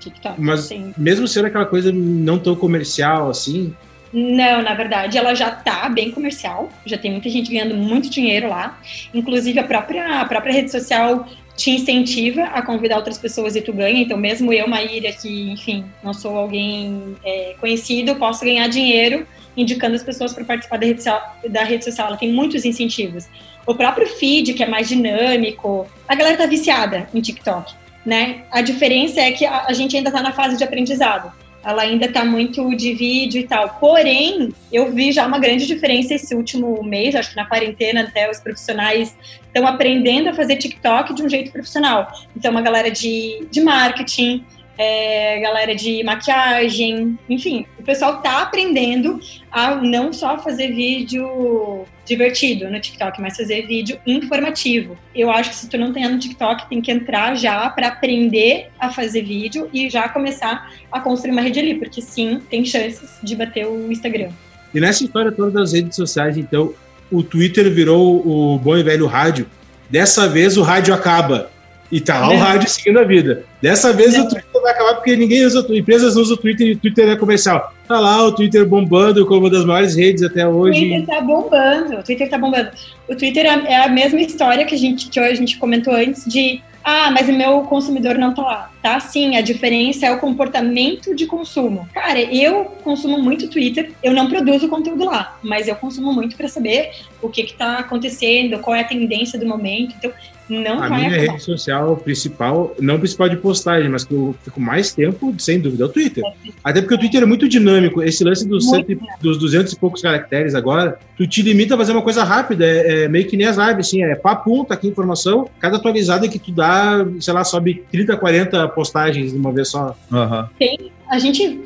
TikTok. 0.00 0.40
Mas 0.40 0.60
sim. 0.60 0.94
mesmo 0.96 1.26
sendo 1.26 1.46
aquela 1.46 1.66
coisa 1.66 1.92
não 1.92 2.38
tão 2.38 2.54
comercial 2.54 3.28
assim, 3.28 3.74
não, 4.12 4.62
na 4.62 4.74
verdade, 4.74 5.18
ela 5.18 5.34
já 5.34 5.50
tá 5.50 5.88
bem 5.88 6.10
comercial, 6.10 6.70
já 6.86 6.96
tem 6.96 7.10
muita 7.10 7.28
gente 7.28 7.50
ganhando 7.50 7.74
muito 7.74 8.08
dinheiro 8.08 8.48
lá. 8.48 8.80
Inclusive, 9.12 9.58
a 9.58 9.64
própria, 9.64 10.20
a 10.20 10.24
própria 10.24 10.52
rede 10.52 10.70
social 10.70 11.26
te 11.56 11.72
incentiva 11.72 12.44
a 12.44 12.62
convidar 12.62 12.96
outras 12.96 13.18
pessoas 13.18 13.56
e 13.56 13.60
tu 13.60 13.72
ganha. 13.72 14.00
Então, 14.00 14.16
mesmo 14.16 14.52
eu, 14.52 14.68
Maíra, 14.68 15.12
que, 15.12 15.50
enfim, 15.50 15.84
não 16.02 16.14
sou 16.14 16.36
alguém 16.36 17.16
é, 17.24 17.54
conhecido, 17.60 18.14
posso 18.16 18.44
ganhar 18.44 18.68
dinheiro 18.68 19.26
indicando 19.56 19.96
as 19.96 20.04
pessoas 20.04 20.32
para 20.32 20.44
participar 20.44 20.78
da 20.78 20.86
rede, 20.86 21.02
social, 21.02 21.36
da 21.48 21.64
rede 21.64 21.84
social. 21.84 22.06
Ela 22.06 22.16
tem 22.16 22.32
muitos 22.32 22.64
incentivos. 22.64 23.26
O 23.66 23.74
próprio 23.74 24.06
feed, 24.06 24.54
que 24.54 24.62
é 24.62 24.66
mais 24.68 24.88
dinâmico, 24.88 25.86
a 26.06 26.14
galera 26.14 26.36
tá 26.36 26.46
viciada 26.46 27.08
em 27.12 27.20
TikTok, 27.20 27.74
né? 28.06 28.44
A 28.52 28.62
diferença 28.62 29.20
é 29.20 29.32
que 29.32 29.44
a, 29.44 29.64
a 29.66 29.72
gente 29.72 29.96
ainda 29.96 30.12
tá 30.12 30.22
na 30.22 30.32
fase 30.32 30.56
de 30.56 30.62
aprendizado 30.62 31.32
ela 31.64 31.82
ainda 31.82 32.06
está 32.06 32.24
muito 32.24 32.74
de 32.76 32.94
vídeo 32.94 33.40
e 33.40 33.46
tal. 33.46 33.68
Porém, 33.80 34.52
eu 34.72 34.92
vi 34.92 35.12
já 35.12 35.26
uma 35.26 35.38
grande 35.38 35.66
diferença 35.66 36.14
esse 36.14 36.34
último 36.34 36.82
mês, 36.82 37.14
acho 37.14 37.30
que 37.30 37.36
na 37.36 37.46
quarentena 37.46 38.02
até 38.02 38.30
os 38.30 38.38
profissionais 38.38 39.16
estão 39.46 39.66
aprendendo 39.66 40.28
a 40.28 40.34
fazer 40.34 40.56
TikTok 40.56 41.14
de 41.14 41.22
um 41.22 41.28
jeito 41.28 41.50
profissional. 41.50 42.12
Então, 42.36 42.50
uma 42.50 42.62
galera 42.62 42.90
de, 42.90 43.46
de 43.50 43.60
marketing, 43.60 44.44
é, 44.78 45.40
galera 45.40 45.74
de 45.74 46.04
maquiagem, 46.04 47.18
enfim, 47.28 47.66
o 47.76 47.82
pessoal 47.82 48.22
tá 48.22 48.42
aprendendo 48.42 49.20
a 49.50 49.74
não 49.74 50.12
só 50.12 50.38
fazer 50.38 50.68
vídeo 50.68 51.84
divertido 52.06 52.70
no 52.70 52.80
TikTok, 52.80 53.20
mas 53.20 53.36
fazer 53.36 53.66
vídeo 53.66 53.98
informativo. 54.06 54.96
Eu 55.12 55.30
acho 55.30 55.50
que 55.50 55.56
se 55.56 55.68
tu 55.68 55.76
não 55.76 55.92
tem 55.92 56.08
no 56.08 56.18
TikTok, 56.18 56.68
tem 56.68 56.80
que 56.80 56.92
entrar 56.92 57.34
já 57.34 57.68
para 57.68 57.88
aprender 57.88 58.70
a 58.78 58.90
fazer 58.90 59.22
vídeo 59.22 59.68
e 59.74 59.90
já 59.90 60.08
começar 60.08 60.72
a 60.92 61.00
construir 61.00 61.32
uma 61.32 61.42
rede 61.42 61.58
ali, 61.58 61.74
porque 61.74 62.00
sim, 62.00 62.40
tem 62.48 62.64
chances 62.64 63.18
de 63.20 63.34
bater 63.34 63.66
o 63.66 63.90
Instagram. 63.90 64.30
E 64.72 64.78
nessa 64.78 65.02
história 65.02 65.32
toda 65.32 65.50
das 65.50 65.72
redes 65.72 65.96
sociais, 65.96 66.36
então, 66.36 66.72
o 67.10 67.22
Twitter 67.22 67.68
virou 67.72 68.26
o 68.26 68.58
bom 68.58 68.76
e 68.76 68.82
velho 68.82 69.06
rádio. 69.06 69.46
Dessa 69.90 70.28
vez 70.28 70.56
o 70.56 70.62
rádio 70.62 70.94
acaba. 70.94 71.50
E 71.90 72.00
tá 72.00 72.20
lá 72.20 72.30
o 72.30 72.36
rádio 72.36 72.68
seguindo 72.68 72.98
a 72.98 73.04
vida. 73.04 73.44
Dessa 73.62 73.92
vez 73.92 74.16
o 74.18 74.28
Twitter 74.28 74.62
vai 74.62 74.72
acabar 74.72 74.94
porque 74.96 75.16
ninguém 75.16 75.44
usa, 75.46 75.66
empresas 75.70 76.14
não 76.14 76.22
usam 76.22 76.36
o 76.36 76.38
Twitter 76.38 76.66
e 76.66 76.72
o 76.72 76.78
Twitter 76.78 77.08
é 77.08 77.16
comercial. 77.16 77.72
Tá 77.86 77.98
lá 77.98 78.22
o 78.24 78.32
Twitter 78.32 78.66
bombando 78.66 79.24
como 79.26 79.40
uma 79.40 79.50
das 79.50 79.64
maiores 79.64 79.96
redes 79.96 80.22
até 80.22 80.46
hoje. 80.46 80.78
O 80.78 80.88
Twitter 80.88 81.06
tá 81.06 81.20
bombando, 81.22 81.96
o 81.96 82.02
Twitter 82.02 82.28
tá 82.28 82.38
bombando. 82.38 82.70
O 83.08 83.16
Twitter 83.16 83.46
é, 83.46 83.72
é 83.72 83.84
a 83.84 83.88
mesma 83.88 84.20
história 84.20 84.66
que 84.66 84.74
a 84.74 84.78
gente 84.78 85.08
que 85.08 85.18
hoje 85.18 85.32
a 85.32 85.36
gente 85.36 85.56
comentou 85.58 85.94
antes 85.94 86.24
de 86.26 86.60
ah, 86.84 87.10
mas 87.10 87.28
o 87.28 87.32
meu 87.32 87.60
consumidor 87.62 88.16
não 88.16 88.34
tá 88.34 88.42
lá. 88.42 88.70
Tá 88.88 89.00
sim, 89.00 89.36
a 89.36 89.42
diferença 89.42 90.06
é 90.06 90.10
o 90.10 90.18
comportamento 90.18 91.14
de 91.14 91.26
consumo. 91.26 91.86
Cara, 91.92 92.18
eu 92.20 92.64
consumo 92.82 93.18
muito 93.18 93.46
Twitter, 93.46 93.92
eu 94.02 94.14
não 94.14 94.30
produzo 94.30 94.66
conteúdo 94.66 95.04
lá, 95.04 95.38
mas 95.42 95.68
eu 95.68 95.76
consumo 95.76 96.10
muito 96.10 96.34
para 96.38 96.48
saber 96.48 96.92
o 97.20 97.28
que 97.28 97.42
que 97.42 97.52
tá 97.52 97.80
acontecendo, 97.80 98.58
qual 98.60 98.74
é 98.74 98.80
a 98.80 98.84
tendência 98.84 99.38
do 99.38 99.44
momento. 99.44 99.94
Então, 99.98 100.10
não 100.48 100.82
a 100.82 100.88
minha 100.88 101.08
acabar. 101.08 101.32
rede 101.32 101.42
social 101.42 101.96
principal, 101.96 102.74
não 102.80 102.98
principal 102.98 103.28
de 103.28 103.36
postagem, 103.36 103.88
mas 103.88 104.04
que 104.04 104.14
eu 104.14 104.34
fico 104.42 104.58
mais 104.58 104.92
tempo, 104.94 105.34
sem 105.38 105.60
dúvida, 105.60 105.84
é 105.84 105.86
o 105.86 105.88
Twitter. 105.90 106.24
É. 106.24 106.50
Até 106.64 106.80
porque 106.80 106.94
o 106.94 106.98
Twitter 106.98 107.22
é 107.22 107.26
muito 107.26 107.46
dinâmico. 107.46 108.02
Esse 108.02 108.24
lance 108.24 108.48
dos, 108.48 108.68
cento, 108.68 108.98
dos 109.20 109.38
200 109.38 109.72
e 109.72 109.78
poucos 109.78 110.00
caracteres 110.00 110.54
agora, 110.54 110.98
tu 111.16 111.26
te 111.26 111.42
limita 111.42 111.74
a 111.74 111.78
fazer 111.78 111.92
uma 111.92 112.02
coisa 112.02 112.24
rápida. 112.24 112.64
É, 112.64 113.04
é 113.04 113.08
meio 113.08 113.26
que 113.26 113.36
nem 113.36 113.46
as 113.46 113.58
lives, 113.58 113.86
assim, 113.86 114.02
é 114.02 114.14
papo, 114.14 114.64
tá 114.64 114.74
aqui 114.74 114.88
informação. 114.88 115.48
Cada 115.60 115.76
atualizada 115.76 116.26
que 116.28 116.38
tu 116.38 116.50
dá, 116.50 117.06
sei 117.20 117.34
lá, 117.34 117.44
sobe 117.44 117.84
30, 117.92 118.16
40 118.16 118.68
postagens 118.78 119.32
de 119.32 119.36
uma 119.36 119.52
vez 119.52 119.70
só. 119.70 119.96
Uhum. 120.12 120.46
Tem, 120.56 120.92
a 121.10 121.18
gente, 121.18 121.62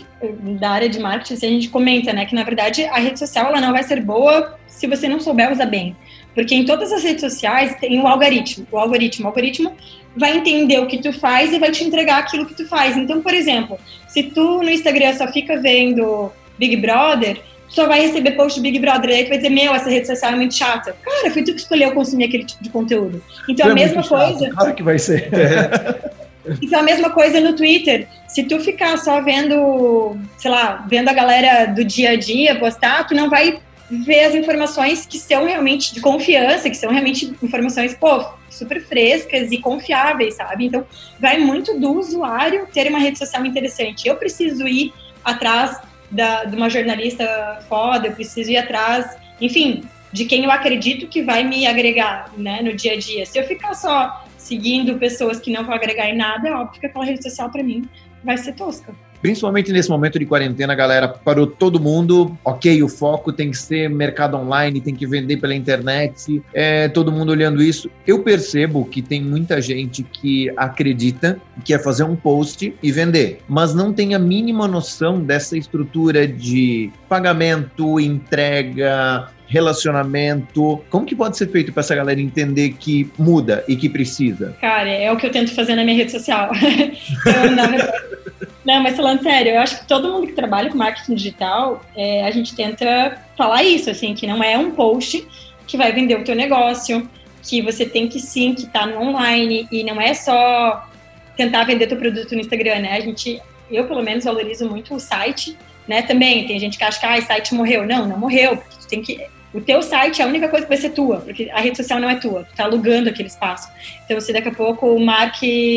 da 0.58 0.70
área 0.70 0.88
de 0.88 0.98
marketing, 0.98 1.34
assim, 1.34 1.46
a 1.46 1.50
gente 1.50 1.68
comenta, 1.68 2.10
né, 2.10 2.24
que 2.24 2.34
na 2.34 2.42
verdade 2.42 2.86
a 2.86 2.98
rede 2.98 3.18
social 3.18 3.48
ela 3.48 3.60
não 3.60 3.70
vai 3.70 3.82
ser 3.82 4.00
boa 4.00 4.58
se 4.66 4.86
você 4.86 5.06
não 5.06 5.20
souber 5.20 5.52
usar 5.52 5.66
bem 5.66 5.94
Porque 6.34 6.54
em 6.54 6.64
todas 6.64 6.90
as 6.90 7.02
redes 7.02 7.20
sociais 7.20 7.76
tem 7.78 8.00
o 8.00 8.06
algoritmo. 8.06 8.66
O 8.72 8.78
algoritmo, 8.78 9.26
o 9.26 9.28
algoritmo 9.28 9.76
vai 10.16 10.38
entender 10.38 10.78
o 10.78 10.86
que 10.86 10.98
tu 11.02 11.12
faz 11.12 11.52
e 11.52 11.58
vai 11.58 11.70
te 11.70 11.84
entregar 11.84 12.20
aquilo 12.20 12.46
que 12.46 12.54
tu 12.54 12.66
faz. 12.66 12.96
Então, 12.96 13.20
por 13.20 13.34
exemplo, 13.34 13.78
se 14.08 14.22
tu 14.22 14.62
no 14.62 14.70
Instagram 14.70 15.12
só 15.14 15.26
fica 15.28 15.60
vendo 15.60 16.32
Big 16.58 16.76
Brother, 16.76 17.42
só 17.68 17.86
vai 17.86 18.00
receber 18.00 18.32
post 18.32 18.58
Big 18.60 18.78
Brother 18.78 19.10
aí 19.10 19.24
que 19.24 19.28
vai 19.28 19.38
dizer, 19.38 19.50
meu, 19.50 19.74
essa 19.74 19.90
rede 19.90 20.06
social 20.06 20.32
é 20.32 20.36
muito 20.36 20.54
chata. 20.54 20.96
Cara, 21.04 21.30
foi 21.30 21.42
tu 21.42 21.52
que 21.52 21.60
escolheu 21.60 21.92
consumir 21.92 22.24
aquele 22.24 22.44
tipo 22.44 22.62
de 22.62 22.70
conteúdo. 22.70 23.22
Então, 23.48 23.68
é 23.68 23.70
a 23.70 23.74
mesma 23.74 24.02
coisa... 24.02 24.48
Claro 24.50 24.74
que 24.74 24.82
vai 24.82 24.98
ser. 24.98 25.28
Então, 26.60 26.80
a 26.80 26.82
mesma 26.82 27.10
coisa 27.10 27.40
no 27.40 27.54
Twitter. 27.54 28.08
Se 28.26 28.44
tu 28.44 28.58
ficar 28.60 28.96
só 28.98 29.20
vendo, 29.20 30.16
sei 30.38 30.50
lá, 30.50 30.84
vendo 30.88 31.08
a 31.08 31.12
galera 31.12 31.66
do 31.66 31.84
dia 31.84 32.10
a 32.10 32.16
dia 32.16 32.58
postar, 32.58 33.06
tu 33.06 33.14
não 33.14 33.28
vai 33.28 33.60
ver 33.90 34.24
as 34.24 34.34
informações 34.34 35.04
que 35.04 35.18
são 35.18 35.44
realmente 35.44 35.92
de 35.94 36.00
confiança, 36.00 36.70
que 36.70 36.76
são 36.76 36.90
realmente 36.90 37.32
informações, 37.42 37.94
pô, 37.94 38.24
super 38.48 38.82
frescas 38.82 39.52
e 39.52 39.58
confiáveis, 39.58 40.34
sabe? 40.34 40.66
Então, 40.66 40.86
vai 41.20 41.38
muito 41.38 41.78
do 41.78 41.92
usuário 41.92 42.66
ter 42.72 42.88
uma 42.88 42.98
rede 42.98 43.18
social 43.18 43.44
interessante. 43.44 44.08
Eu 44.08 44.16
preciso 44.16 44.66
ir 44.66 44.92
atrás 45.24 45.78
da, 46.10 46.44
de 46.44 46.56
uma 46.56 46.70
jornalista 46.70 47.64
foda, 47.68 48.08
eu 48.08 48.12
preciso 48.12 48.50
ir 48.50 48.56
atrás, 48.56 49.16
enfim, 49.40 49.84
de 50.12 50.24
quem 50.24 50.44
eu 50.44 50.50
acredito 50.50 51.06
que 51.06 51.22
vai 51.22 51.42
me 51.44 51.66
agregar, 51.66 52.30
né, 52.36 52.60
no 52.62 52.74
dia 52.74 52.92
a 52.92 52.98
dia. 52.98 53.24
Se 53.24 53.38
eu 53.38 53.44
ficar 53.44 53.74
só 53.74 54.24
seguindo 54.42 54.98
pessoas 54.98 55.38
que 55.38 55.52
não 55.52 55.64
vão 55.64 55.74
agregar 55.74 56.08
em 56.08 56.16
nada, 56.16 56.48
é 56.48 56.52
óbvio 56.52 56.80
que 56.80 56.86
aquela 56.86 57.04
rede 57.04 57.22
social 57.22 57.48
para 57.50 57.62
mim 57.62 57.88
vai 58.24 58.36
ser 58.36 58.52
tosca. 58.54 58.92
Principalmente 59.20 59.72
nesse 59.72 59.88
momento 59.88 60.18
de 60.18 60.26
quarentena, 60.26 60.74
galera, 60.74 61.06
parou 61.06 61.46
todo 61.46 61.78
mundo. 61.78 62.36
Ok, 62.44 62.82
o 62.82 62.88
foco 62.88 63.32
tem 63.32 63.52
que 63.52 63.56
ser 63.56 63.88
mercado 63.88 64.36
online, 64.36 64.80
tem 64.80 64.96
que 64.96 65.06
vender 65.06 65.36
pela 65.36 65.54
internet, 65.54 66.42
é, 66.52 66.88
todo 66.88 67.12
mundo 67.12 67.30
olhando 67.30 67.62
isso. 67.62 67.88
Eu 68.04 68.24
percebo 68.24 68.84
que 68.84 69.00
tem 69.00 69.22
muita 69.22 69.62
gente 69.62 70.02
que 70.02 70.52
acredita 70.56 71.40
que 71.64 71.72
é 71.72 71.78
fazer 71.78 72.02
um 72.02 72.16
post 72.16 72.74
e 72.82 72.90
vender, 72.90 73.40
mas 73.48 73.72
não 73.72 73.92
tem 73.92 74.12
a 74.16 74.18
mínima 74.18 74.66
noção 74.66 75.20
dessa 75.20 75.56
estrutura 75.56 76.26
de 76.26 76.90
pagamento, 77.08 78.00
entrega, 78.00 79.28
relacionamento. 79.52 80.82
Como 80.88 81.04
que 81.04 81.14
pode 81.14 81.36
ser 81.36 81.48
feito 81.48 81.72
para 81.72 81.80
essa 81.80 81.94
galera 81.94 82.18
entender 82.18 82.72
que 82.72 83.10
muda 83.18 83.62
e 83.68 83.76
que 83.76 83.86
precisa? 83.86 84.56
Cara, 84.60 84.88
é 84.88 85.12
o 85.12 85.16
que 85.18 85.26
eu 85.26 85.30
tento 85.30 85.54
fazer 85.54 85.76
na 85.76 85.84
minha 85.84 85.96
rede 85.96 86.10
social. 86.10 86.50
não, 88.64 88.82
mas 88.82 88.96
falando 88.96 89.22
sério, 89.22 89.52
eu 89.52 89.60
acho 89.60 89.80
que 89.80 89.86
todo 89.86 90.10
mundo 90.10 90.26
que 90.26 90.32
trabalha 90.32 90.70
com 90.70 90.78
marketing 90.78 91.14
digital, 91.14 91.82
é, 91.94 92.24
a 92.24 92.30
gente 92.30 92.56
tenta 92.56 93.18
falar 93.36 93.62
isso, 93.62 93.90
assim, 93.90 94.14
que 94.14 94.26
não 94.26 94.42
é 94.42 94.56
um 94.56 94.70
post 94.70 95.26
que 95.66 95.76
vai 95.76 95.92
vender 95.92 96.18
o 96.18 96.24
teu 96.24 96.34
negócio, 96.34 97.06
que 97.42 97.60
você 97.60 97.84
tem 97.84 98.08
que 98.08 98.20
sim, 98.20 98.54
que 98.54 98.66
tá 98.66 98.86
no 98.86 99.02
online, 99.02 99.68
e 99.70 99.84
não 99.84 100.00
é 100.00 100.14
só 100.14 100.88
tentar 101.36 101.64
vender 101.64 101.88
teu 101.88 101.98
produto 101.98 102.34
no 102.34 102.40
Instagram, 102.40 102.78
né? 102.78 102.96
A 102.96 103.00
gente, 103.00 103.38
eu 103.70 103.86
pelo 103.86 104.02
menos 104.02 104.24
valorizo 104.24 104.66
muito 104.66 104.94
o 104.94 105.00
site, 105.00 105.58
né? 105.86 106.00
Também 106.00 106.46
tem 106.46 106.58
gente 106.58 106.78
que 106.78 106.84
acha 106.84 106.98
que 106.98 107.04
ah, 107.04 107.18
o 107.18 107.22
site 107.22 107.54
morreu. 107.54 107.86
Não, 107.86 108.06
não 108.06 108.18
morreu, 108.18 108.56
porque 108.56 108.76
tu 108.80 108.88
tem 108.88 109.02
que 109.02 109.20
o 109.52 109.60
teu 109.60 109.82
site 109.82 110.22
é 110.22 110.24
a 110.24 110.28
única 110.28 110.48
coisa 110.48 110.64
que 110.64 110.68
vai 110.68 110.78
ser 110.78 110.90
tua, 110.90 111.20
porque 111.20 111.50
a 111.52 111.60
rede 111.60 111.76
social 111.76 112.00
não 112.00 112.08
é 112.08 112.16
tua, 112.16 112.44
tu 112.44 112.54
tá 112.54 112.64
alugando 112.64 113.08
aquele 113.08 113.28
espaço. 113.28 113.68
Então, 114.04 114.20
se 114.20 114.32
daqui 114.32 114.48
a 114.48 114.54
pouco 114.54 114.86
o 114.86 115.04
Mark 115.04 115.36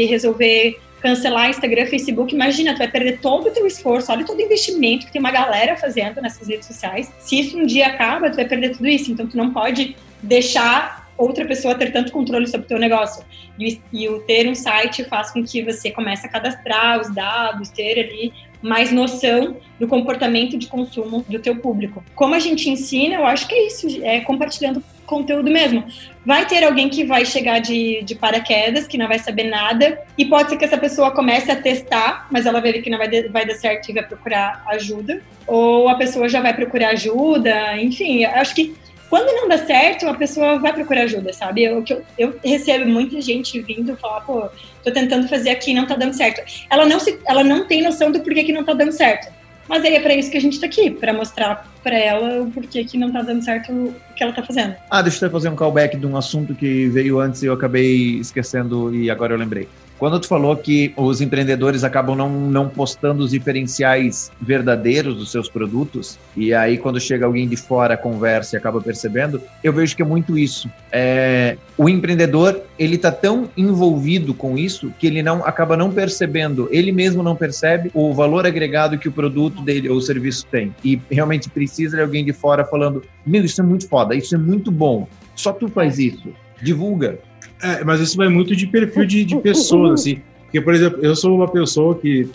resolver 0.10 0.80
cancelar 1.02 1.50
Instagram, 1.50 1.86
Facebook, 1.86 2.34
imagina, 2.34 2.74
tu 2.74 2.80
vai 2.80 2.88
perder 2.88 3.20
todo 3.20 3.48
o 3.48 3.52
teu 3.52 3.68
esforço, 3.68 4.12
olha 4.12 4.26
todo 4.26 4.40
o 4.40 4.42
investimento 4.42 5.06
que 5.06 5.12
tem 5.12 5.20
uma 5.20 5.30
galera 5.30 5.76
fazendo 5.76 6.20
nessas 6.20 6.48
redes 6.48 6.66
sociais. 6.66 7.12
Se 7.20 7.40
isso 7.40 7.58
um 7.58 7.66
dia 7.66 7.88
acaba, 7.88 8.30
tu 8.30 8.38
vai 8.38 8.46
perder 8.46 8.72
tudo 8.72 8.88
isso. 8.88 9.12
Então 9.12 9.28
tu 9.28 9.38
não 9.38 9.54
pode 9.54 9.96
deixar 10.24 11.08
outra 11.18 11.46
pessoa 11.46 11.76
ter 11.76 11.92
tanto 11.92 12.12
controle 12.12 12.48
sobre 12.48 12.66
o 12.66 12.68
teu 12.68 12.80
negócio. 12.80 13.24
E, 13.60 13.80
e 13.94 14.10
o 14.10 14.20
ter 14.22 14.48
um 14.48 14.56
site 14.56 15.04
faz 15.04 15.32
com 15.32 15.44
que 15.44 15.62
você 15.62 15.92
comece 15.92 16.26
a 16.26 16.30
cadastrar 16.30 17.00
os 17.00 17.14
dados, 17.14 17.70
ter 17.70 18.00
ali 18.00 18.34
mais 18.66 18.92
noção 18.92 19.58
do 19.80 19.88
comportamento 19.88 20.58
de 20.58 20.66
consumo 20.68 21.24
do 21.30 21.38
teu 21.38 21.56
público. 21.58 22.04
Como 22.16 22.34
a 22.34 22.40
gente 22.40 22.68
ensina, 22.68 23.16
eu 23.16 23.26
acho 23.26 23.48
que 23.48 23.54
é 23.54 23.68
isso, 23.68 23.88
é 24.04 24.22
compartilhando 24.22 24.84
conteúdo 25.06 25.52
mesmo. 25.52 25.86
Vai 26.26 26.48
ter 26.48 26.64
alguém 26.64 26.90
que 26.90 27.04
vai 27.04 27.24
chegar 27.26 27.60
de, 27.60 28.02
de 28.02 28.16
paraquedas, 28.16 28.88
que 28.88 28.98
não 28.98 29.08
vai 29.08 29.20
saber 29.20 29.44
nada, 29.44 30.02
e 30.18 30.26
pode 30.26 30.50
ser 30.50 30.58
que 30.58 30.66
essa 30.66 30.80
pessoa 30.80 31.12
comece 31.12 31.52
a 31.52 31.56
testar, 31.56 32.28
mas 32.32 32.48
ela 32.48 32.60
ver 32.60 32.82
que 32.82 32.90
não 32.90 32.98
vai, 32.98 33.08
de, 33.08 33.28
vai 33.28 33.46
dar 33.46 33.54
certo 33.54 33.90
e 33.90 33.94
vai 33.94 34.04
procurar 34.04 34.64
ajuda, 34.68 35.22
ou 35.46 35.88
a 35.88 35.94
pessoa 35.94 36.28
já 36.28 36.42
vai 36.42 36.56
procurar 36.56 36.90
ajuda, 36.90 37.78
enfim, 37.78 38.26
acho 38.26 38.56
que 38.56 38.76
quando 39.10 39.34
não 39.36 39.48
dá 39.48 39.58
certo, 39.58 40.08
a 40.08 40.14
pessoa 40.14 40.60
vai 40.60 40.74
procurar 40.74 41.04
ajuda, 41.04 41.32
sabe? 41.32 41.64
Eu, 41.64 41.84
eu, 41.88 42.04
eu 42.18 42.40
recebo 42.44 42.86
muita 42.86 43.22
gente 43.22 43.60
vindo 43.62 43.96
falar, 43.98 44.22
pô, 44.22 44.50
tô 44.84 44.92
tentando 44.92 45.28
fazer 45.28 45.52
aqui 45.52 45.74
não 45.74 45.86
tá 45.86 45.96
dando 45.96 46.14
certo. 46.14 46.42
Ela 46.70 46.86
não, 46.86 47.00
se, 47.00 47.20
ela 47.28 47.44
não 47.44 47.66
tem 47.66 47.84
noção 47.84 48.12
do 48.12 48.20
porquê 48.20 48.44
que 48.44 48.54
não 48.54 48.64
tá 48.64 48.74
dando 48.74 48.92
certo. 48.92 49.34
Mas 49.68 49.84
aí 49.84 49.96
é 49.96 50.00
para 50.00 50.14
isso 50.14 50.30
que 50.30 50.38
a 50.38 50.42
gente 50.42 50.60
tá 50.60 50.68
aqui, 50.68 50.92
para 50.92 51.12
mostrar 51.12 51.68
para 51.84 51.98
ela 51.98 52.44
o 52.44 52.52
porquê 52.52 52.84
que 52.84 52.98
não 52.98 53.12
tá 53.12 53.22
dando 53.22 53.44
certo 53.44 53.72
o 53.72 53.96
que 54.16 54.24
ela 54.24 54.32
tá 54.32 54.44
fazendo. 54.44 54.76
Ah, 54.90 55.02
deixa 55.02 55.26
eu 55.26 55.32
fazer 55.32 55.50
um 55.50 55.56
callback 55.56 55.98
de 55.98 56.06
um 56.06 56.16
assunto 56.16 56.54
que 56.54 56.88
veio 56.88 57.20
antes 57.20 57.42
e 57.42 57.48
eu 57.48 57.54
acabei 57.54 58.20
esquecendo 58.20 58.94
e 58.94 59.10
agora 59.10 59.34
eu 59.34 59.38
lembrei. 59.38 59.68
Quando 59.98 60.20
tu 60.20 60.28
falou 60.28 60.56
que 60.58 60.94
os 60.98 61.22
empreendedores 61.22 61.84
acabam 61.84 62.16
não, 62.16 62.30
não 62.30 62.68
postando 62.68 63.24
os 63.24 63.32
diferenciais 63.32 64.32
verdadeiros 64.42 65.16
dos 65.16 65.32
seus 65.32 65.48
produtos, 65.48 66.18
e 66.36 66.54
aí 66.54 66.78
quando 66.78 67.00
chega 67.00 67.26
alguém 67.26 67.48
de 67.48 67.56
fora, 67.56 67.96
conversa 67.96 68.56
e 68.56 68.58
acaba 68.58 68.82
percebendo, 68.82 69.42
eu 69.64 69.72
vejo 69.72 69.96
que 69.96 70.02
é 70.02 70.06
muito 70.06 70.38
isso. 70.38 70.70
É, 70.92 71.58
o 71.78 71.88
empreendedor, 71.88 72.62
ele 72.78 72.98
tá 72.98 73.12
tão 73.12 73.50
envolvido 73.56 74.34
com 74.34 74.58
isso 74.58 74.92
que 75.00 75.08
ele 75.08 75.24
não 75.24 75.46
acaba 75.46 75.78
não 75.78 75.92
percebendo, 75.92 76.68
ele 76.72 76.92
mesmo 76.92 77.24
não 77.24 77.36
percebe 77.36 77.90
o 77.94 78.14
valor 78.14 78.46
agregado 78.46 78.98
que 78.98 79.08
o 79.08 79.12
produto 79.12 79.62
dele 79.62 79.90
ou 79.90 79.98
o 79.98 80.02
serviço 80.02 80.46
tem. 80.52 80.76
E 80.84 81.00
realmente 81.10 81.50
precisa 81.50 81.96
de 81.98 82.04
alguém 82.04 82.26
de 82.26 82.34
fora 82.34 82.66
falando: 82.66 83.02
Meu, 83.26 83.44
isso 83.44 83.62
é 83.62 83.64
muito 83.64 83.88
foda, 83.88 84.14
isso 84.14 84.36
é 84.36 84.38
muito 84.38 84.72
bom. 84.72 85.08
Só 85.36 85.54
tu 85.54 85.68
faz 85.68 86.00
isso. 86.00 86.30
Divulga. 86.62 87.20
É, 87.62 87.84
mas 87.84 88.00
isso 88.00 88.18
vai 88.18 88.28
muito 88.28 88.56
de 88.56 88.68
perfil 88.68 89.06
de, 89.06 89.26
de 89.26 89.38
pessoas, 89.38 90.02
assim. 90.02 90.22
Porque, 90.44 90.62
por 90.62 90.74
exemplo, 90.74 91.00
eu 91.02 91.16
sou 91.16 91.36
uma 91.36 91.48
pessoa 91.48 91.96
que 91.96 92.30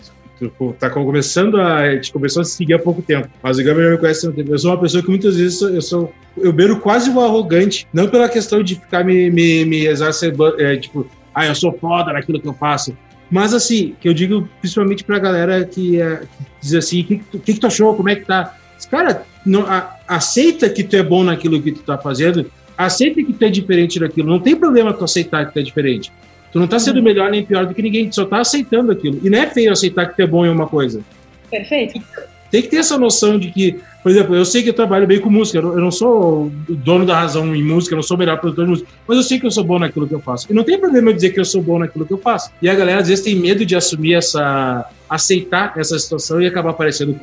tá 0.79 0.89
começando 0.89 1.59
a, 1.59 1.93
gente 1.93 2.11
começou 2.11 2.41
a 2.41 2.45
se 2.45 2.55
seguir 2.55 2.73
há 2.73 2.79
pouco 2.79 3.01
tempo, 3.01 3.29
mas 3.43 3.59
o 3.59 3.63
Gabriel 3.63 3.91
me 3.91 3.97
conhece 3.97 4.27
há 4.27 4.31
tempo. 4.31 4.51
Eu 4.51 4.59
sou 4.59 4.71
uma 4.71 4.79
pessoa 4.79 5.03
que 5.03 5.09
muitas 5.09 5.37
vezes 5.37 5.61
eu 5.61 5.81
sou, 5.81 6.13
eu 6.37 6.51
beiro 6.51 6.79
quase 6.79 7.09
um 7.09 7.19
arrogante, 7.19 7.87
não 7.93 8.07
pela 8.07 8.27
questão 8.27 8.63
de 8.63 8.75
ficar 8.75 9.03
me, 9.03 9.29
me, 9.29 9.65
me 9.65 9.85
exacerbando, 9.85 10.59
é, 10.61 10.77
tipo, 10.77 11.07
ah, 11.33 11.45
eu 11.45 11.55
sou 11.55 11.71
foda 11.73 12.13
naquilo 12.13 12.39
que 12.39 12.47
eu 12.47 12.53
faço. 12.53 12.95
Mas 13.29 13.53
assim, 13.53 13.95
que 13.99 14.09
eu 14.09 14.13
digo 14.13 14.47
principalmente 14.59 15.03
pra 15.03 15.19
galera 15.19 15.63
que, 15.63 16.01
é, 16.01 16.17
que 16.17 16.45
diz 16.59 16.73
assim, 16.73 17.01
o 17.01 17.05
que, 17.05 17.17
que, 17.17 17.39
que, 17.39 17.59
tu 17.59 17.67
achou, 17.67 17.95
como 17.95 18.09
é 18.09 18.15
que 18.15 18.25
tá? 18.25 18.55
Cara, 18.89 19.23
não, 19.45 19.65
a, 19.65 19.95
aceita 20.07 20.69
que 20.69 20.83
tu 20.83 20.95
é 20.95 21.03
bom 21.03 21.23
naquilo 21.23 21.61
que 21.61 21.71
tu 21.71 21.81
tá 21.81 21.97
fazendo 21.97 22.51
aceita 22.85 23.23
que 23.23 23.33
tu 23.33 23.43
é 23.43 23.49
diferente 23.49 23.99
daquilo. 23.99 24.29
Não 24.29 24.39
tem 24.39 24.55
problema 24.55 24.93
tu 24.93 25.03
aceitar 25.03 25.45
que 25.45 25.53
tu 25.53 25.59
é 25.59 25.63
diferente. 25.63 26.11
Tu 26.51 26.59
não 26.59 26.67
tá 26.67 26.79
sendo 26.79 26.97
uhum. 26.97 27.03
melhor 27.03 27.31
nem 27.31 27.45
pior 27.45 27.65
do 27.65 27.73
que 27.73 27.81
ninguém, 27.81 28.09
tu 28.09 28.15
só 28.15 28.25
tá 28.25 28.39
aceitando 28.41 28.91
aquilo. 28.91 29.19
E 29.23 29.29
não 29.29 29.39
é 29.39 29.47
feio 29.47 29.71
aceitar 29.71 30.07
que 30.07 30.15
tu 30.15 30.21
é 30.21 30.27
bom 30.27 30.45
em 30.45 30.49
uma 30.49 30.67
coisa. 30.67 31.01
Perfeito. 31.49 32.01
Tem 32.51 32.61
que 32.61 32.67
ter 32.67 32.77
essa 32.77 32.97
noção 32.97 33.39
de 33.39 33.49
que, 33.49 33.79
por 34.03 34.11
exemplo, 34.11 34.35
eu 34.35 34.43
sei 34.43 34.61
que 34.61 34.69
eu 34.69 34.73
trabalho 34.73 35.07
bem 35.07 35.21
com 35.21 35.29
música, 35.29 35.59
eu 35.59 35.79
não 35.79 35.89
sou 35.89 36.47
o 36.47 36.51
dono 36.67 37.05
da 37.05 37.17
razão 37.17 37.55
em 37.55 37.63
música, 37.63 37.93
eu 37.93 37.97
não 37.97 38.03
sou 38.03 38.17
o 38.17 38.19
melhor 38.19 38.37
produtor 38.39 38.65
de 38.65 38.71
música, 38.71 38.89
mas 39.07 39.17
eu 39.17 39.23
sei 39.23 39.39
que 39.39 39.45
eu 39.45 39.51
sou 39.51 39.63
bom 39.63 39.79
naquilo 39.79 40.05
que 40.05 40.13
eu 40.13 40.19
faço. 40.19 40.47
E 40.49 40.53
não 40.53 40.63
tem 40.65 40.77
problema 40.77 41.11
eu 41.11 41.13
dizer 41.13 41.29
que 41.29 41.39
eu 41.39 41.45
sou 41.45 41.61
bom 41.61 41.79
naquilo 41.79 42.05
que 42.05 42.11
eu 42.11 42.17
faço. 42.17 42.51
E 42.61 42.69
a 42.69 42.75
galera 42.75 42.99
às 42.99 43.07
vezes 43.07 43.23
tem 43.23 43.35
medo 43.35 43.65
de 43.65 43.73
assumir 43.73 44.15
essa, 44.15 44.85
aceitar 45.09 45.73
essa 45.77 45.97
situação 45.97 46.41
e 46.41 46.47
acabar 46.47 46.71
aparecendo 46.71 47.17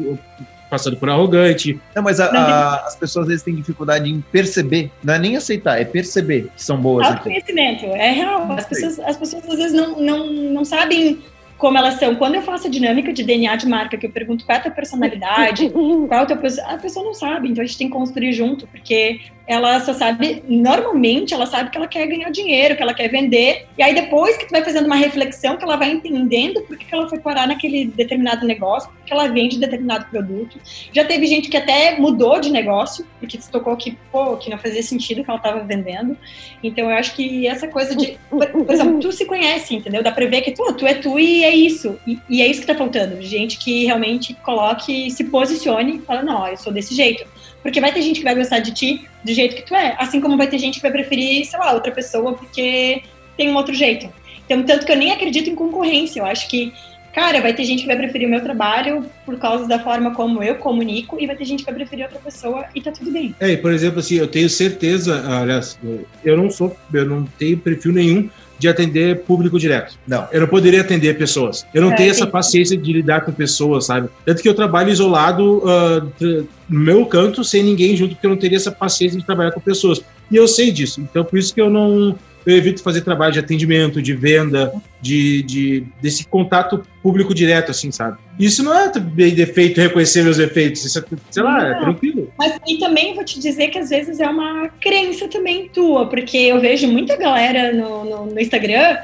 passando 0.69 0.97
por 0.97 1.09
arrogante. 1.09 1.81
Não, 1.95 2.03
mas 2.03 2.21
a, 2.21 2.27
a, 2.27 2.87
as 2.87 2.97
pessoas 2.97 3.25
às 3.25 3.29
vezes 3.29 3.43
têm 3.45 3.55
dificuldade 3.55 4.09
em 4.09 4.21
perceber, 4.21 4.91
não 5.03 5.14
é 5.14 5.19
nem 5.19 5.37
aceitar, 5.37 5.81
é 5.81 5.85
perceber 5.85 6.49
que 6.55 6.62
são 6.62 6.77
boas. 6.77 7.07
Autoconhecimento, 7.07 7.87
é 7.87 8.11
real. 8.11 8.51
As 8.53 8.66
pessoas, 8.66 8.99
as 9.01 9.16
pessoas 9.16 9.49
às 9.49 9.57
vezes 9.57 9.73
não, 9.73 10.01
não, 10.01 10.27
não 10.27 10.64
sabem 10.64 11.19
como 11.59 11.77
elas 11.77 11.95
são. 11.95 12.14
Quando 12.14 12.37
eu 12.37 12.43
faço 12.43 12.69
a 12.69 12.71
dinâmica 12.71 13.12
de 13.12 13.25
DNA 13.25 13.57
de 13.57 13.66
marca, 13.66 13.99
que 13.99 14.07
eu 14.07 14.11
pergunto 14.11 14.45
qual 14.47 14.57
é 14.57 14.61
a 14.61 14.62
tua 14.62 14.71
personalidade, 14.71 15.69
qual 16.09 16.21
é 16.21 16.23
o 16.23 16.27
teu... 16.27 16.39
A 16.66 16.79
pessoa 16.79 17.05
não 17.05 17.14
sabe, 17.14 17.49
então 17.49 17.62
a 17.62 17.66
gente 17.66 17.77
tem 17.77 17.89
que 17.89 17.93
construir 17.93 18.33
junto, 18.33 18.66
porque 18.69 19.21
ela 19.49 19.81
só 19.81 19.95
sabe, 19.95 20.45
normalmente 20.47 21.33
ela 21.33 21.47
sabe 21.47 21.71
que 21.71 21.79
ela 21.79 21.89
quer 21.89 22.07
ganhar 22.07 22.31
dinheiro, 22.31 22.77
que 22.77 22.83
ela 22.83 22.93
quer 22.93 23.09
vender, 23.09 23.67
e 23.79 23.83
aí 23.83 23.95
depois 23.95 24.37
que 24.37 24.45
tu 24.45 24.51
vai 24.51 24.63
fazendo 24.63 24.85
uma 24.85 24.95
reflexão, 24.95 25.57
que 25.57 25.65
ela 25.65 25.77
vai 25.77 25.91
entendendo 25.91 26.61
por 26.65 26.77
que 26.77 26.95
ela 26.95 27.09
foi 27.09 27.19
parar 27.19 27.49
naquele 27.49 27.87
determinado 27.87 28.47
negócio, 28.47 28.91
porque 28.91 29.11
ela 29.11 29.27
vende 29.29 29.59
determinado 29.59 30.05
produto. 30.11 30.61
Já 30.93 31.03
teve 31.03 31.27
gente 31.27 31.49
que 31.49 31.57
até 31.57 31.99
mudou 31.99 32.39
de 32.39 32.53
negócio, 32.53 33.07
porque 33.19 33.41
se 33.41 33.51
tocou 33.51 33.75
que, 33.75 33.97
pô, 34.13 34.37
que 34.37 34.51
não 34.51 34.59
fazia 34.59 34.83
sentido 34.83 35.25
que 35.25 35.31
ela 35.31 35.39
estava 35.39 35.61
vendendo. 35.61 36.15
Então 36.63 36.91
eu 36.91 36.97
acho 36.99 37.17
que 37.17 37.47
essa 37.47 37.67
coisa 37.67 37.97
de, 37.97 38.19
por, 38.29 38.71
exemplo, 38.71 39.01
tu 39.01 39.11
se 39.13 39.25
conhece, 39.25 39.75
entendeu? 39.75 40.03
Dá 40.03 40.13
pra 40.13 40.27
ver 40.27 40.43
que 40.43 40.53
tu, 40.53 40.75
tu 40.75 40.87
é 40.87 40.93
tu 40.93 41.19
e 41.19 41.43
é 41.43 41.55
isso. 41.55 41.99
E, 42.07 42.19
e 42.29 42.43
é 42.43 42.47
isso 42.47 42.61
que 42.61 42.67
tá 42.67 42.75
faltando. 42.75 43.23
Gente 43.23 43.59
que 43.59 43.87
realmente 43.87 44.35
coloque, 44.35 45.11
se 45.11 45.25
posicione 45.25 46.01
fala, 46.01 46.23
não, 46.23 46.47
eu 46.47 46.57
sou 46.59 46.71
desse 46.71 46.95
jeito 46.95 47.38
Porque 47.63 47.81
vai 47.81 47.93
ter 47.93 48.03
gente 48.03 48.19
que 48.19 48.25
vai 48.25 48.35
gostar 48.35 48.61
de 48.61 48.73
ti 48.73 49.09
do 49.25 49.33
jeito 49.33 49.57
que 49.57 49.63
tu 49.63 49.75
é, 49.75 49.97
assim 49.99 50.21
como 50.21 50.37
vai 50.37 50.47
ter 50.47 50.59
gente 50.59 50.77
que 50.77 50.83
vai 50.83 50.93
preferir, 50.93 51.45
sei 51.45 51.59
lá, 51.59 51.73
outra 51.73 51.93
pessoa 51.93 52.35
porque 52.35 53.03
tem 53.37 53.51
um 53.51 53.57
outro 53.57 53.75
jeito. 53.75 54.09
Então, 54.45 54.63
tanto 54.63 54.87
que 54.87 54.93
eu 54.93 54.97
nem 54.97 55.13
acredito 55.13 55.51
em 55.51 55.55
concorrência. 55.55 56.21
Eu 56.21 56.27
acho 56.27 56.49
que 56.49 56.73
cara, 57.19 57.41
vai 57.41 57.53
ter 57.53 57.65
gente 57.65 57.81
que 57.81 57.87
vai 57.87 57.97
preferir 57.97 58.29
o 58.29 58.31
meu 58.31 58.41
trabalho 58.41 59.05
por 59.27 59.39
causa 59.39 59.67
da 59.67 59.79
forma 59.81 60.15
como 60.15 60.41
eu 60.41 60.55
comunico 60.55 61.17
e 61.19 61.27
vai 61.27 61.35
ter 61.35 61.45
gente 61.45 61.61
que 61.61 61.65
vai 61.65 61.75
preferir 61.75 62.05
outra 62.05 62.21
pessoa 62.21 62.67
e 62.75 62.81
tá 62.81 62.93
tudo 62.93 63.11
bem. 63.11 63.35
É, 63.41 63.57
por 63.57 63.73
exemplo, 63.73 63.99
assim, 63.99 64.17
eu 64.17 64.29
tenho 64.29 64.49
certeza, 64.49 65.25
aliás, 65.41 65.77
eu 66.25 66.37
não 66.37 66.49
sou, 66.49 66.77
eu 66.93 67.05
não 67.05 67.25
tenho 67.39 67.59
perfil 67.59 67.93
nenhum 67.93 68.31
de 68.59 68.69
atender 68.69 69.21
público 69.21 69.59
direto. 69.59 69.99
Não. 70.07 70.27
Eu 70.33 70.41
não 70.43 70.49
poderia 70.49 70.81
atender 70.81 71.17
pessoas. 71.17 71.67
Eu 71.73 71.83
não 71.83 71.93
é, 71.93 71.97
tenho 71.97 72.11
essa 72.11 72.27
paciência 72.27 72.77
de 72.77 72.93
lidar 72.93 73.23
com 73.23 73.33
pessoas, 73.33 73.87
sabe? 73.87 74.09
Tanto 74.25 74.43
que 74.43 74.49
eu 74.49 74.55
trabalho 74.55 74.91
isolado 74.91 75.59
uh, 75.59 76.47
no 76.69 76.81
meu 76.81 77.07
canto, 77.07 77.45
sem 77.45 77.63
ninguém 77.63 77.97
junto, 77.97 78.15
porque 78.15 78.27
eu 78.27 78.31
não 78.31 78.37
teria 78.37 78.57
essa 78.57 78.73
paciência 78.73 79.19
de 79.19 79.25
trabalhar 79.25 79.53
com 79.53 79.61
pessoas. 79.61 80.03
E 80.31 80.37
eu 80.37 80.49
sei 80.49 80.71
disso. 80.71 81.01
Então, 81.01 81.25
por 81.25 81.39
isso 81.39 81.55
que 81.55 81.61
eu 81.61 81.71
não 81.71 82.17
eu 82.49 82.57
evito 82.57 82.83
fazer 82.83 83.03
trabalho 83.03 83.35
de 83.35 83.39
atendimento, 83.39 84.01
de 84.01 84.15
venda, 84.15 84.73
de, 85.03 85.43
de 85.43 85.85
desse 86.01 86.27
contato 86.27 86.83
público 87.03 87.35
direto, 87.35 87.71
assim, 87.71 87.91
sabe? 87.91 88.17
Isso 88.39 88.63
não 88.63 88.75
é 88.75 88.91
bem 88.99 89.35
defeito 89.35 89.79
reconhecer 89.79 90.23
meus 90.23 90.39
defeitos, 90.39 90.83
isso 90.83 90.99
é, 90.99 91.05
sei 91.31 91.43
lá, 91.43 91.69
é 91.69 91.73
é 91.73 91.81
tranquilo. 91.81 92.08
Mas 92.39 92.59
e 92.66 92.78
também 92.78 93.14
vou 93.14 93.24
te 93.24 93.41
dizer 93.41 93.68
que 93.68 93.78
às 93.78 93.91
vezes 93.91 94.20
é 94.20 94.28
uma 94.28 94.68
crença 94.80 95.26
também 95.26 95.68
tua, 95.68 96.07
porque 96.07 96.36
eu 96.36 96.61
vejo 96.61 96.86
muita 96.86 97.16
galera 97.16 97.72
no, 97.72 98.05
no, 98.05 98.26
no 98.26 98.41
Instagram 98.41 98.99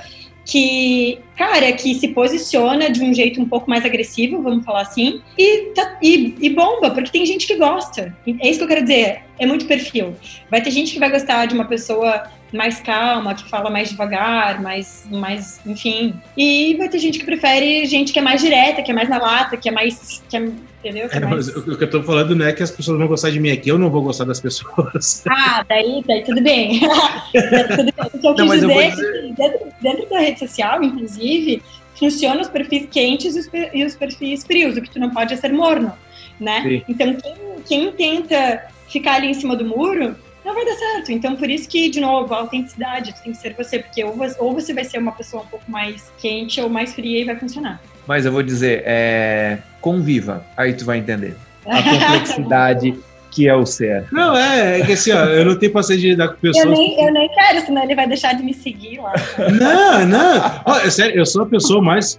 que, 0.45 1.19
cara, 1.37 1.73
que 1.73 1.95
se 1.95 2.09
posiciona 2.09 2.91
de 2.91 3.03
um 3.03 3.15
jeito 3.15 3.41
um 3.41 3.49
pouco 3.49 3.69
mais 3.69 3.85
agressivo, 3.85 4.43
vamos 4.43 4.65
falar 4.65 4.83
assim, 4.83 5.23
e, 5.39 5.73
tá, 5.75 5.99
e, 6.03 6.35
e, 6.39 6.51
bomba, 6.51 6.91
porque 6.91 7.11
tem 7.11 7.25
gente 7.25 7.47
que 7.47 7.57
gosta. 7.57 8.15
É 8.41 8.49
isso 8.49 8.59
que 8.59 8.65
eu 8.65 8.69
quero 8.69 8.83
dizer, 8.83 9.23
é 9.39 9.47
muito 9.47 9.65
perfil. 9.65 10.15
Vai 10.51 10.61
ter 10.61 10.71
gente 10.71 10.93
que 10.93 10.99
vai 10.99 11.11
gostar 11.11 11.47
de 11.47 11.55
uma 11.55 11.65
pessoa 11.65 12.31
mais 12.53 12.81
calma, 12.81 13.35
que 13.35 13.49
fala 13.49 13.71
mais 13.71 13.89
devagar, 13.89 14.61
mais, 14.63 15.07
mais, 15.11 15.61
enfim. 15.67 16.15
E 16.37 16.77
vai 16.77 16.89
ter 16.89 16.99
gente 16.99 17.19
que 17.19 17.25
prefere 17.25 17.85
gente 17.87 18.13
que 18.13 18.19
é 18.19 18.23
mais 18.23 18.41
direta, 18.41 18.83
que 18.83 18.91
é 18.91 18.95
mais 18.95 19.09
na 19.09 19.19
lata, 19.19 19.57
que 19.57 19.69
é 19.69 19.73
mais, 19.73 20.23
que 20.29 20.37
é, 20.37 20.49
entendeu? 20.85 21.09
É, 21.11 21.17
é 21.17 21.21
mais... 21.21 21.49
o 21.49 21.77
que 21.77 21.85
eu 21.85 21.91
tô 21.91 22.03
falando 22.03 22.37
não 22.37 22.45
é 22.45 22.53
que 22.53 22.63
as 22.63 22.71
pessoas 22.71 22.99
vão 22.99 23.09
gostar 23.09 23.31
de 23.31 23.41
mim 23.41 23.51
aqui, 23.51 23.71
eu 23.71 23.79
não 23.79 23.91
vou 23.91 24.03
gostar 24.03 24.25
das 24.25 24.41
pessoas. 24.41 25.25
Ah, 25.47 25.65
daí, 25.69 26.03
daí 26.07 26.23
tudo 26.23 26.43
bem. 26.43 26.81
tudo 27.77 27.85
bem. 27.85 27.95
O 28.13 28.19
que 28.19 28.27
eu 28.27 28.35
quis 28.35 28.47
não, 28.47 28.55
dizer, 28.55 28.65
eu 28.65 28.69
dizer... 28.69 28.83
é 28.83 28.91
que 28.91 29.33
dentro, 29.35 29.67
dentro 29.81 30.11
da 30.11 30.19
rede 30.21 30.39
social, 30.39 30.83
inclusive, 30.83 31.63
funcionam 31.99 32.41
os 32.41 32.49
perfis 32.49 32.87
quentes 32.91 33.37
e 33.37 33.41
os, 33.41 33.51
e 33.73 33.85
os 33.85 33.95
perfis 33.95 34.45
frios. 34.45 34.77
O 34.77 34.83
que 34.83 34.91
tu 34.91 34.99
não 34.99 35.11
pode 35.11 35.33
é 35.33 35.37
ser 35.37 35.53
morno, 35.53 35.93
né? 36.39 36.63
Sim. 36.63 36.83
Então, 36.89 37.17
quem, 37.17 37.93
quem 37.93 37.93
tenta 37.93 38.65
ficar 38.89 39.15
ali 39.15 39.29
em 39.29 39.35
cima 39.35 39.57
do 39.57 39.65
muro 39.65 40.17
não 40.45 40.55
vai 40.55 40.65
dar 40.65 40.75
certo. 40.75 41.13
Então, 41.13 41.37
por 41.37 41.49
isso 41.49 41.69
que, 41.69 41.89
de 41.89 42.01
novo, 42.01 42.33
a 42.35 42.39
autenticidade 42.39 43.15
tem 43.23 43.33
que 43.33 43.39
ser 43.39 43.55
você, 43.55 43.79
porque 43.79 44.05
ou 44.05 44.53
você 44.53 44.75
vai 44.75 44.85
ser 44.85 44.99
uma 44.99 45.13
pessoa 45.13 45.43
um 45.43 45.47
pouco 45.47 45.71
mais 45.71 46.13
quente 46.19 46.61
ou 46.61 46.69
mais 46.69 46.95
fria 46.95 47.21
e 47.21 47.25
vai 47.25 47.37
funcionar. 47.37 47.81
Mas 48.07 48.27
eu 48.27 48.33
vou 48.33 48.43
dizer, 48.43 48.83
é... 48.85 49.59
conviva, 49.81 50.45
aí 50.57 50.75
tu 50.75 50.85
vai 50.85 50.99
entender. 50.99 51.37
A 51.67 51.83
complexidade 51.83 52.95
que 53.35 53.49
é 53.49 53.55
o 53.55 53.67
ser. 53.67 54.05
Não, 54.13 54.37
é, 54.37 54.81
é 54.81 54.87
que 54.87 54.93
assim, 54.93 55.11
ó, 55.11 55.25
eu 55.25 55.45
não 55.45 55.57
tenho 55.57 55.73
paciência 55.73 56.03
de 56.03 56.11
lidar 56.11 56.29
com 56.29 56.37
pessoas. 56.37 56.65
Eu 56.65 56.71
nem, 56.71 57.05
eu 57.05 57.13
nem 57.13 57.29
quero, 57.29 57.67
senão 57.67 57.83
ele 57.83 57.95
vai 57.95 58.07
deixar 58.07 58.33
de 58.35 58.45
me 58.45 58.55
seguir 58.55 59.01
lá. 59.01 59.13
Não, 59.39 60.07
não. 60.07 60.63
Ó, 60.65 60.79
é 60.79 60.89
sério, 60.89 61.17
eu 61.17 61.27
sou 61.27 61.43
a 61.43 61.47
pessoa 61.47 61.83
mais. 61.83 62.19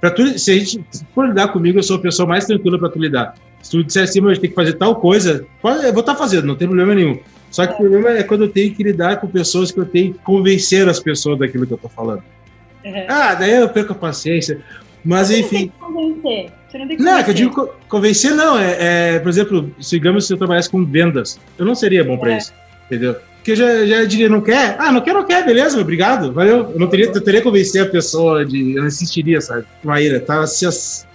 Pra 0.00 0.10
tu, 0.10 0.38
se 0.38 0.50
a 0.50 0.54
gente 0.54 0.82
for 1.14 1.28
lidar 1.28 1.48
comigo, 1.48 1.78
eu 1.78 1.82
sou 1.82 1.96
a 1.96 2.00
pessoa 2.00 2.26
mais 2.26 2.46
tranquila 2.46 2.78
pra 2.78 2.88
tu 2.88 2.98
lidar. 2.98 3.34
Se 3.62 3.70
tu 3.70 3.84
disser 3.84 4.04
assim, 4.04 4.20
mas 4.20 4.38
tem 4.38 4.50
que 4.50 4.56
fazer 4.56 4.74
tal 4.74 4.96
coisa, 4.96 5.46
eu 5.62 5.92
vou 5.92 6.00
estar 6.00 6.14
tá 6.14 6.14
fazendo, 6.14 6.46
não 6.46 6.56
tem 6.56 6.66
problema 6.66 6.94
nenhum. 6.94 7.18
Só 7.50 7.66
que 7.66 7.74
o 7.74 7.76
problema 7.76 8.10
é 8.10 8.22
quando 8.22 8.44
eu 8.44 8.48
tenho 8.48 8.74
que 8.74 8.82
lidar 8.82 9.20
com 9.20 9.28
pessoas 9.28 9.70
que 9.70 9.78
eu 9.78 9.84
tenho 9.84 10.14
que 10.14 10.18
convencer 10.20 10.88
as 10.88 10.98
pessoas 10.98 11.38
daquilo 11.38 11.66
que 11.66 11.72
eu 11.72 11.78
tô 11.78 11.88
falando. 11.88 12.22
Uhum. 12.84 13.04
Ah, 13.08 13.34
daí 13.34 13.52
eu 13.52 13.68
perco 13.68 13.92
a 13.92 13.96
paciência. 13.96 14.60
Mas 15.04 15.28
Você 15.28 15.40
enfim. 15.40 15.70
Não 15.80 15.94
tem 15.94 16.14
que 16.14 16.20
convencer. 16.20 16.52
Você 16.68 16.78
não 16.78 16.88
tem 16.88 16.96
que 16.96 17.02
não, 17.02 17.10
convencer. 17.12 17.24
que 17.24 17.30
eu 17.30 17.34
digo 17.34 17.70
convencer 17.88 18.34
não. 18.34 18.58
É, 18.58 18.76
é, 19.14 19.18
por 19.18 19.28
exemplo, 19.28 19.74
digamos 19.78 20.26
se 20.26 20.32
eu 20.32 20.36
trabalhasse 20.36 20.70
com 20.70 20.84
vendas, 20.84 21.38
eu 21.58 21.66
não 21.66 21.74
seria 21.74 22.02
bom 22.04 22.16
para 22.16 22.32
é. 22.32 22.38
isso. 22.38 22.52
Entendeu? 22.86 23.16
Porque 23.44 23.52
eu 23.52 23.56
já, 23.56 23.86
já 23.86 24.04
diria, 24.04 24.28
não 24.28 24.40
quer? 24.40 24.74
Ah, 24.78 24.90
não 24.90 25.02
quer, 25.02 25.12
não 25.12 25.22
quer, 25.22 25.44
beleza, 25.44 25.78
obrigado, 25.78 26.32
valeu. 26.32 26.70
Eu 26.72 26.80
não 26.80 26.86
teria, 26.86 27.06
eu 27.06 27.20
teria 27.20 27.40
que 27.40 27.44
convencer 27.44 27.82
a 27.82 27.86
pessoa 27.86 28.42
de. 28.42 28.74
Eu 28.74 28.80
não 28.80 28.88
insistiria, 28.88 29.38
sabe? 29.38 29.66
Maíra, 29.82 30.18
tá 30.18 30.46
se 30.46 30.66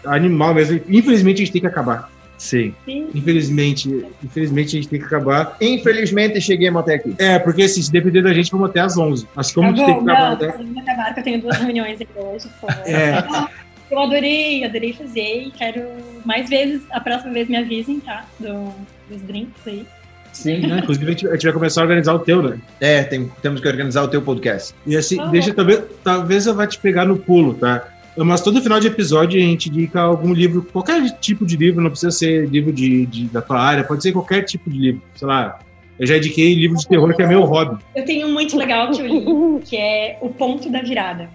animal 0.05 0.53
mesmo. 0.53 0.79
Infelizmente 0.87 1.37
a 1.37 1.45
gente 1.45 1.51
tem 1.51 1.61
que 1.61 1.67
acabar. 1.67 2.07
Sim. 2.37 2.73
Sim. 2.85 3.09
Infelizmente, 3.13 4.05
infelizmente 4.23 4.67
a 4.77 4.81
gente 4.81 4.87
tem 4.87 4.99
que 4.99 5.05
acabar. 5.05 5.57
Infelizmente 5.59 6.39
cheguemos 6.39 6.81
até 6.81 6.95
aqui. 6.95 7.15
É, 7.17 7.37
porque 7.37 7.63
assim, 7.63 7.81
se 7.81 7.91
depender 7.91 8.21
da 8.21 8.33
gente, 8.33 8.51
vamos 8.51 8.69
até 8.69 8.79
às 8.79 8.95
11. 8.97 9.27
Acho 9.35 9.49
que 9.49 9.55
como 9.55 9.75
tá 9.75 9.81
bom, 9.81 9.85
tem 9.85 9.95
que 9.95 10.11
acabar. 10.11 10.27
Não, 10.27 10.33
até... 10.33 10.57
vamos 10.57 10.77
acabar, 10.77 11.13
que 11.13 11.19
eu 11.19 11.23
tenho 11.23 11.41
duas 11.41 11.57
reuniões 11.57 11.99
aqui 11.99 12.11
hoje, 12.15 12.47
favor. 12.61 12.87
É. 12.87 13.23
Eu 13.89 13.99
adorei, 13.99 14.63
adorei 14.63 14.93
fazer 14.93 15.43
e 15.47 15.51
quero 15.51 15.83
mais 16.25 16.49
vezes, 16.49 16.81
a 16.91 16.99
próxima 16.99 17.33
vez 17.33 17.47
me 17.47 17.57
avisem, 17.57 17.99
tá? 17.99 18.25
Do, 18.39 18.73
dos 19.09 19.21
drinks 19.23 19.67
aí. 19.67 19.85
Sim, 20.31 20.67
né? 20.67 20.79
inclusive 20.79 21.05
a 21.05 21.09
gente, 21.09 21.27
a 21.27 21.31
gente, 21.31 21.43
vai 21.43 21.53
começar 21.53 21.81
a 21.81 21.83
organizar 21.83 22.13
o 22.13 22.19
teu, 22.19 22.41
né? 22.41 22.59
É, 22.79 23.03
tem, 23.03 23.29
temos 23.41 23.59
que 23.59 23.67
organizar 23.67 24.03
o 24.03 24.07
teu 24.07 24.21
podcast. 24.21 24.75
E 24.85 24.95
assim, 24.95 25.19
oh, 25.19 25.27
deixa, 25.27 25.53
talvez, 25.53 25.81
talvez 26.03 26.45
eu 26.45 26.55
vá 26.55 26.67
te 26.67 26.77
pegar 26.79 27.05
no 27.05 27.17
pulo, 27.17 27.55
tá? 27.55 27.87
Mas 28.15 28.41
todo 28.41 28.61
final 28.61 28.79
de 28.79 28.87
episódio 28.87 29.39
a 29.39 29.43
gente 29.43 29.69
indica 29.69 30.01
algum 30.01 30.33
livro, 30.33 30.61
qualquer 30.61 31.01
tipo 31.19 31.45
de 31.45 31.55
livro, 31.55 31.81
não 31.81 31.89
precisa 31.89 32.11
ser 32.11 32.47
livro 32.47 32.71
de, 32.71 33.05
de, 33.05 33.25
da 33.25 33.41
tua 33.41 33.59
área, 33.59 33.83
pode 33.83 34.03
ser 34.03 34.11
qualquer 34.11 34.43
tipo 34.43 34.69
de 34.69 34.77
livro. 34.77 35.01
Sei 35.15 35.27
lá, 35.27 35.59
eu 35.97 36.05
já 36.05 36.17
indiquei 36.17 36.53
livro 36.53 36.77
de 36.77 36.87
terror, 36.87 37.13
que 37.15 37.21
é 37.21 37.27
meu 37.27 37.43
hobby. 37.43 37.81
Eu 37.95 38.05
tenho 38.05 38.27
um 38.27 38.33
muito 38.33 38.57
legal 38.57 38.91
que 38.91 39.01
eu 39.01 39.07
li, 39.07 39.61
que 39.63 39.77
é 39.77 40.17
O 40.21 40.29
Ponto 40.29 40.69
da 40.69 40.81
Virada. 40.81 41.29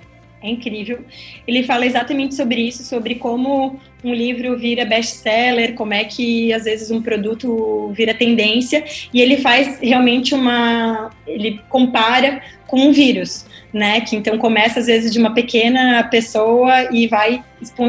É 0.45 0.51
incrível. 0.51 1.01
Ele 1.49 1.62
fala 1.62 1.86
exatamente 1.86 2.34
sobre 2.34 2.61
isso, 2.61 2.84
sobre 2.84 3.14
como 3.14 3.80
um 4.05 4.12
livro 4.12 4.57
vira 4.59 4.84
best-seller, 4.84 5.74
como 5.74 5.95
é 5.95 6.05
que 6.05 6.53
às 6.53 6.64
vezes 6.64 6.90
um 6.90 7.01
produto 7.01 7.90
vira 7.97 8.12
tendência, 8.12 8.84
e 9.12 9.20
ele 9.20 9.38
faz 9.38 9.80
realmente 9.80 10.34
uma. 10.34 11.11
Ele 11.26 11.61
compara 11.68 12.42
com 12.66 12.78
um 12.78 12.92
vírus 12.92 13.47
né? 13.74 14.01
Que 14.01 14.14
então 14.14 14.38
começa 14.38 14.78
às 14.78 14.86
vezes 14.86 15.12
de 15.12 15.18
uma 15.18 15.34
pequena 15.34 16.05
pessoa 16.05 16.95
e 16.95 17.09
vai 17.09 17.42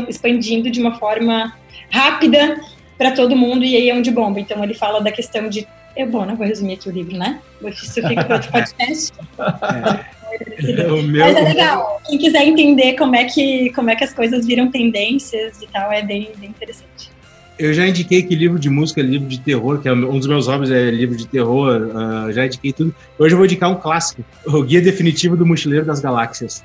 expandindo 0.10 0.72
de 0.72 0.82
uma 0.82 0.98
forma 0.98 1.54
rápida 1.92 2.60
para 2.98 3.12
todo 3.12 3.36
mundo 3.36 3.64
e 3.64 3.76
aí 3.76 3.90
é 3.90 3.96
onde 3.96 4.10
bomba. 4.10 4.40
Então 4.40 4.64
ele 4.64 4.74
fala 4.74 5.00
da 5.00 5.12
questão 5.12 5.48
de 5.48 5.68
é 5.96 6.06
bom, 6.06 6.26
não 6.26 6.36
vou 6.36 6.46
resumir 6.46 6.74
aqui 6.74 6.90
o 6.90 6.92
livro, 6.92 7.16
né? 7.16 7.40
Isso 7.64 7.94
fica 7.94 8.24
para 8.26 8.36
outro 8.36 8.52
podcast. 8.52 9.14
É. 9.40 10.25
O 10.90 11.02
meu... 11.04 11.26
Mas 11.26 11.36
é 11.36 11.42
legal. 11.42 12.02
Quem 12.06 12.18
quiser 12.18 12.46
entender 12.46 12.94
como 12.94 13.16
é 13.16 13.26
que 13.26 13.72
como 13.72 13.90
é 13.90 13.96
que 13.96 14.04
as 14.04 14.14
coisas 14.14 14.46
viram 14.46 14.70
tendências 14.70 15.62
e 15.62 15.68
tal, 15.68 15.92
é 15.92 16.02
bem, 16.02 16.32
bem 16.38 16.50
interessante. 16.50 17.12
Eu 17.58 17.74
já 17.74 17.88
indiquei 17.88 18.22
que 18.22 18.36
livro 18.36 18.60
de 18.60 18.70
música, 18.70 19.02
livro 19.02 19.28
de 19.28 19.40
terror, 19.40 19.80
que 19.80 19.88
é 19.88 19.94
um 19.94 20.18
dos 20.18 20.28
meus 20.28 20.48
hobbies 20.48 20.70
é 20.72 20.92
livro 20.92 21.16
de 21.16 21.26
terror, 21.26 21.88
uh, 21.88 22.32
já 22.34 22.46
indiquei 22.46 22.74
tudo. 22.74 22.94
Hoje 23.18 23.34
eu 23.34 23.38
vou 23.38 23.46
indicar 23.46 23.70
um 23.72 23.76
clássico, 23.76 24.26
o 24.46 24.62
Guia 24.62 24.82
Definitivo 24.82 25.38
do 25.38 25.46
Mochileiro 25.46 25.86
das 25.86 26.02
Galáxias. 26.02 26.64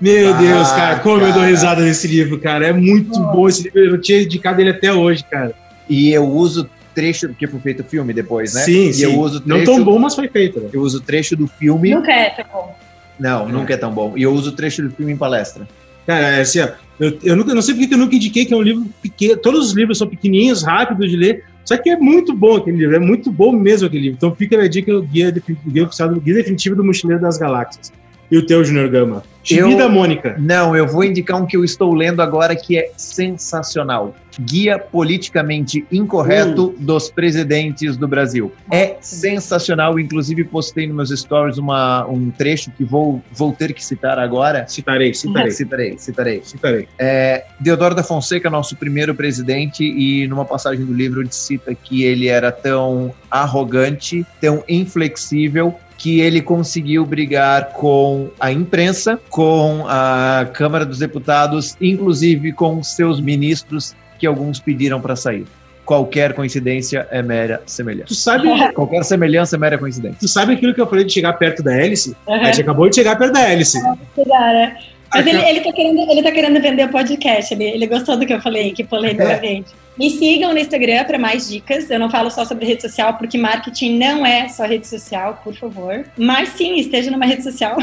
Meu 0.00 0.34
ah, 0.34 0.38
Deus, 0.38 0.68
cara, 0.72 0.98
como 0.98 1.20
cara. 1.20 1.30
eu 1.30 1.34
dou 1.34 1.44
risada 1.44 1.80
nesse 1.82 2.08
livro, 2.08 2.40
cara. 2.40 2.66
É 2.66 2.72
muito 2.72 3.20
oh. 3.20 3.32
bom 3.32 3.48
esse 3.48 3.62
livro, 3.62 3.78
eu 3.78 3.90
não 3.92 4.00
tinha 4.00 4.20
indicado 4.20 4.60
ele 4.60 4.70
até 4.70 4.92
hoje, 4.92 5.22
cara. 5.30 5.54
E 5.88 6.10
eu 6.10 6.24
uso 6.28 6.68
trecho, 6.92 7.28
porque 7.28 7.46
foi 7.46 7.60
feito 7.60 7.80
o 7.80 7.84
filme 7.84 8.12
depois, 8.12 8.52
né? 8.52 8.62
Sim, 8.62 8.88
e 8.88 8.94
sim. 8.94 9.04
eu 9.04 9.20
uso 9.20 9.40
trecho, 9.40 9.58
não 9.58 9.64
tão 9.64 9.84
bom, 9.84 9.98
mas 10.00 10.16
foi 10.16 10.26
feito. 10.26 10.58
Né? 10.58 10.70
Eu 10.72 10.80
uso 10.80 11.00
trecho 11.00 11.36
do 11.36 11.46
filme. 11.46 11.94
Nunca 11.94 12.10
é 12.10 12.30
tão 12.30 12.44
bom. 12.52 12.76
Não, 13.18 13.48
é. 13.48 13.52
nunca 13.52 13.74
é 13.74 13.76
tão 13.76 13.92
bom. 13.92 14.14
E 14.16 14.22
eu 14.22 14.32
uso 14.32 14.52
trecho 14.52 14.82
do 14.82 14.90
filme 14.90 15.12
em 15.12 15.16
palestra. 15.16 15.66
Cara, 16.06 16.36
é 16.36 16.40
assim, 16.40 16.60
ó, 16.60 16.68
eu, 16.98 17.18
eu, 17.22 17.36
nunca, 17.36 17.54
não 17.54 17.62
sei 17.62 17.74
porque 17.74 17.94
eu 17.94 17.98
nunca 17.98 18.16
indiquei 18.16 18.44
que 18.44 18.52
é 18.52 18.56
um 18.56 18.62
livro 18.62 18.86
pequeno. 19.00 19.36
Todos 19.36 19.66
os 19.66 19.72
livros 19.72 19.98
são 19.98 20.08
pequenininhos, 20.08 20.62
rápidos 20.62 21.10
de 21.10 21.16
ler. 21.16 21.44
Só 21.64 21.76
que 21.76 21.90
é 21.90 21.96
muito 21.96 22.34
bom 22.34 22.56
aquele 22.56 22.78
livro, 22.78 22.96
é 22.96 22.98
muito 22.98 23.30
bom 23.30 23.52
mesmo 23.52 23.86
aquele 23.86 24.02
livro. 24.04 24.16
Então 24.16 24.34
fica 24.34 24.60
a 24.60 24.68
dica 24.68 24.92
o 24.92 25.02
guia, 25.02 25.32
guia 25.66 25.84
oficial 25.84 26.08
do 26.08 26.20
Guia 26.20 26.34
Definitivo 26.34 26.74
do 26.74 26.84
Mochileiro 26.84 27.22
das 27.22 27.38
Galáxias. 27.38 27.92
E 28.32 28.38
o 28.38 28.46
teu, 28.46 28.64
Junior 28.64 28.88
Gama? 28.88 29.22
Chibi 29.44 29.76
da 29.76 29.90
Mônica. 29.90 30.36
Não, 30.38 30.74
eu 30.74 30.86
vou 30.86 31.04
indicar 31.04 31.38
um 31.38 31.44
que 31.44 31.54
eu 31.54 31.64
estou 31.64 31.92
lendo 31.92 32.22
agora 32.22 32.56
que 32.56 32.78
é 32.78 32.90
sensacional. 32.96 34.14
Guia 34.40 34.78
Politicamente 34.78 35.84
Incorreto 35.92 36.68
uh. 36.68 36.76
dos 36.78 37.10
Presidentes 37.10 37.96
do 37.96 38.08
Brasil. 38.08 38.50
É 38.70 38.96
sensacional, 39.00 39.98
inclusive 39.98 40.44
postei 40.44 40.86
nos 40.86 41.10
meus 41.10 41.20
stories 41.20 41.58
uma, 41.58 42.06
um 42.06 42.30
trecho 42.30 42.70
que 42.70 42.84
vou, 42.84 43.20
vou 43.30 43.52
ter 43.52 43.74
que 43.74 43.84
citar 43.84 44.18
agora. 44.18 44.66
Citarei, 44.66 45.12
citarei. 45.12 45.50
citarei, 45.50 45.98
citarei. 45.98 46.40
Citarei. 46.42 46.88
É, 46.98 47.44
Deodoro 47.60 47.94
da 47.94 48.02
Fonseca, 48.02 48.48
nosso 48.48 48.76
primeiro 48.76 49.14
presidente, 49.14 49.84
e 49.84 50.26
numa 50.28 50.46
passagem 50.46 50.86
do 50.86 50.94
livro 50.94 51.20
ele 51.20 51.32
cita 51.32 51.74
que 51.74 52.04
ele 52.04 52.28
era 52.28 52.50
tão 52.50 53.12
arrogante, 53.30 54.24
tão 54.40 54.64
inflexível, 54.68 55.74
que 56.02 56.20
ele 56.20 56.42
conseguiu 56.42 57.06
brigar 57.06 57.74
com 57.74 58.28
a 58.40 58.50
imprensa, 58.50 59.20
com 59.30 59.84
a 59.86 60.48
Câmara 60.52 60.84
dos 60.84 60.98
Deputados, 60.98 61.76
inclusive 61.80 62.52
com 62.52 62.82
seus 62.82 63.20
ministros, 63.20 63.94
que 64.18 64.26
alguns 64.26 64.58
pediram 64.58 65.00
para 65.00 65.14
sair. 65.14 65.44
qualquer 65.84 66.32
coincidência 66.32 67.06
é 67.12 67.22
mera 67.22 67.62
semelhança. 67.66 68.08
Tu 68.08 68.16
sabe, 68.16 68.48
Qualquer 68.74 69.04
semelhança 69.04 69.54
é 69.54 69.58
mera 69.60 69.78
coincidência. 69.78 70.18
tu 70.18 70.26
sabe 70.26 70.54
aquilo 70.54 70.74
que 70.74 70.80
eu 70.80 70.88
falei 70.88 71.04
de 71.04 71.12
chegar 71.12 71.34
perto 71.34 71.62
da 71.62 71.72
hélice? 71.72 72.16
Uhum. 72.26 72.34
A 72.34 72.44
gente 72.46 72.62
acabou 72.62 72.88
de 72.88 72.96
chegar 72.96 73.14
perto 73.16 73.34
da 73.34 73.48
hélice. 73.48 73.78
Pegar, 74.16 74.52
né? 74.54 74.76
Mas 75.14 75.26
ele, 75.26 75.38
ele, 75.44 75.60
tá 75.60 75.72
querendo, 75.72 76.10
ele 76.10 76.22
tá 76.22 76.32
querendo 76.32 76.60
vender 76.60 76.84
o 76.84 76.88
podcast. 76.90 77.52
Ele, 77.54 77.64
ele 77.64 77.86
gostou 77.86 78.16
do 78.16 78.24
que 78.26 78.32
eu 78.32 78.40
falei, 78.40 78.72
que 78.72 78.82
polêmica, 78.84 79.24
É. 79.24 79.40
gente. 79.40 79.70
Me 79.98 80.08
sigam 80.08 80.52
no 80.52 80.58
Instagram 80.58 81.04
para 81.04 81.18
mais 81.18 81.50
dicas. 81.50 81.90
Eu 81.90 81.98
não 81.98 82.08
falo 82.08 82.30
só 82.30 82.46
sobre 82.46 82.64
rede 82.64 82.80
social, 82.80 83.14
porque 83.18 83.36
marketing 83.36 83.98
não 83.98 84.24
é 84.24 84.48
só 84.48 84.64
rede 84.64 84.86
social, 84.88 85.38
por 85.44 85.54
favor. 85.54 86.06
Mas 86.16 86.48
sim, 86.50 86.76
esteja 86.76 87.10
numa 87.10 87.26
rede 87.26 87.42
social. 87.42 87.76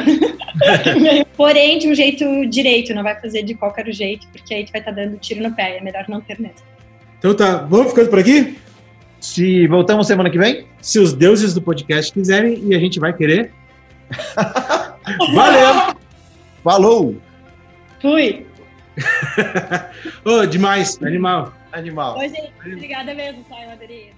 Porém, 1.38 1.78
de 1.78 1.88
um 1.88 1.94
jeito 1.94 2.48
direito, 2.48 2.96
não 2.96 3.04
vai 3.04 3.20
fazer 3.20 3.44
de 3.44 3.54
qualquer 3.54 3.86
jeito, 3.94 4.28
porque 4.30 4.54
aí 4.56 4.66
tu 4.66 4.72
vai 4.72 4.82
estar 4.82 4.92
dando 4.92 5.18
tiro 5.18 5.44
no 5.44 5.54
pé. 5.56 5.78
É 5.78 5.82
melhor 5.82 6.06
não 6.10 6.20
ter 6.20 6.40
mesmo. 6.40 6.56
Então 7.20 7.36
tá, 7.36 7.58
vamos 7.58 7.90
ficando 7.90 8.10
por 8.10 8.18
aqui? 8.20 8.58
Se 9.20 9.68
voltamos 9.68 10.08
semana 10.08 10.30
que 10.30 10.38
vem? 10.40 10.66
Se 10.82 10.98
os 10.98 11.14
deuses 11.14 11.54
do 11.54 11.62
podcast 11.62 12.12
quiserem 12.12 12.60
e 12.66 12.74
a 12.74 12.80
gente 12.80 13.00
vai 13.00 13.14
querer. 13.14 13.52
Valeu! 15.36 15.99
Falou! 16.64 17.16
Fui! 18.02 18.46
Ô, 20.26 20.46
demais, 20.46 21.02
animal. 21.02 21.54
Animal. 21.72 22.18
Oi, 22.18 22.30
gente. 22.30 22.54
Obrigada 22.74 23.14
mesmo? 23.14 23.46
Eu 23.50 23.72
adorei. 23.72 24.14